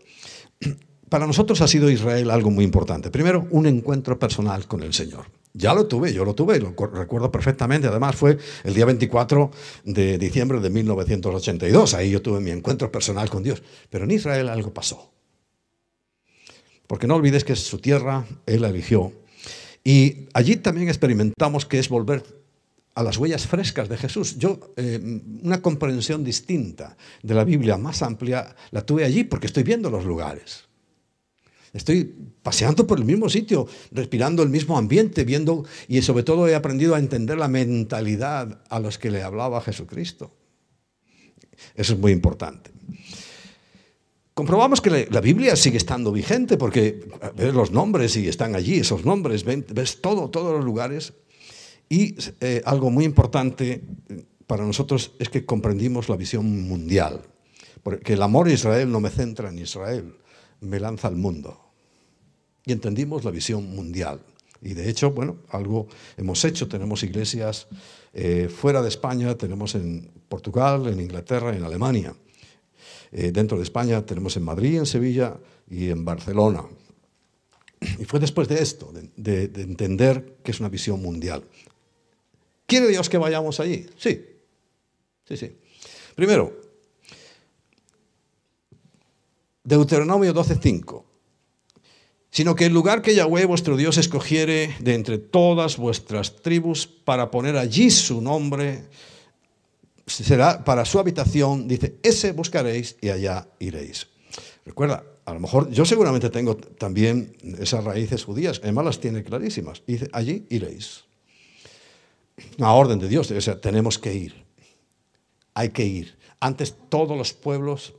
Para 1.09 1.25
nosotros 1.25 1.61
ha 1.61 1.67
sido 1.67 1.89
Israel 1.89 2.29
algo 2.31 2.51
muy 2.51 2.65
importante. 2.65 3.09
Primero, 3.09 3.47
un 3.51 3.65
encuentro 3.65 4.19
personal 4.19 4.67
con 4.67 4.83
el 4.83 4.93
Señor. 4.93 5.25
Ya 5.57 5.73
lo 5.73 5.87
tuve, 5.87 6.13
yo 6.13 6.23
lo 6.23 6.35
tuve, 6.35 6.59
lo 6.59 6.75
recuerdo 6.93 7.31
perfectamente. 7.31 7.87
Además, 7.87 8.15
fue 8.15 8.37
el 8.63 8.73
día 8.75 8.85
24 8.85 9.49
de 9.85 10.19
diciembre 10.19 10.59
de 10.59 10.69
1982. 10.69 11.95
Ahí 11.95 12.11
yo 12.11 12.21
tuve 12.21 12.39
mi 12.39 12.51
encuentro 12.51 12.91
personal 12.91 13.27
con 13.29 13.41
Dios. 13.41 13.63
Pero 13.89 14.03
en 14.03 14.11
Israel 14.11 14.49
algo 14.49 14.71
pasó. 14.71 15.11
Porque 16.85 17.07
no 17.07 17.15
olvides 17.15 17.43
que 17.43 17.53
es 17.53 17.59
su 17.59 17.79
tierra, 17.79 18.25
Él 18.45 18.61
la 18.61 18.69
eligió. 18.69 19.11
Y 19.83 20.27
allí 20.33 20.57
también 20.57 20.89
experimentamos 20.89 21.65
que 21.65 21.79
es 21.79 21.89
volver 21.89 22.23
a 22.93 23.01
las 23.01 23.17
huellas 23.17 23.47
frescas 23.47 23.89
de 23.89 23.97
Jesús. 23.97 24.37
Yo, 24.37 24.73
eh, 24.75 24.99
una 25.43 25.61
comprensión 25.61 26.23
distinta 26.23 26.97
de 27.23 27.33
la 27.33 27.43
Biblia 27.43 27.77
más 27.77 28.03
amplia, 28.03 28.55
la 28.69 28.85
tuve 28.85 29.05
allí 29.05 29.23
porque 29.23 29.47
estoy 29.47 29.63
viendo 29.63 29.89
los 29.89 30.05
lugares. 30.05 30.66
Estoy 31.77 32.13
paseando 32.41 32.87
por 32.87 32.97
el 32.97 33.05
mismo 33.05 33.29
sitio, 33.29 33.67
respirando 33.91 34.41
el 34.41 34.49
mismo 34.49 34.77
ambiente, 34.77 35.23
viendo 35.23 35.63
y 35.87 36.01
sobre 36.01 36.23
todo 36.23 36.47
he 36.47 36.55
aprendido 36.55 36.95
a 36.95 36.99
entender 36.99 37.37
la 37.37 37.47
mentalidad 37.47 38.61
a 38.69 38.79
los 38.79 38.97
que 38.97 39.11
le 39.11 39.21
hablaba 39.21 39.61
Jesucristo. 39.61 40.31
Eso 41.75 41.93
es 41.93 41.99
muy 41.99 42.11
importante. 42.11 42.71
Comprobamos 44.33 44.81
que 44.81 45.07
la 45.09 45.21
Biblia 45.21 45.55
sigue 45.55 45.77
estando 45.77 46.11
vigente 46.11 46.57
porque 46.57 47.07
ves 47.35 47.53
los 47.53 47.71
nombres 47.71 48.15
y 48.17 48.27
están 48.27 48.55
allí, 48.55 48.79
esos 48.79 49.05
nombres, 49.05 49.43
ves 49.43 50.01
todo, 50.01 50.29
todos 50.29 50.55
los 50.55 50.65
lugares 50.65 51.13
y 51.89 52.15
eh, 52.41 52.61
algo 52.65 52.89
muy 52.89 53.05
importante 53.05 53.83
para 54.45 54.65
nosotros 54.65 55.13
es 55.19 55.29
que 55.29 55.45
comprendimos 55.45 56.09
la 56.09 56.15
visión 56.15 56.67
mundial, 56.67 57.21
porque 57.83 58.13
el 58.13 58.21
amor 58.21 58.47
a 58.47 58.53
Israel 58.53 58.91
no 58.91 58.99
me 58.99 59.09
centra 59.09 59.49
en 59.49 59.59
Israel, 59.59 60.15
me 60.61 60.79
lanza 60.79 61.07
al 61.07 61.15
mundo. 61.15 61.66
Y 62.67 62.73
entendimos 62.73 63.23
la 63.23 63.31
visión 63.31 63.73
mundial. 63.73 64.19
Y 64.61 64.73
de 64.73 64.89
hecho, 64.89 65.11
bueno, 65.11 65.37
algo 65.49 65.87
hemos 66.17 66.43
hecho. 66.43 66.67
Tenemos 66.67 67.01
iglesias 67.01 67.67
eh, 68.13 68.49
fuera 68.49 68.81
de 68.81 68.89
España, 68.89 69.35
tenemos 69.37 69.73
en 69.75 70.11
Portugal, 70.27 70.87
en 70.87 70.99
Inglaterra, 70.99 71.55
en 71.55 71.63
Alemania. 71.63 72.13
Eh, 73.13 73.31
dentro 73.31 73.55
de 73.57 73.63
España 73.63 74.05
tenemos 74.05 74.35
en 74.35 74.43
Madrid, 74.43 74.79
en 74.79 74.85
Sevilla 74.85 75.37
y 75.69 75.87
en 75.89 76.03
Barcelona. 76.03 76.65
Y 77.99 78.03
fue 78.03 78.19
después 78.19 78.49
de 78.49 78.61
esto, 78.61 78.91
de, 79.15 79.47
de 79.47 79.61
entender 79.61 80.39
que 80.43 80.51
es 80.51 80.59
una 80.59 80.67
visión 80.67 81.01
mundial. 81.01 81.45
¿Quiere 82.65 82.89
Dios 82.89 83.07
que 83.07 83.17
vayamos 83.17 83.61
allí? 83.61 83.85
Sí, 83.97 84.25
sí, 85.23 85.37
sí. 85.37 85.55
Primero, 86.15 86.59
Deuteronomio 89.63 90.33
12:5 90.33 91.06
sino 92.31 92.55
que 92.55 92.65
el 92.65 92.73
lugar 92.73 93.01
que 93.01 93.15
Yahweh 93.15 93.45
vuestro 93.45 93.77
Dios 93.77 93.97
escogiere 93.97 94.75
de 94.79 94.93
entre 94.93 95.17
todas 95.17 95.77
vuestras 95.77 96.35
tribus 96.37 96.87
para 96.87 97.31
poner 97.31 97.57
allí 97.57 97.89
su 97.89 98.21
nombre, 98.21 98.85
será 100.05 100.63
para 100.63 100.85
su 100.85 100.99
habitación, 100.99 101.67
dice, 101.67 101.95
ese 102.03 102.31
buscaréis 102.31 102.95
y 103.01 103.09
allá 103.09 103.47
iréis. 103.59 104.07
Recuerda, 104.65 105.03
a 105.25 105.33
lo 105.33 105.39
mejor 105.39 105.69
yo 105.71 105.85
seguramente 105.85 106.29
tengo 106.29 106.55
también 106.55 107.35
esas 107.59 107.83
raíces 107.83 108.23
judías, 108.23 108.59
además 108.63 108.85
las 108.85 108.99
tiene 108.99 109.23
clarísimas. 109.23 109.83
Dice, 109.85 110.09
allí 110.13 110.45
iréis. 110.49 111.03
Una 112.57 112.73
orden 112.73 112.99
de 112.99 113.07
Dios, 113.07 113.31
o 113.31 113.41
sea, 113.41 113.59
tenemos 113.59 113.97
que 113.97 114.13
ir. 114.13 114.45
Hay 115.53 115.69
que 115.69 115.85
ir. 115.85 116.17
Antes 116.39 116.75
todos 116.89 117.17
los 117.17 117.33
pueblos 117.33 117.93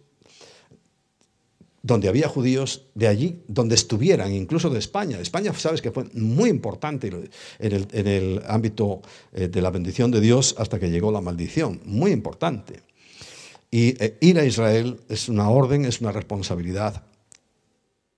donde 1.89 2.07
había 2.07 2.28
judíos 2.28 2.82
de 2.95 3.09
allí, 3.09 3.43
donde 3.49 3.74
estuvieran, 3.74 4.30
incluso 4.34 4.68
de 4.68 4.78
España. 4.78 5.18
España, 5.20 5.55
sabes 5.55 5.80
que 5.80 5.91
fue 5.91 6.05
muy 6.12 6.51
importante 6.51 7.09
en 7.59 8.07
el, 8.07 8.43
ámbito 8.47 9.01
eh, 9.32 9.49
de 9.49 9.62
la 9.62 9.70
bendición 9.70 10.11
de 10.11 10.20
Dios 10.20 10.55
hasta 10.59 10.78
que 10.78 10.91
llegó 10.91 11.11
la 11.11 11.22
maldición, 11.22 11.80
muy 11.86 12.12
importante. 12.12 12.82
Y 13.70 13.97
eh, 14.05 14.18
ir 14.20 14.39
a 14.39 14.45
Israel 14.45 15.01
es 15.09 15.30
una 15.30 15.49
orden, 15.49 15.86
es 15.86 16.03
una 16.03 16.12
responsabilidad. 16.12 17.05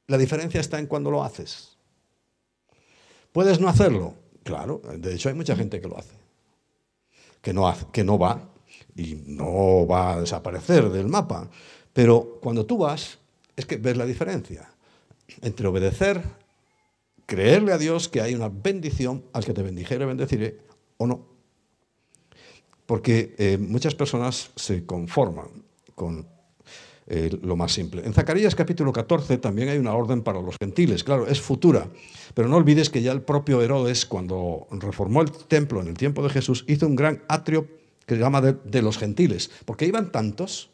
La 0.08 0.18
diferencia 0.18 0.60
está 0.60 0.80
en 0.80 0.88
cuando 0.88 1.12
lo 1.12 1.22
haces. 1.22 1.76
¿Puedes 3.30 3.60
no 3.60 3.68
hacerlo? 3.68 4.14
Claro, 4.42 4.82
de 4.98 5.14
hecho 5.14 5.28
hay 5.28 5.36
mucha 5.36 5.54
gente 5.54 5.80
que 5.80 5.86
lo 5.86 5.96
hace, 5.96 6.16
que 7.40 7.52
no, 7.52 7.68
hace, 7.68 7.86
que 7.92 8.02
no 8.02 8.18
va 8.18 8.50
y 8.96 9.14
no 9.26 9.86
va 9.86 10.14
a 10.14 10.20
desaparecer 10.20 10.90
del 10.90 11.06
mapa. 11.06 11.48
Pero 11.92 12.40
cuando 12.42 12.66
tú 12.66 12.78
vas, 12.78 13.19
es 13.56 13.66
que 13.66 13.76
ves 13.76 13.96
la 13.96 14.06
diferencia 14.06 14.70
entre 15.42 15.66
obedecer, 15.66 16.22
creerle 17.26 17.72
a 17.72 17.78
Dios 17.78 18.08
que 18.08 18.20
hay 18.20 18.34
una 18.34 18.48
bendición, 18.48 19.24
al 19.32 19.44
que 19.44 19.54
te 19.54 19.62
bendijere, 19.62 20.04
bendeciré, 20.04 20.58
o 20.96 21.06
no. 21.06 21.26
Porque 22.86 23.34
eh, 23.38 23.56
muchas 23.58 23.94
personas 23.94 24.50
se 24.56 24.84
conforman 24.84 25.48
con 25.94 26.26
eh, 27.06 27.30
lo 27.42 27.56
más 27.56 27.72
simple. 27.72 28.04
En 28.04 28.12
Zacarías 28.12 28.54
capítulo 28.54 28.92
14 28.92 29.38
también 29.38 29.68
hay 29.68 29.78
una 29.78 29.94
orden 29.94 30.22
para 30.22 30.40
los 30.40 30.56
gentiles, 30.60 31.04
claro, 31.04 31.26
es 31.26 31.40
futura, 31.40 31.88
pero 32.34 32.48
no 32.48 32.56
olvides 32.56 32.90
que 32.90 33.02
ya 33.02 33.12
el 33.12 33.22
propio 33.22 33.62
Herodes, 33.62 34.06
cuando 34.06 34.66
reformó 34.70 35.22
el 35.22 35.30
templo 35.30 35.80
en 35.80 35.88
el 35.88 35.94
tiempo 35.94 36.22
de 36.22 36.30
Jesús, 36.30 36.64
hizo 36.68 36.86
un 36.86 36.96
gran 36.96 37.22
atrio 37.28 37.68
que 38.06 38.14
se 38.16 38.20
llama 38.20 38.40
de 38.40 38.82
los 38.82 38.98
gentiles, 38.98 39.50
porque 39.64 39.86
iban 39.86 40.10
tantos 40.10 40.69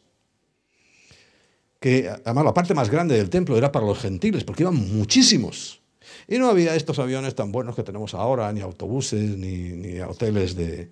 que 1.79 2.09
además 2.09 2.45
la 2.45 2.53
parte 2.53 2.73
más 2.73 2.89
grande 2.89 3.15
del 3.15 3.29
templo 3.29 3.57
era 3.57 3.71
para 3.71 3.85
los 3.85 3.99
gentiles, 3.99 4.43
porque 4.43 4.63
iban 4.63 4.75
muchísimos. 4.75 5.81
Y 6.27 6.37
no 6.39 6.49
había 6.49 6.75
estos 6.75 6.99
aviones 6.99 7.35
tan 7.35 7.51
buenos 7.51 7.75
que 7.75 7.83
tenemos 7.83 8.13
ahora, 8.13 8.51
ni 8.51 8.61
autobuses, 8.61 9.37
ni, 9.37 9.99
hoteles 10.01 10.55
de, 10.55 10.91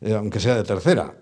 eh, 0.00 0.14
aunque 0.14 0.40
sea 0.40 0.56
de 0.56 0.64
tercera. 0.64 1.16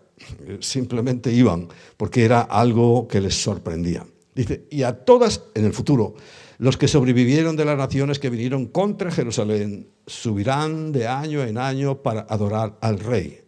Simplemente 0.60 1.32
iban 1.32 1.68
porque 1.96 2.24
era 2.24 2.42
algo 2.42 3.06
que 3.08 3.20
les 3.20 3.34
sorprendía. 3.34 4.06
Dice, 4.34 4.66
y 4.70 4.82
a 4.82 5.04
todas 5.04 5.42
en 5.54 5.64
el 5.64 5.72
futuro, 5.72 6.14
los 6.58 6.76
que 6.76 6.88
sobrevivieron 6.88 7.56
de 7.56 7.64
las 7.64 7.78
naciones 7.78 8.18
que 8.18 8.30
vinieron 8.30 8.66
contra 8.66 9.10
Jerusalén, 9.10 9.88
subirán 10.06 10.92
de 10.92 11.06
año 11.06 11.42
en 11.42 11.58
año 11.58 12.02
para 12.02 12.22
adorar 12.22 12.76
al 12.80 12.98
rey, 12.98 13.42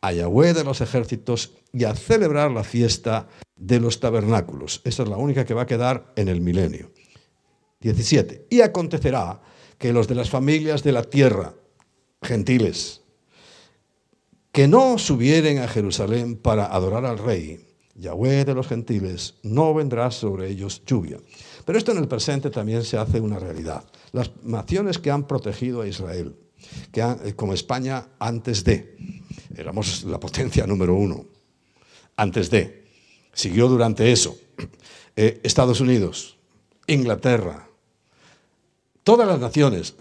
a 0.00 0.12
Yahweh 0.12 0.54
de 0.54 0.64
los 0.64 0.80
ejércitos 0.80 1.52
y 1.72 1.84
a 1.84 1.94
celebrar 1.94 2.50
la 2.50 2.64
fiesta 2.64 3.28
de 3.60 3.78
los 3.78 4.00
tabernáculos. 4.00 4.80
Esa 4.84 5.04
es 5.04 5.08
la 5.08 5.18
única 5.18 5.44
que 5.44 5.54
va 5.54 5.62
a 5.62 5.66
quedar 5.66 6.12
en 6.16 6.28
el 6.28 6.40
milenio. 6.40 6.90
17. 7.80 8.46
Y 8.50 8.62
acontecerá 8.62 9.40
que 9.78 9.92
los 9.92 10.08
de 10.08 10.14
las 10.14 10.30
familias 10.30 10.82
de 10.82 10.92
la 10.92 11.04
tierra, 11.04 11.54
gentiles, 12.22 13.02
que 14.50 14.66
no 14.66 14.98
subieren 14.98 15.58
a 15.58 15.68
Jerusalén 15.68 16.36
para 16.36 16.66
adorar 16.66 17.04
al 17.04 17.18
rey, 17.18 17.66
Yahweh 17.94 18.44
de 18.44 18.54
los 18.54 18.66
gentiles, 18.66 19.34
no 19.42 19.74
vendrá 19.74 20.10
sobre 20.10 20.48
ellos 20.48 20.82
lluvia. 20.86 21.18
Pero 21.64 21.78
esto 21.78 21.92
en 21.92 21.98
el 21.98 22.08
presente 22.08 22.50
también 22.50 22.82
se 22.82 22.96
hace 22.96 23.20
una 23.20 23.38
realidad. 23.38 23.84
Las 24.12 24.30
naciones 24.42 24.98
que 24.98 25.10
han 25.10 25.26
protegido 25.26 25.82
a 25.82 25.86
Israel, 25.86 26.34
que 26.92 27.00
eh, 27.00 27.34
como 27.36 27.52
España 27.52 28.08
antes 28.18 28.64
de, 28.64 28.96
éramos 29.54 30.04
la 30.04 30.18
potencia 30.18 30.66
número 30.66 30.94
uno, 30.94 31.26
antes 32.16 32.50
de, 32.50 32.79
Siguió 33.40 33.68
durante 33.68 34.12
eso. 34.12 34.36
Eh, 35.16 35.40
Estados 35.44 35.80
Unidos, 35.80 36.36
Inglaterra, 36.86 37.68
todas 39.02 39.26
las 39.26 39.40
naciones, 39.40 39.94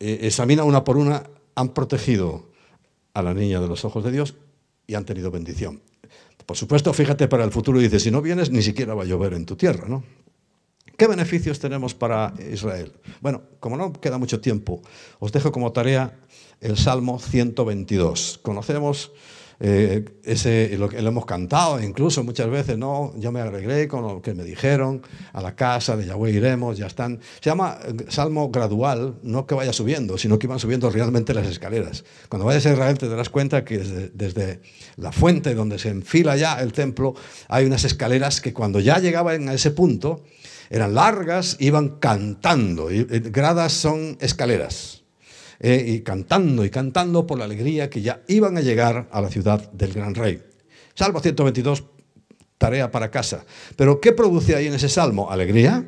eh, 0.00 0.18
examina 0.22 0.64
una 0.64 0.82
por 0.82 0.96
una, 0.96 1.22
han 1.54 1.68
protegido 1.74 2.50
a 3.14 3.22
la 3.22 3.34
niña 3.34 3.60
de 3.60 3.68
los 3.68 3.84
ojos 3.84 4.02
de 4.02 4.10
Dios 4.10 4.34
y 4.88 4.94
han 4.94 5.04
tenido 5.04 5.30
bendición. 5.30 5.80
Por 6.44 6.56
supuesto, 6.56 6.92
fíjate 6.92 7.28
para 7.28 7.44
el 7.44 7.52
futuro, 7.52 7.78
dice, 7.78 8.00
si 8.00 8.10
no 8.10 8.20
vienes, 8.20 8.50
ni 8.50 8.62
siquiera 8.62 8.94
va 8.94 9.04
a 9.04 9.06
llover 9.06 9.34
en 9.34 9.46
tu 9.46 9.54
tierra, 9.54 9.86
¿no? 9.86 10.02
¿Qué 10.98 11.06
beneficios 11.06 11.60
tenemos 11.60 11.94
para 11.94 12.34
Israel? 12.52 12.92
Bueno, 13.20 13.42
como 13.60 13.76
no 13.76 13.92
queda 13.92 14.18
mucho 14.18 14.40
tiempo, 14.40 14.82
os 15.20 15.30
dejo 15.30 15.52
como 15.52 15.70
tarea 15.70 16.18
el 16.60 16.76
Salmo 16.76 17.20
122. 17.20 18.40
Conocemos 18.42 19.12
eh, 19.64 20.04
ese, 20.24 20.76
lo, 20.76 20.88
lo 20.88 21.08
hemos 21.08 21.24
cantado 21.24 21.80
incluso 21.80 22.24
muchas 22.24 22.50
veces, 22.50 22.76
no, 22.76 23.14
yo 23.16 23.30
me 23.30 23.40
agregué 23.40 23.86
con 23.86 24.02
lo 24.02 24.20
que 24.20 24.34
me 24.34 24.42
dijeron, 24.42 25.02
a 25.32 25.40
la 25.40 25.54
casa 25.54 25.96
de 25.96 26.04
Yahweh 26.04 26.32
iremos, 26.32 26.76
ya 26.76 26.86
están. 26.88 27.20
Se 27.40 27.48
llama 27.48 27.78
eh, 27.84 28.06
salmo 28.08 28.50
gradual, 28.50 29.14
no 29.22 29.46
que 29.46 29.54
vaya 29.54 29.72
subiendo, 29.72 30.18
sino 30.18 30.36
que 30.36 30.48
van 30.48 30.58
subiendo 30.58 30.90
realmente 30.90 31.32
las 31.32 31.46
escaleras. 31.46 32.04
Cuando 32.28 32.44
vayas 32.44 32.66
a 32.66 32.72
Israel 32.72 32.98
te 32.98 33.08
darás 33.08 33.28
cuenta 33.28 33.64
que 33.64 33.78
desde, 33.78 34.08
desde 34.08 34.60
la 34.96 35.12
fuente 35.12 35.54
donde 35.54 35.78
se 35.78 35.90
enfila 35.90 36.36
ya 36.36 36.60
el 36.60 36.72
templo, 36.72 37.14
hay 37.46 37.64
unas 37.64 37.84
escaleras 37.84 38.40
que 38.40 38.52
cuando 38.52 38.80
ya 38.80 38.98
llegaban 38.98 39.48
a 39.48 39.54
ese 39.54 39.70
punto, 39.70 40.24
eran 40.70 40.94
largas, 40.94 41.56
iban 41.60 42.00
cantando. 42.00 42.90
Y 42.90 43.00
eh, 43.00 43.22
gradas 43.30 43.72
son 43.74 44.16
escaleras. 44.20 45.01
Eh, 45.64 45.84
y 45.86 46.00
cantando 46.00 46.64
y 46.64 46.70
cantando 46.70 47.24
por 47.24 47.38
la 47.38 47.44
alegría 47.44 47.88
que 47.88 48.02
ya 48.02 48.22
iban 48.26 48.56
a 48.56 48.60
llegar 48.60 49.08
a 49.12 49.20
la 49.20 49.28
ciudad 49.28 49.70
del 49.70 49.92
gran 49.92 50.12
rey. 50.12 50.42
Salmo 50.94 51.20
122, 51.20 51.84
tarea 52.58 52.90
para 52.90 53.12
casa. 53.12 53.44
Pero 53.76 54.00
¿qué 54.00 54.10
produce 54.10 54.56
ahí 54.56 54.66
en 54.66 54.74
ese 54.74 54.88
salmo? 54.88 55.30
Alegría. 55.30 55.86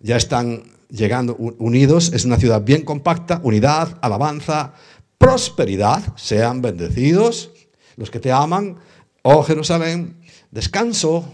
Ya 0.00 0.16
están 0.16 0.64
llegando 0.88 1.36
unidos, 1.36 2.10
es 2.12 2.24
una 2.24 2.36
ciudad 2.36 2.62
bien 2.62 2.82
compacta, 2.82 3.40
unidad, 3.44 3.96
alabanza, 4.02 4.74
prosperidad, 5.18 6.02
sean 6.16 6.60
bendecidos 6.60 7.50
los 7.96 8.10
que 8.10 8.18
te 8.18 8.32
aman, 8.32 8.76
oh 9.22 9.44
Jerusalén, 9.44 10.16
descanso 10.50 11.32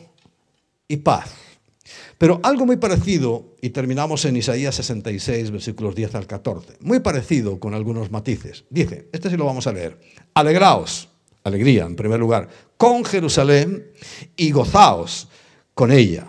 y 0.88 0.98
paz. 0.98 1.32
Pero 2.18 2.40
algo 2.42 2.66
muy 2.66 2.76
parecido, 2.76 3.54
y 3.60 3.70
terminamos 3.70 4.24
en 4.24 4.36
Isaías 4.36 4.74
66, 4.76 5.50
versículos 5.50 5.94
10 5.94 6.14
al 6.14 6.26
14, 6.26 6.74
muy 6.80 7.00
parecido 7.00 7.60
con 7.60 7.74
algunos 7.74 8.10
matices. 8.10 8.64
Dice, 8.70 9.08
este 9.12 9.30
sí 9.30 9.36
lo 9.36 9.44
vamos 9.44 9.66
a 9.66 9.72
leer, 9.72 9.98
alegraos, 10.34 11.08
alegría 11.44 11.84
en 11.84 11.96
primer 11.96 12.18
lugar, 12.18 12.48
con 12.76 13.04
Jerusalén 13.04 13.86
y 14.36 14.50
gozaos 14.50 15.28
con 15.74 15.92
ella. 15.92 16.26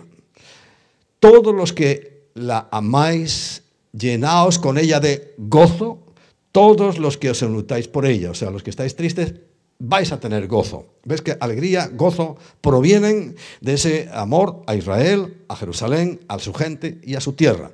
Todos 1.20 1.54
los 1.54 1.72
que 1.72 2.28
la 2.34 2.68
amáis, 2.70 3.62
llenaos 3.92 4.58
con 4.58 4.78
ella 4.78 5.00
de 5.00 5.34
gozo, 5.38 6.04
todos 6.52 6.98
los 6.98 7.16
que 7.16 7.30
os 7.30 7.42
enlutáis 7.42 7.88
por 7.88 8.06
ella, 8.06 8.30
o 8.30 8.34
sea, 8.34 8.50
los 8.50 8.62
que 8.62 8.70
estáis 8.70 8.94
tristes, 8.94 9.34
vais 9.78 10.10
a 10.12 10.20
tener 10.20 10.46
gozo. 10.46 10.86
¿Ves 11.04 11.22
que 11.22 11.36
alegría, 11.40 11.88
gozo 11.88 12.36
provienen 12.60 13.36
de 13.60 13.74
ese 13.74 14.08
amor 14.12 14.62
a 14.66 14.74
Israel, 14.74 15.44
a 15.48 15.56
Jerusalén, 15.56 16.20
a 16.28 16.38
su 16.38 16.52
gente 16.52 17.00
y 17.02 17.14
a 17.14 17.20
su 17.20 17.32
tierra? 17.32 17.72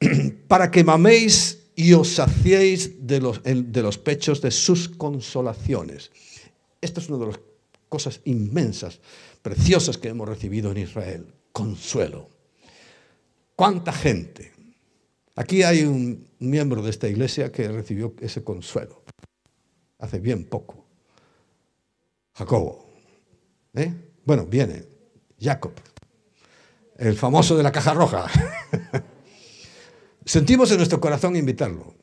Para 0.48 0.70
que 0.70 0.84
maméis 0.84 1.58
y 1.74 1.92
os 1.94 2.08
saciéis 2.08 3.06
de 3.06 3.20
los, 3.20 3.42
de 3.42 3.82
los 3.82 3.98
pechos 3.98 4.42
de 4.42 4.50
sus 4.50 4.88
consolaciones. 4.88 6.10
Esto 6.80 7.00
es 7.00 7.08
una 7.08 7.18
de 7.18 7.26
las 7.32 7.40
cosas 7.88 8.20
inmensas, 8.24 9.00
preciosas 9.40 9.98
que 9.98 10.08
hemos 10.08 10.28
recibido 10.28 10.70
en 10.70 10.78
Israel. 10.78 11.26
Consuelo. 11.52 12.28
¿Cuánta 13.54 13.92
gente 13.92 14.52
Aquí 15.34 15.62
hay 15.62 15.82
un 15.82 16.28
miembro 16.40 16.82
de 16.82 16.90
esta 16.90 17.08
iglesia 17.08 17.50
que 17.50 17.66
recibió 17.68 18.14
ese 18.20 18.44
consuelo 18.44 19.02
hace 19.98 20.18
bien 20.18 20.44
poco. 20.44 20.81
Jacobo. 22.34 22.86
¿eh? 23.74 23.92
Bueno, 24.24 24.46
viene. 24.46 24.84
Jacob. 25.40 25.72
El 26.96 27.16
famoso 27.16 27.56
de 27.56 27.62
la 27.62 27.72
caja 27.72 27.94
roja. 27.94 28.26
Sentimos 30.24 30.70
en 30.70 30.76
nuestro 30.78 31.00
corazón 31.00 31.36
invitarlo. 31.36 31.94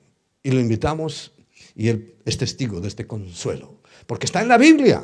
Y 0.44 0.52
lo 0.52 0.60
invitamos 0.60 1.34
y 1.76 1.90
él 1.90 2.16
es 2.26 2.38
testigo 2.38 2.80
de 2.82 2.88
este 2.88 3.08
consuelo. 3.08 3.82
Porque 4.08 4.26
está 4.26 4.42
en 4.42 4.48
la 4.48 4.58
Biblia. 4.58 5.04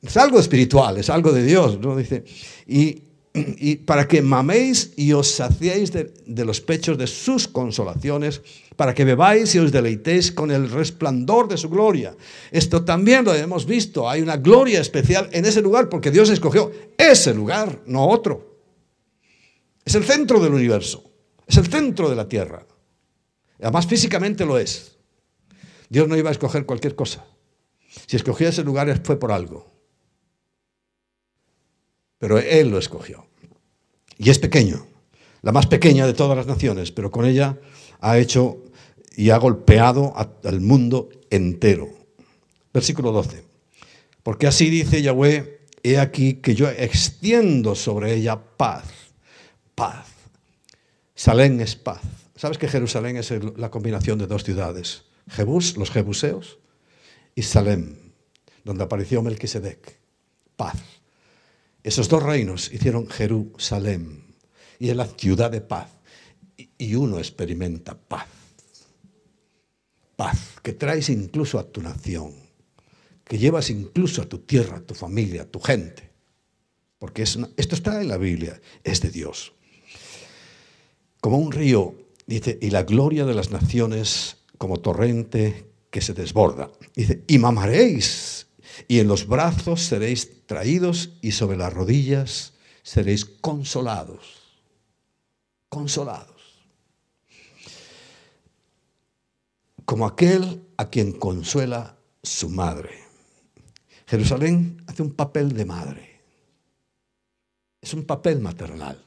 Es 0.00 0.16
algo 0.16 0.40
espiritual, 0.40 0.98
es 0.98 1.10
algo 1.10 1.32
de 1.32 1.44
Dios. 1.44 1.78
¿no? 1.78 1.96
Dice, 1.96 2.24
y 2.66 3.02
y 3.34 3.76
para 3.76 4.06
que 4.06 4.20
maméis 4.20 4.92
y 4.96 5.12
os 5.12 5.30
saciéis 5.30 5.90
de, 5.92 6.44
los 6.44 6.60
pechos 6.60 6.98
de 6.98 7.06
sus 7.06 7.48
consolaciones, 7.48 8.42
para 8.82 8.94
que 8.96 9.04
bebáis 9.04 9.54
y 9.54 9.60
os 9.60 9.70
deleitéis 9.70 10.32
con 10.32 10.50
el 10.50 10.68
resplandor 10.68 11.46
de 11.46 11.56
su 11.56 11.70
gloria. 11.70 12.16
Esto 12.50 12.84
también 12.84 13.24
lo 13.24 13.32
hemos 13.32 13.64
visto, 13.64 14.10
hay 14.10 14.20
una 14.20 14.38
gloria 14.38 14.80
especial 14.80 15.30
en 15.30 15.44
ese 15.44 15.62
lugar 15.62 15.88
porque 15.88 16.10
Dios 16.10 16.30
escogió 16.30 16.72
ese 16.98 17.32
lugar, 17.32 17.78
no 17.86 18.08
otro. 18.08 18.58
Es 19.84 19.94
el 19.94 20.02
centro 20.02 20.40
del 20.40 20.52
universo, 20.52 21.04
es 21.46 21.58
el 21.58 21.68
centro 21.68 22.10
de 22.10 22.16
la 22.16 22.28
tierra. 22.28 22.66
Además 23.60 23.86
físicamente 23.86 24.44
lo 24.44 24.58
es. 24.58 24.96
Dios 25.88 26.08
no 26.08 26.16
iba 26.16 26.30
a 26.30 26.32
escoger 26.32 26.66
cualquier 26.66 26.96
cosa. 26.96 27.24
Si 28.08 28.16
escogió 28.16 28.48
ese 28.48 28.64
lugar 28.64 29.00
fue 29.04 29.16
por 29.16 29.30
algo 29.30 29.72
pero 32.18 32.38
Él 32.38 32.70
lo 32.70 32.78
escogió. 32.78 33.26
Y 34.18 34.30
es 34.30 34.40
pequeño, 34.40 34.86
la 35.42 35.50
más 35.52 35.66
pequeña 35.66 36.04
de 36.04 36.14
todas 36.14 36.36
las 36.36 36.48
naciones, 36.48 36.90
pero 36.90 37.12
con 37.12 37.26
ella 37.26 37.58
ha 38.00 38.18
hecho 38.18 38.62
y 39.16 39.30
ha 39.30 39.36
golpeado 39.38 40.14
al 40.16 40.60
mundo 40.60 41.08
entero. 41.30 41.88
Versículo 42.72 43.12
12. 43.12 43.44
Porque 44.22 44.46
así 44.46 44.70
dice 44.70 45.02
Yahweh, 45.02 45.60
he 45.82 45.98
aquí 45.98 46.34
que 46.34 46.54
yo 46.54 46.68
extiendo 46.70 47.74
sobre 47.74 48.14
ella 48.14 48.40
paz, 48.56 48.84
paz. 49.74 50.06
Salén 51.14 51.60
es 51.60 51.76
paz. 51.76 52.00
¿Sabes 52.36 52.58
que 52.58 52.68
Jerusalén 52.68 53.16
es 53.16 53.32
la 53.56 53.70
combinación 53.70 54.18
de 54.18 54.26
dos 54.26 54.44
ciudades? 54.44 55.04
Jebús, 55.28 55.76
los 55.76 55.90
jebuseos, 55.90 56.58
y 57.34 57.42
Salem, 57.42 57.96
donde 58.64 58.84
apareció 58.84 59.22
Melquisedec. 59.22 59.98
Paz. 60.56 60.76
Esos 61.82 62.08
dos 62.08 62.22
reinos 62.22 62.72
hicieron 62.72 63.08
Jerusalén 63.08 64.34
y 64.78 64.90
es 64.90 64.96
la 64.96 65.06
ciudad 65.06 65.50
de 65.50 65.60
paz. 65.60 65.88
Y 66.78 66.94
uno 66.94 67.18
experimenta 67.18 67.96
paz. 67.96 68.26
Que 70.62 70.72
traes 70.72 71.08
incluso 71.08 71.58
a 71.58 71.64
tu 71.64 71.82
nación, 71.82 72.34
que 73.24 73.38
llevas 73.38 73.70
incluso 73.70 74.22
a 74.22 74.28
tu 74.28 74.38
tierra, 74.38 74.78
a 74.78 74.82
tu 74.82 74.94
familia, 74.94 75.42
a 75.42 75.46
tu 75.46 75.60
gente. 75.60 76.10
Porque 76.98 77.22
esto 77.22 77.48
está 77.56 78.00
en 78.00 78.08
la 78.08 78.16
Biblia, 78.16 78.60
es 78.84 79.00
de 79.00 79.10
Dios. 79.10 79.54
Como 81.20 81.38
un 81.38 81.50
río, 81.50 81.94
dice, 82.26 82.58
y 82.60 82.70
la 82.70 82.84
gloria 82.84 83.24
de 83.24 83.34
las 83.34 83.50
naciones 83.50 84.36
como 84.58 84.78
torrente 84.78 85.66
que 85.90 86.00
se 86.00 86.14
desborda. 86.14 86.70
Dice, 86.94 87.22
y 87.26 87.38
mamaréis 87.38 88.46
y 88.88 89.00
en 89.00 89.08
los 89.08 89.26
brazos 89.26 89.82
seréis 89.82 90.46
traídos 90.46 91.10
y 91.20 91.32
sobre 91.32 91.56
las 91.56 91.72
rodillas 91.72 92.54
seréis 92.82 93.24
consolados. 93.24 94.42
Consolados. 95.68 96.31
Como 99.92 100.06
aquel 100.06 100.64
a 100.78 100.88
quien 100.88 101.12
consuela 101.12 101.98
su 102.22 102.48
madre. 102.48 102.92
Jerusalén 104.06 104.82
hace 104.86 105.02
un 105.02 105.12
papel 105.12 105.52
de 105.52 105.66
madre. 105.66 106.20
Es 107.78 107.92
un 107.92 108.04
papel 108.04 108.40
maternal. 108.40 109.04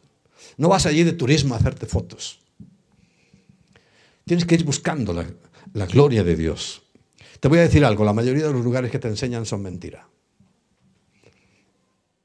No 0.57 0.69
vas 0.69 0.86
allí 0.86 1.01
de 1.01 1.13
turismo 1.13 1.55
a 1.55 1.57
hacerte 1.57 1.88
fotos. 1.88 2.39
Tienes 4.25 4.45
que 4.45 4.53
ir 4.53 4.63
buscando 4.63 5.11
la, 5.11 5.86
gloria 5.88 6.23
de 6.23 6.36
Dios. 6.36 6.83
Te 7.39 7.47
voy 7.47 7.57
a 7.57 7.63
decir 7.63 7.83
algo, 7.83 8.05
la 8.05 8.13
mayoría 8.13 8.45
de 8.45 8.53
los 8.53 8.63
lugares 8.63 8.91
que 8.91 8.99
te 8.99 9.07
enseñan 9.07 9.47
son 9.47 9.63
mentira. 9.63 10.07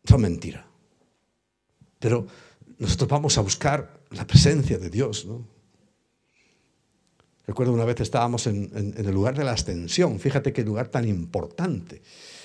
Son 0.04 0.20
mentira. 0.20 0.66
Pero 1.98 2.26
nosotros 2.76 3.08
vamos 3.08 3.38
a 3.38 3.40
buscar 3.40 4.02
la 4.10 4.26
presencia 4.26 4.76
de 4.76 4.90
Dios. 4.90 5.26
Recuerdo 7.50 7.72
una 7.72 7.84
vez 7.84 8.00
estábamos 8.00 8.46
en, 8.46 8.94
el 8.96 9.10
lugar 9.10 9.36
de 9.36 9.42
la 9.42 9.50
ascensión, 9.50 10.20
fíjate 10.20 10.52
qué 10.52 10.62
lugar 10.62 10.86
tan 10.86 11.08
importante, 11.08 12.00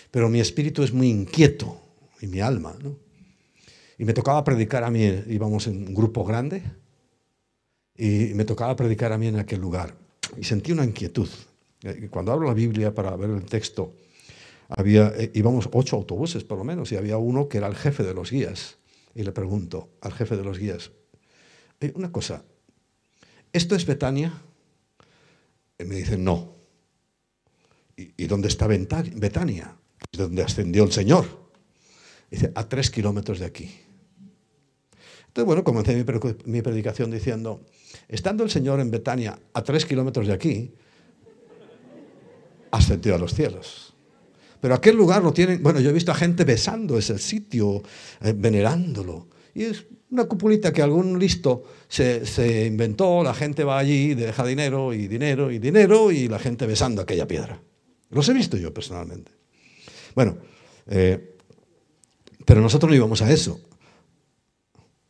pero 0.10 0.30
mi 0.30 0.40
espíritu 0.40 0.82
es 0.82 0.92
muy 0.92 1.10
inquieto 1.10 1.80
y 2.22 2.26
mi 2.26 2.40
alma. 2.40 2.76
Y 4.00 4.04
me 4.04 4.14
tocaba 4.14 4.44
predicar 4.44 4.84
a 4.84 4.90
mí, 4.90 5.04
íbamos 5.28 5.68
en 5.68 5.90
un 5.90 5.94
grupo 5.94 6.26
grande, 6.26 6.64
y 7.96 8.34
me 8.34 8.46
tocaba 8.46 8.76
predicar 8.76 9.12
a 9.14 9.20
mí 9.20 9.28
en 9.28 9.38
aquel 9.38 9.62
lugar. 9.62 9.94
Y 10.38 10.44
sentí 10.44 10.72
una 10.72 10.84
inquietud. 10.84 11.30
Eh, 11.84 12.08
cuando 12.10 12.32
abro 12.32 12.48
la 12.48 12.56
Biblia 12.56 12.92
para 12.92 13.16
ver 13.16 13.30
el 13.30 13.46
texto, 13.46 13.94
había, 14.70 15.14
eh, 15.16 15.30
íbamos 15.36 15.70
ocho 15.72 15.98
autobuses 15.98 16.44
por 16.44 16.58
lo 16.58 16.64
menos, 16.64 16.92
y 16.92 16.98
había 16.98 17.20
uno 17.20 17.48
que 17.48 17.60
era 17.60 17.68
el 17.68 17.76
jefe 17.76 18.02
de 18.02 18.16
los 18.16 18.32
guías. 18.32 18.78
Y 19.14 19.22
le 19.22 19.32
pregunto 19.32 19.88
al 20.02 20.14
jefe 20.14 20.36
de 20.36 20.44
los 20.44 20.58
guías, 20.58 20.90
eh, 21.80 21.94
una 21.94 22.12
cosa, 22.12 22.44
¿esto 23.54 23.76
es 23.76 23.86
Betania? 23.86 24.42
Y 25.80 25.84
me 25.84 25.96
dice, 25.96 26.18
no. 26.18 26.56
¿Y, 27.98 28.26
dónde 28.26 28.48
está 28.48 28.68
Betania? 28.68 29.76
Es 30.12 30.20
donde 30.20 30.44
ascendió 30.44 30.84
el 30.84 30.92
Señor. 30.92 31.26
Dice, 32.30 32.52
a 32.56 32.68
tres 32.68 32.90
kilómetros 32.90 33.40
de 33.40 33.46
aquí. 33.46 33.72
Entonces, 35.28 35.46
bueno, 35.46 35.64
comencé 35.64 35.96
mi 36.46 36.62
predicación 36.62 37.12
diciendo, 37.12 37.66
estando 38.08 38.44
el 38.44 38.50
Señor 38.50 38.80
en 38.80 38.92
Betania 38.92 39.38
a 39.54 39.64
tres 39.64 39.86
kilómetros 39.86 40.28
de 40.28 40.34
aquí, 40.34 40.74
ascendió 42.72 43.16
a 43.16 43.18
los 43.18 43.34
cielos. 43.34 43.94
Pero 44.62 44.74
aquel 44.74 44.96
lugar 44.96 45.24
lo 45.24 45.34
tienen, 45.34 45.62
bueno, 45.62 45.80
yo 45.80 45.90
he 45.90 45.94
visto 45.94 46.12
a 46.12 46.16
gente 46.16 46.44
besando 46.44 46.98
ese 46.98 47.18
sitio, 47.20 47.84
eh, 48.22 48.34
venerándolo. 48.36 49.28
Y 49.54 49.64
es 49.64 49.86
una 50.16 50.26
cupulita 50.26 50.72
que 50.72 50.82
algún 50.82 51.20
listo 51.20 51.64
se, 51.88 52.66
inventó, 52.66 53.22
la 53.22 53.34
gente 53.34 53.64
va 53.64 53.78
allí, 53.78 54.14
deja 54.14 54.46
dinero 54.46 54.94
y 54.94 55.08
dinero 55.08 55.52
y 55.52 55.60
dinero 55.60 56.12
y 56.12 56.28
la 56.28 56.40
gente 56.40 56.66
besando 56.66 57.02
aquella 57.02 57.28
piedra. 57.28 57.62
Los 58.10 58.28
he 58.30 58.34
visto 58.34 58.56
yo 58.56 58.74
personalmente. 58.74 59.32
Bueno, 60.16 60.38
eh, 60.88 61.36
pero 62.46 62.62
nosotros 62.62 62.90
no 62.90 62.96
íbamos 62.96 63.22
a 63.22 63.30
eso. 63.30 63.60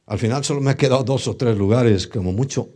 Al 0.08 0.18
final 0.18 0.43
solo 0.43 0.60
me 0.60 0.72
ha 0.72 0.76
quedado 0.76 1.03
dos 1.03 1.28
o 1.28 1.36
tres 1.36 1.56
lugares, 1.56 2.08
como 2.08 2.32
mucho, 2.32 2.70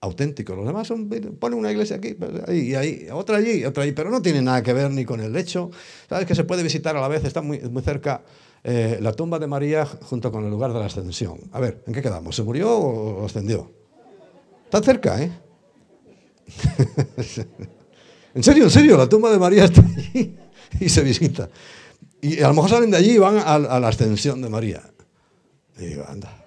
auténticos. 0.00 0.56
Los 0.56 0.66
demás 0.66 0.86
son, 0.86 1.08
ponen 1.38 1.58
una 1.58 1.70
iglesia 1.70 1.96
aquí, 1.96 2.14
pues, 2.14 2.30
y 2.50 2.74
ahí, 2.74 3.08
otra 3.12 3.36
allí, 3.36 3.64
otra 3.64 3.82
allí, 3.82 3.92
pero 3.92 4.10
no 4.10 4.22
tiene 4.22 4.40
nada 4.40 4.62
que 4.62 4.72
ver 4.72 4.90
ni 4.90 5.04
con 5.04 5.20
el 5.20 5.36
hecho. 5.36 5.70
Sabes 6.08 6.26
que 6.26 6.34
se 6.34 6.44
puede 6.44 6.62
visitar 6.62 6.96
a 6.96 7.00
la 7.00 7.08
vez, 7.08 7.24
está 7.24 7.42
muy, 7.42 7.60
muy 7.60 7.82
cerca 7.82 8.22
eh, 8.64 8.98
la 9.00 9.12
tumba 9.12 9.38
de 9.38 9.46
María 9.46 9.86
junto 9.86 10.30
con 10.32 10.44
el 10.44 10.50
lugar 10.50 10.72
de 10.72 10.80
la 10.80 10.86
ascensión. 10.86 11.38
A 11.52 11.60
ver, 11.60 11.82
¿en 11.86 11.94
qué 11.94 12.02
quedamos? 12.02 12.36
¿Se 12.36 12.42
murió 12.42 12.76
o 12.76 13.26
ascendió? 13.26 13.70
Está 14.64 14.82
cerca, 14.82 15.22
¿eh? 15.22 15.30
en 18.34 18.42
serio, 18.42 18.64
en 18.64 18.70
serio, 18.70 18.96
la 18.96 19.08
tumba 19.08 19.30
de 19.30 19.38
María 19.38 19.64
está 19.64 19.82
allí 19.82 20.36
y 20.80 20.88
se 20.88 21.02
visita. 21.02 21.48
Y 22.20 22.40
a 22.42 22.48
lo 22.48 22.54
mejor 22.54 22.70
salen 22.70 22.90
de 22.90 22.96
allí 22.96 23.12
y 23.12 23.18
van 23.18 23.38
a, 23.38 23.54
a 23.54 23.80
la 23.80 23.88
ascensión 23.88 24.42
de 24.42 24.48
María. 24.48 24.82
Y 25.78 25.86
digo, 25.86 26.04
anda. 26.08 26.44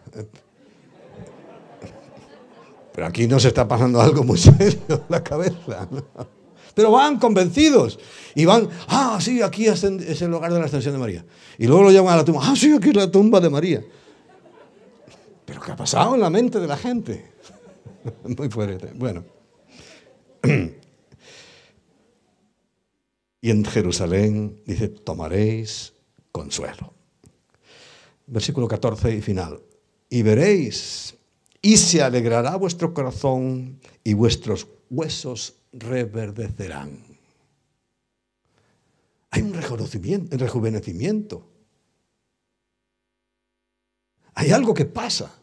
Pero 2.94 3.08
aquí 3.08 3.28
no 3.28 3.40
se 3.40 3.48
está 3.50 3.68
pasando 3.68 4.02
algo 4.02 4.24
muy 4.24 4.38
serio 4.40 4.82
en 4.90 5.02
la 5.10 5.24
cabeza. 5.24 5.88
Pero 6.74 6.92
van 6.92 7.20
convencidos 7.20 8.00
y 8.36 8.46
van, 8.46 8.70
ah, 8.88 9.20
sí, 9.22 9.42
aquí 9.42 9.68
es 9.68 9.84
el 9.84 10.32
lugar 10.32 10.54
de 10.54 10.60
la 10.60 10.66
ascensión 10.66 10.94
de 10.94 11.00
María. 11.00 11.26
Y 11.58 11.68
luego 11.68 11.84
lo 11.84 11.92
llaman 11.92 12.14
a 12.14 12.18
la 12.18 12.26
tumba, 12.26 12.42
ah, 12.44 12.56
sí, 12.56 12.72
aquí 12.74 12.90
es 12.90 12.96
la 12.96 13.12
tumba 13.12 13.40
de 13.40 13.50
María. 13.50 13.84
Pero 15.46 15.62
¿qué 15.62 15.72
ha 15.72 15.76
pasado 15.76 16.16
en 16.16 16.22
la 16.22 16.30
mente 16.30 16.60
de 16.60 16.68
la 16.68 16.78
gente? 16.78 17.32
Muy 18.38 18.50
fuerte. 18.50 18.92
Bueno. 18.96 19.24
Y 23.44 23.50
en 23.50 23.66
Jerusalén 23.66 24.62
dice, 24.68 24.88
tomaréis 24.88 25.94
consuelo. 26.32 26.94
Versículo 28.28 28.68
14 28.68 29.16
y 29.16 29.22
final. 29.22 29.60
Y 30.10 30.22
veréis 30.22 31.16
y 31.60 31.78
se 31.78 32.04
alegrará 32.04 32.56
vuestro 32.56 32.94
corazón 32.94 33.80
y 34.04 34.14
vuestros 34.14 34.68
huesos 34.92 35.56
reverdecerán. 35.72 37.12
Hay 39.30 39.42
un 39.42 39.54
rejuvenecimiento. 39.54 41.48
Hay 44.34 44.52
algo 44.52 44.74
que 44.74 44.86
pasa 44.86 45.34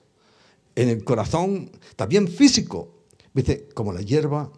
en 0.74 0.89
el 0.89 1.05
corazón, 1.05 1.70
también 1.97 2.29
físico. 2.29 3.05
Dice, 3.33 3.68
como 3.74 3.93
la 3.93 4.03
hierba 4.03 4.53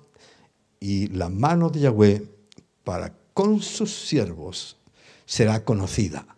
y 0.79 1.09
la 1.09 1.29
mano 1.29 1.71
de 1.71 1.81
Yahweh 1.81 2.27
para 2.85 3.15
con 3.35 3.61
sus 3.63 4.07
siervos 4.07 4.77
será 5.25 5.65
conocida. 5.65 6.37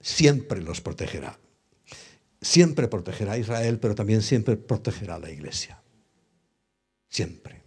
Siempre 0.00 0.60
los 0.62 0.80
protegerá. 0.80 1.38
Siempre 2.40 2.88
protegerá 2.88 3.32
a 3.32 3.38
Israel, 3.38 3.78
pero 3.78 3.94
también 3.94 4.22
siempre 4.22 4.56
protegerá 4.56 5.16
a 5.16 5.18
la 5.18 5.30
iglesia. 5.30 5.82
Siempre. 7.08 7.63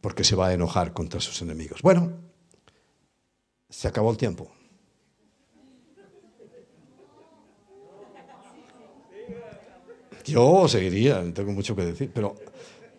Porque 0.00 0.24
se 0.24 0.36
va 0.36 0.48
a 0.48 0.52
enojar 0.52 0.92
contra 0.92 1.20
sus 1.20 1.42
enemigos. 1.42 1.82
Bueno, 1.82 2.12
se 3.68 3.88
acabó 3.88 4.10
el 4.10 4.16
tiempo. 4.16 4.50
Yo 10.24 10.68
seguiría, 10.68 11.22
tengo 11.32 11.52
mucho 11.52 11.74
que 11.74 11.86
decir, 11.86 12.10
pero 12.12 12.36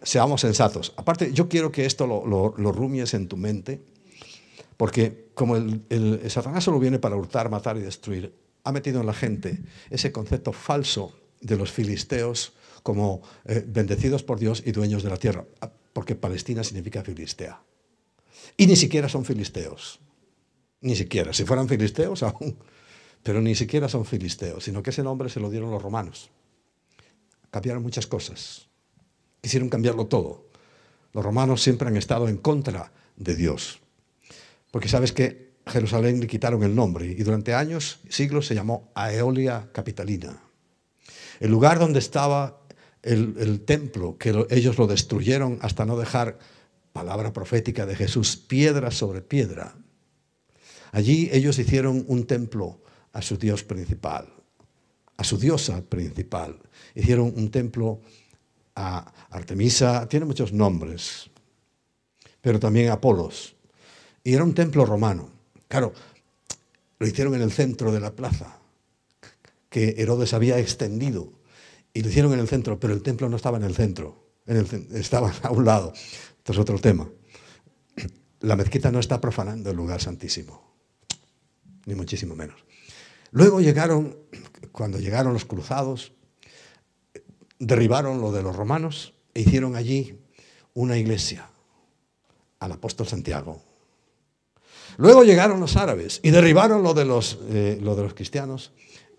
seamos 0.01 0.41
sensatos. 0.41 0.93
Aparte, 0.97 1.31
yo 1.31 1.47
quiero 1.47 1.71
que 1.71 1.85
esto 1.85 2.07
lo, 2.07 2.71
rumies 2.71 3.13
en 3.13 3.27
tu 3.27 3.37
mente, 3.37 3.81
porque 4.77 5.29
como 5.35 5.55
el, 5.55 6.21
Satanás 6.29 6.63
solo 6.63 6.79
viene 6.79 6.99
para 6.99 7.15
hurtar, 7.15 7.49
matar 7.49 7.77
y 7.77 7.81
destruir, 7.81 8.33
ha 8.63 8.71
metido 8.71 8.99
en 8.99 9.05
la 9.05 9.13
gente 9.13 9.59
ese 9.89 10.11
concepto 10.11 10.53
falso 10.53 11.13
de 11.41 11.55
los 11.55 11.71
filisteos 11.71 12.53
como 12.83 13.21
eh, 13.45 13.63
bendecidos 13.65 14.23
por 14.23 14.39
Dios 14.39 14.63
y 14.65 14.71
dueños 14.71 15.03
de 15.03 15.09
la 15.09 15.17
tierra, 15.17 15.45
porque 15.99 16.15
Palestina 16.15 16.63
significa 16.63 17.03
filistea. 17.03 17.61
Y 18.55 18.67
ni 18.67 18.77
siquiera 18.77 19.09
son 19.09 19.25
filisteos, 19.25 19.99
ni 20.79 20.95
siquiera. 20.95 21.33
Si 21.33 21.43
fueran 21.43 21.67
filisteos 21.67 22.23
aún, 22.29 22.57
pero 23.21 23.41
ni 23.41 23.53
siquiera 23.53 23.89
son 23.89 24.05
filisteos, 24.05 24.63
sino 24.63 24.81
que 24.81 24.91
ese 24.91 25.03
nombre 25.03 25.27
se 25.27 25.41
lo 25.41 25.49
dieron 25.49 25.71
los 25.71 25.83
romanos 25.83 26.31
cambiaron 27.51 27.83
muchas 27.83 28.07
cosas. 28.07 28.67
Quisieron 29.41 29.69
cambiarlo 29.69 30.07
todo. 30.07 30.49
Los 31.13 31.23
romanos 31.23 31.61
siempre 31.61 31.87
han 31.87 31.97
estado 31.97 32.27
en 32.27 32.37
contra 32.37 32.91
de 33.15 33.35
Dios. 33.35 33.79
Porque 34.71 34.89
sabes 34.89 35.11
que 35.11 35.53
Jerusalén 35.65 36.19
le 36.19 36.27
quitaron 36.27 36.63
el 36.63 36.75
nombre 36.75 37.07
y 37.07 37.23
durante 37.23 37.53
años, 37.53 37.99
siglos, 38.09 38.47
se 38.47 38.55
llamó 38.55 38.91
Aeolia 38.95 39.69
Capitalina. 39.71 40.41
El 41.39 41.51
lugar 41.51 41.79
donde 41.79 41.99
estaba 41.99 42.58
el, 43.03 43.61
templo, 43.61 44.17
que 44.17 44.45
ellos 44.49 44.77
lo 44.77 44.87
destruyeron 44.87 45.59
hasta 45.61 45.85
no 45.85 45.97
dejar 45.97 46.37
palabra 46.91 47.33
profética 47.33 47.85
de 47.85 47.95
Jesús, 47.95 48.35
piedra 48.35 48.91
sobre 48.91 49.21
piedra. 49.21 49.75
Allí 50.91 51.29
ellos 51.31 51.59
hicieron 51.59 52.03
un 52.07 52.25
templo 52.25 52.81
a 53.13 53.21
su 53.21 53.37
Dios 53.37 53.63
principal, 53.63 54.27
a 55.17 55.23
su 55.23 55.37
diosa 55.37 55.81
principal 55.81 56.59
hicieron 56.95 57.33
un 57.35 57.49
templo 57.51 58.01
a 58.75 59.11
Artemisa, 59.31 60.07
tiene 60.07 60.25
muchos 60.25 60.53
nombres, 60.53 61.29
pero 62.41 62.59
también 62.59 62.89
a 62.89 62.93
Apolos. 62.93 63.55
Y 64.23 64.33
era 64.33 64.43
un 64.43 64.53
templo 64.53 64.85
romano. 64.85 65.29
Claro, 65.67 65.93
lo 66.97 67.07
hicieron 67.07 67.35
en 67.35 67.41
el 67.41 67.51
centro 67.51 67.91
de 67.91 67.99
la 67.99 68.11
plaza, 68.11 68.57
que 69.69 69.95
Herodes 69.97 70.33
había 70.33 70.59
extendido. 70.59 71.31
Y 71.93 72.01
lo 72.01 72.09
hicieron 72.09 72.33
en 72.33 72.39
el 72.39 72.47
centro, 72.47 72.79
pero 72.79 72.93
el 72.93 73.01
templo 73.01 73.29
no 73.29 73.35
estaba 73.35 73.57
en 73.57 73.63
el 73.63 73.75
centro, 73.75 74.29
estaba 74.45 75.33
a 75.43 75.51
un 75.51 75.65
lado. 75.65 75.93
Esto 75.93 76.53
es 76.53 76.57
otro 76.57 76.79
tema. 76.79 77.09
La 78.41 78.55
mezquita 78.55 78.91
no 78.91 78.99
está 78.99 79.19
profanando 79.19 79.69
el 79.69 79.75
lugar 79.75 80.01
santísimo, 80.01 80.75
ni 81.85 81.95
muchísimo 81.95 82.35
menos. 82.35 82.63
Luego 83.31 83.59
llegaron, 83.59 84.17
cuando 84.71 84.99
llegaron 84.99 85.33
los 85.33 85.45
cruzados, 85.45 86.13
derribaron 87.59 88.21
lo 88.21 88.31
de 88.31 88.41
los 88.41 88.55
romanos 88.55 89.13
e 89.33 89.41
hicieron 89.41 89.75
allí 89.75 90.19
una 90.73 90.97
iglesia 90.97 91.49
al 92.59 92.71
apóstol 92.71 93.07
Santiago. 93.07 93.61
Luego 94.97 95.23
llegaron 95.23 95.59
los 95.59 95.75
árabes 95.75 96.19
y 96.23 96.31
derribaron 96.31 96.81
lo 96.81 96.93
de 96.93 97.05
los, 97.05 97.39
eh, 97.49 97.77
lo 97.81 97.95
de 97.95 98.03
los 98.03 98.13
cristianos 98.13 98.71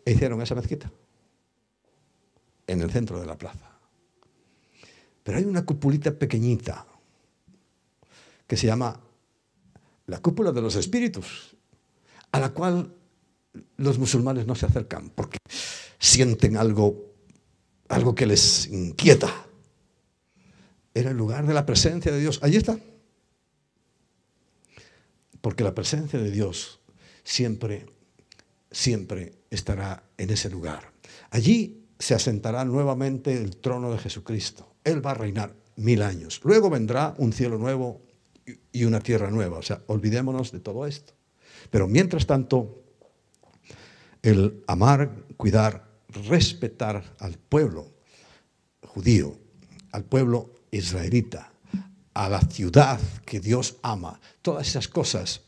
e 0.05 0.13
hicieron 0.13 0.41
esa 0.43 0.55
mezquita 0.55 0.91
en 2.71 2.81
el 2.81 2.91
centro 2.91 3.19
de 3.19 3.27
la 3.27 3.37
plaza. 3.37 3.79
Pero 5.23 5.39
hay 5.39 5.45
una 5.45 5.65
cupulita 5.65 6.13
pequeñita 6.13 6.87
que 8.47 8.57
se 8.57 8.67
llama 8.67 9.01
la 10.07 10.21
cúpula 10.21 10.53
de 10.53 10.63
los 10.63 10.77
espíritus, 10.77 11.57
a 12.33 12.41
la 12.41 12.51
cual 12.51 12.95
los 13.77 13.99
musulmanes 13.99 14.47
no 14.47 14.55
se 14.55 14.67
acercan 14.67 15.11
porque 15.11 15.39
sienten 15.99 16.57
algo 16.57 17.11
algo 17.91 18.15
que 18.15 18.27
les 18.27 18.69
inquieta. 18.69 19.47
Era 20.95 21.11
el 21.11 21.17
lugar 21.17 21.47
de 21.47 21.55
la 21.55 21.67
presencia 21.67 22.11
de 22.13 22.21
Dios. 22.21 22.39
Allí 22.43 22.57
está. 22.57 22.79
Porque 25.41 25.65
la 25.65 25.75
presencia 25.75 26.19
de 26.19 26.31
Dios 26.31 26.81
siempre, 27.25 27.87
siempre 28.71 29.35
estará 29.51 30.05
en 30.19 30.31
ese 30.31 30.51
lugar. 30.51 30.93
Allí 31.31 31.80
se 32.01 32.15
asentará 32.15 32.65
nuevamente 32.65 33.37
el 33.37 33.59
trono 33.59 33.93
de 33.93 33.99
Jesucristo. 33.99 34.75
Él 34.83 35.05
va 35.05 35.13
a 35.13 35.15
reinar 35.15 35.55
mil 35.77 36.03
años. 36.03 36.41
Luego 36.43 36.71
vendrá 36.71 37.15
un 37.19 37.33
cielo 37.33 37.59
nuevo 37.59 38.01
y 38.73 38.85
una 38.85 39.01
tierra 39.01 39.31
nueva. 39.31 39.59
O 39.59 39.63
sea, 39.63 39.83
olvidémonos 39.87 40.51
de 40.51 40.61
todo 40.61 40.87
esto. 40.87 41.13
Pero 41.71 41.87
mientras 41.87 42.27
tanto, 42.27 42.83
el 44.23 44.65
amar, 44.67 45.15
cuidar, 45.37 45.89
respetar 46.09 47.05
al 47.19 47.35
pueblo 47.35 47.93
judío, 48.83 49.39
al 49.93 50.05
pueblo 50.05 50.55
israelita, 50.71 51.53
a 52.15 52.29
la 52.31 52.41
ciudad 52.41 52.99
que 53.27 53.41
Dios 53.41 53.77
ama, 53.83 54.21
todas 54.41 54.69
esas 54.69 54.89
cosas, 54.89 55.43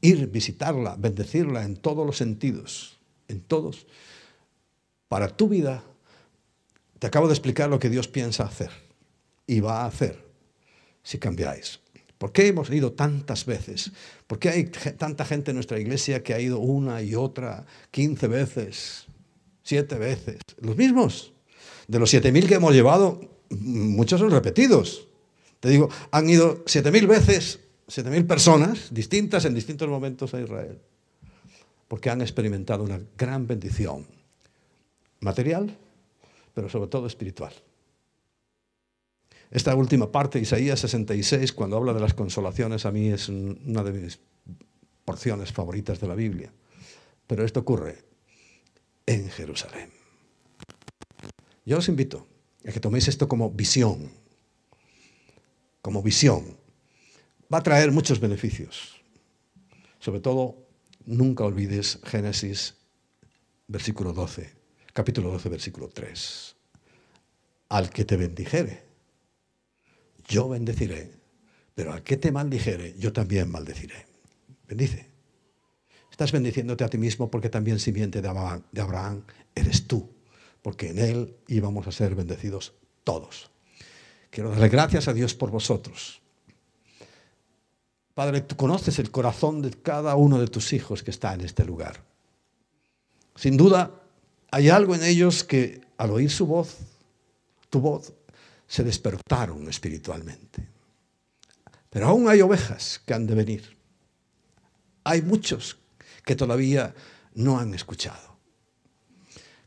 ir, 0.00 0.26
visitarla, 0.26 0.96
bendecirla 0.98 1.64
en 1.64 1.76
todos 1.76 2.04
los 2.04 2.16
sentidos, 2.16 2.98
en 3.28 3.40
todos, 3.40 3.86
para 5.10 5.26
tu 5.26 5.48
vida, 5.48 5.82
te 7.00 7.08
acabo 7.08 7.26
de 7.26 7.34
explicar 7.34 7.68
lo 7.68 7.80
que 7.80 7.90
Dios 7.90 8.06
piensa 8.06 8.44
hacer 8.44 8.70
y 9.44 9.58
va 9.58 9.82
a 9.82 9.86
hacer 9.86 10.24
si 11.02 11.18
cambiáis. 11.18 11.80
¿Por 12.16 12.30
qué 12.30 12.46
hemos 12.46 12.70
ido 12.70 12.92
tantas 12.92 13.44
veces? 13.44 13.90
¿Por 14.28 14.38
qué 14.38 14.50
hay 14.50 14.64
tanta 14.66 15.24
gente 15.24 15.50
en 15.50 15.56
nuestra 15.56 15.80
iglesia 15.80 16.22
que 16.22 16.32
ha 16.32 16.38
ido 16.38 16.60
una 16.60 17.02
y 17.02 17.16
otra, 17.16 17.66
quince 17.90 18.28
veces, 18.28 19.06
siete 19.64 19.96
veces? 19.96 20.38
Los 20.60 20.76
mismos. 20.76 21.32
De 21.88 21.98
los 21.98 22.14
7.000 22.14 22.46
que 22.46 22.54
hemos 22.54 22.72
llevado, 22.72 23.20
muchos 23.50 24.20
son 24.20 24.30
repetidos. 24.30 25.08
Te 25.58 25.70
digo, 25.70 25.88
han 26.12 26.30
ido 26.30 26.64
7.000 26.66 27.08
veces, 27.08 27.58
7.000 27.88 28.28
personas 28.28 28.94
distintas 28.94 29.44
en 29.44 29.54
distintos 29.54 29.88
momentos 29.88 30.34
a 30.34 30.40
Israel, 30.40 30.78
porque 31.88 32.10
han 32.10 32.20
experimentado 32.20 32.84
una 32.84 33.00
gran 33.18 33.48
bendición 33.48 34.19
material, 35.20 35.76
pero 36.54 36.68
sobre 36.68 36.88
todo 36.88 37.06
espiritual. 37.06 37.52
Esta 39.50 39.74
última 39.74 40.12
parte, 40.12 40.38
Isaías 40.38 40.80
66, 40.80 41.52
cuando 41.52 41.76
habla 41.76 41.92
de 41.92 42.00
las 42.00 42.14
consolaciones, 42.14 42.86
a 42.86 42.92
mí 42.92 43.08
es 43.08 43.28
una 43.28 43.82
de 43.82 43.92
mis 43.92 44.20
porciones 45.04 45.52
favoritas 45.52 46.00
de 46.00 46.06
la 46.06 46.14
Biblia. 46.14 46.52
Pero 47.26 47.44
esto 47.44 47.60
ocurre 47.60 47.98
en 49.06 49.28
Jerusalén. 49.28 49.90
Yo 51.64 51.78
os 51.78 51.88
invito 51.88 52.26
a 52.66 52.70
que 52.70 52.80
toméis 52.80 53.08
esto 53.08 53.28
como 53.28 53.50
visión, 53.50 54.10
como 55.82 56.02
visión. 56.02 56.56
Va 57.52 57.58
a 57.58 57.62
traer 57.62 57.90
muchos 57.90 58.20
beneficios. 58.20 59.02
Sobre 59.98 60.20
todo, 60.20 60.56
nunca 61.06 61.44
olvides 61.44 61.98
Génesis, 62.04 62.76
versículo 63.66 64.12
12, 64.12 64.59
capítulo 64.92 65.30
12, 65.30 65.48
versículo 65.48 65.88
3. 65.88 66.56
Al 67.70 67.90
que 67.90 68.04
te 68.04 68.16
bendijere, 68.16 68.82
yo 70.26 70.48
bendeciré, 70.48 71.10
pero 71.74 71.92
al 71.92 72.02
que 72.02 72.16
te 72.16 72.32
maldijere, 72.32 72.94
yo 72.98 73.12
también 73.12 73.50
maldeciré. 73.50 74.06
Bendice. 74.68 75.08
Estás 76.10 76.32
bendiciéndote 76.32 76.84
a 76.84 76.88
ti 76.88 76.98
mismo 76.98 77.30
porque 77.30 77.48
también 77.48 77.78
simiente 77.78 78.20
de 78.20 78.28
Abraham 78.28 79.24
eres 79.54 79.86
tú 79.86 80.20
porque 80.62 80.90
en 80.90 80.98
Él 80.98 81.36
íbamos 81.48 81.86
a 81.86 81.92
ser 81.92 82.14
bendecidos 82.14 82.74
todos. 83.04 83.50
Quiero 84.30 84.50
darle 84.50 84.68
gracias 84.68 85.08
a 85.08 85.12
Dios 85.12 85.34
por 85.34 85.50
vosotros. 85.50 86.20
Padre, 88.14 88.42
tú 88.42 88.56
conoces 88.56 88.98
el 88.98 89.10
corazón 89.10 89.62
de 89.62 89.70
cada 89.70 90.14
uno 90.16 90.38
de 90.38 90.48
tus 90.48 90.72
hijos 90.72 91.02
que 91.02 91.10
está 91.10 91.34
en 91.34 91.40
este 91.42 91.64
lugar. 91.64 92.02
Sin 93.34 93.56
duda, 93.56 93.99
hay 94.50 94.68
algo 94.68 94.94
en 94.94 95.04
ellos 95.04 95.44
que 95.44 95.80
al 95.96 96.10
oír 96.10 96.30
su 96.30 96.46
voz, 96.46 96.76
tu 97.68 97.80
voz, 97.80 98.12
se 98.66 98.84
despertaron 98.84 99.68
espiritualmente. 99.68 100.66
Pero 101.90 102.06
aún 102.06 102.28
hay 102.28 102.40
ovejas 102.40 103.00
que 103.04 103.14
han 103.14 103.26
de 103.26 103.34
venir. 103.34 103.76
Hay 105.04 105.22
muchos 105.22 105.76
que 106.24 106.36
todavía 106.36 106.94
no 107.34 107.58
han 107.58 107.74
escuchado. 107.74 108.36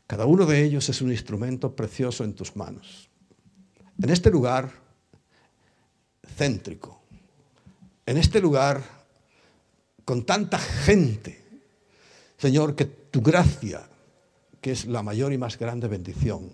Cada 0.06 0.26
uno 0.26 0.46
de 0.46 0.62
ellos 0.64 0.88
es 0.88 1.00
un 1.02 1.10
instrumento 1.10 1.74
precioso 1.74 2.24
en 2.24 2.34
tus 2.34 2.56
manos. 2.56 3.08
En 4.02 4.10
este 4.10 4.30
lugar 4.30 4.70
céntrico, 6.36 7.02
en 8.06 8.18
este 8.18 8.40
lugar 8.40 8.82
con 10.04 10.24
tanta 10.24 10.58
gente, 10.58 11.42
Señor, 12.36 12.74
que 12.74 12.84
tu 12.84 13.22
gracia, 13.22 13.88
que 14.64 14.72
es 14.72 14.86
la 14.86 15.02
mayor 15.02 15.30
y 15.30 15.36
más 15.36 15.58
grande 15.58 15.88
bendición, 15.88 16.48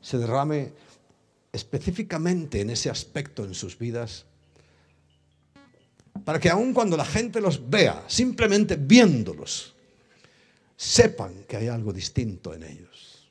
se 0.00 0.16
derrame 0.16 0.72
específicamente 1.52 2.62
en 2.62 2.70
ese 2.70 2.88
aspecto 2.88 3.44
en 3.44 3.52
sus 3.52 3.78
vidas, 3.78 4.24
para 6.24 6.40
que 6.40 6.48
aun 6.48 6.72
cuando 6.72 6.96
la 6.96 7.04
gente 7.04 7.42
los 7.42 7.68
vea, 7.68 8.04
simplemente 8.06 8.76
viéndolos, 8.76 9.74
sepan 10.74 11.44
que 11.46 11.58
hay 11.58 11.68
algo 11.68 11.92
distinto 11.92 12.54
en 12.54 12.62
ellos. 12.62 13.30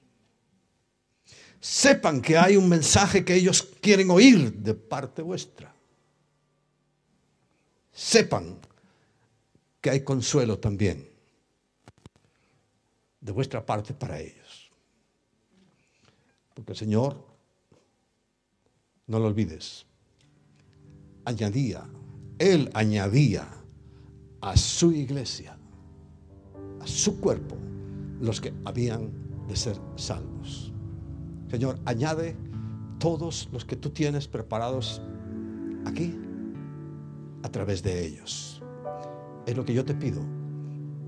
Sepan 1.60 2.22
que 2.22 2.38
hay 2.38 2.58
un 2.58 2.70
mensaje 2.70 3.26
que 3.26 3.34
ellos 3.34 3.70
quieren 3.82 4.12
oír 4.12 4.54
de 4.54 4.76
parte 4.76 5.24
vuestra. 5.24 5.74
Sepan 7.92 8.60
que 9.82 9.90
hay 9.90 10.02
consuelo 10.02 10.60
también 10.60 11.11
de 13.22 13.32
vuestra 13.32 13.66
parte 13.66 13.94
para 13.94 14.20
ellos. 14.20 14.72
Porque 16.54 16.74
el 16.74 16.78
Señor, 16.78 17.26
no 19.08 19.20
lo 19.20 19.28
olvides, 19.28 19.86
añadía, 21.26 21.88
Él 22.40 22.70
añadía 22.74 23.48
a 24.42 24.58
su 24.58 24.92
iglesia 24.92 25.58
a 26.82 26.88
su 26.88 27.20
cuerpo 27.20 27.56
los 28.20 28.42
que 28.42 28.54
habían 28.66 29.12
de 29.48 29.56
ser 29.56 29.78
salvos. 29.96 30.74
Señor, 31.50 31.80
añade 31.86 32.36
todos 33.00 33.50
los 33.52 33.66
que 33.66 33.76
tú 33.76 33.90
tienes 33.90 34.28
preparados 34.28 35.02
aquí 35.86 36.18
a 37.44 37.50
través 37.50 37.84
de 37.84 38.06
ellos. 38.06 38.62
Es 39.46 39.56
lo 39.56 39.66
que 39.66 39.74
yo 39.74 39.86
te 39.86 39.94
pido 39.94 40.22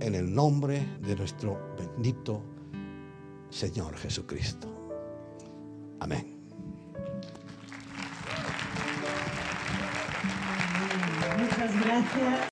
en 0.03 0.15
el 0.15 0.35
nombre 0.35 0.85
de 0.99 1.15
nuestro 1.15 1.75
bendito 1.77 2.43
Señor 3.49 3.95
Jesucristo. 3.95 4.67
Amén. 6.01 6.35
Muchas 11.39 11.79
gracias. 11.79 12.39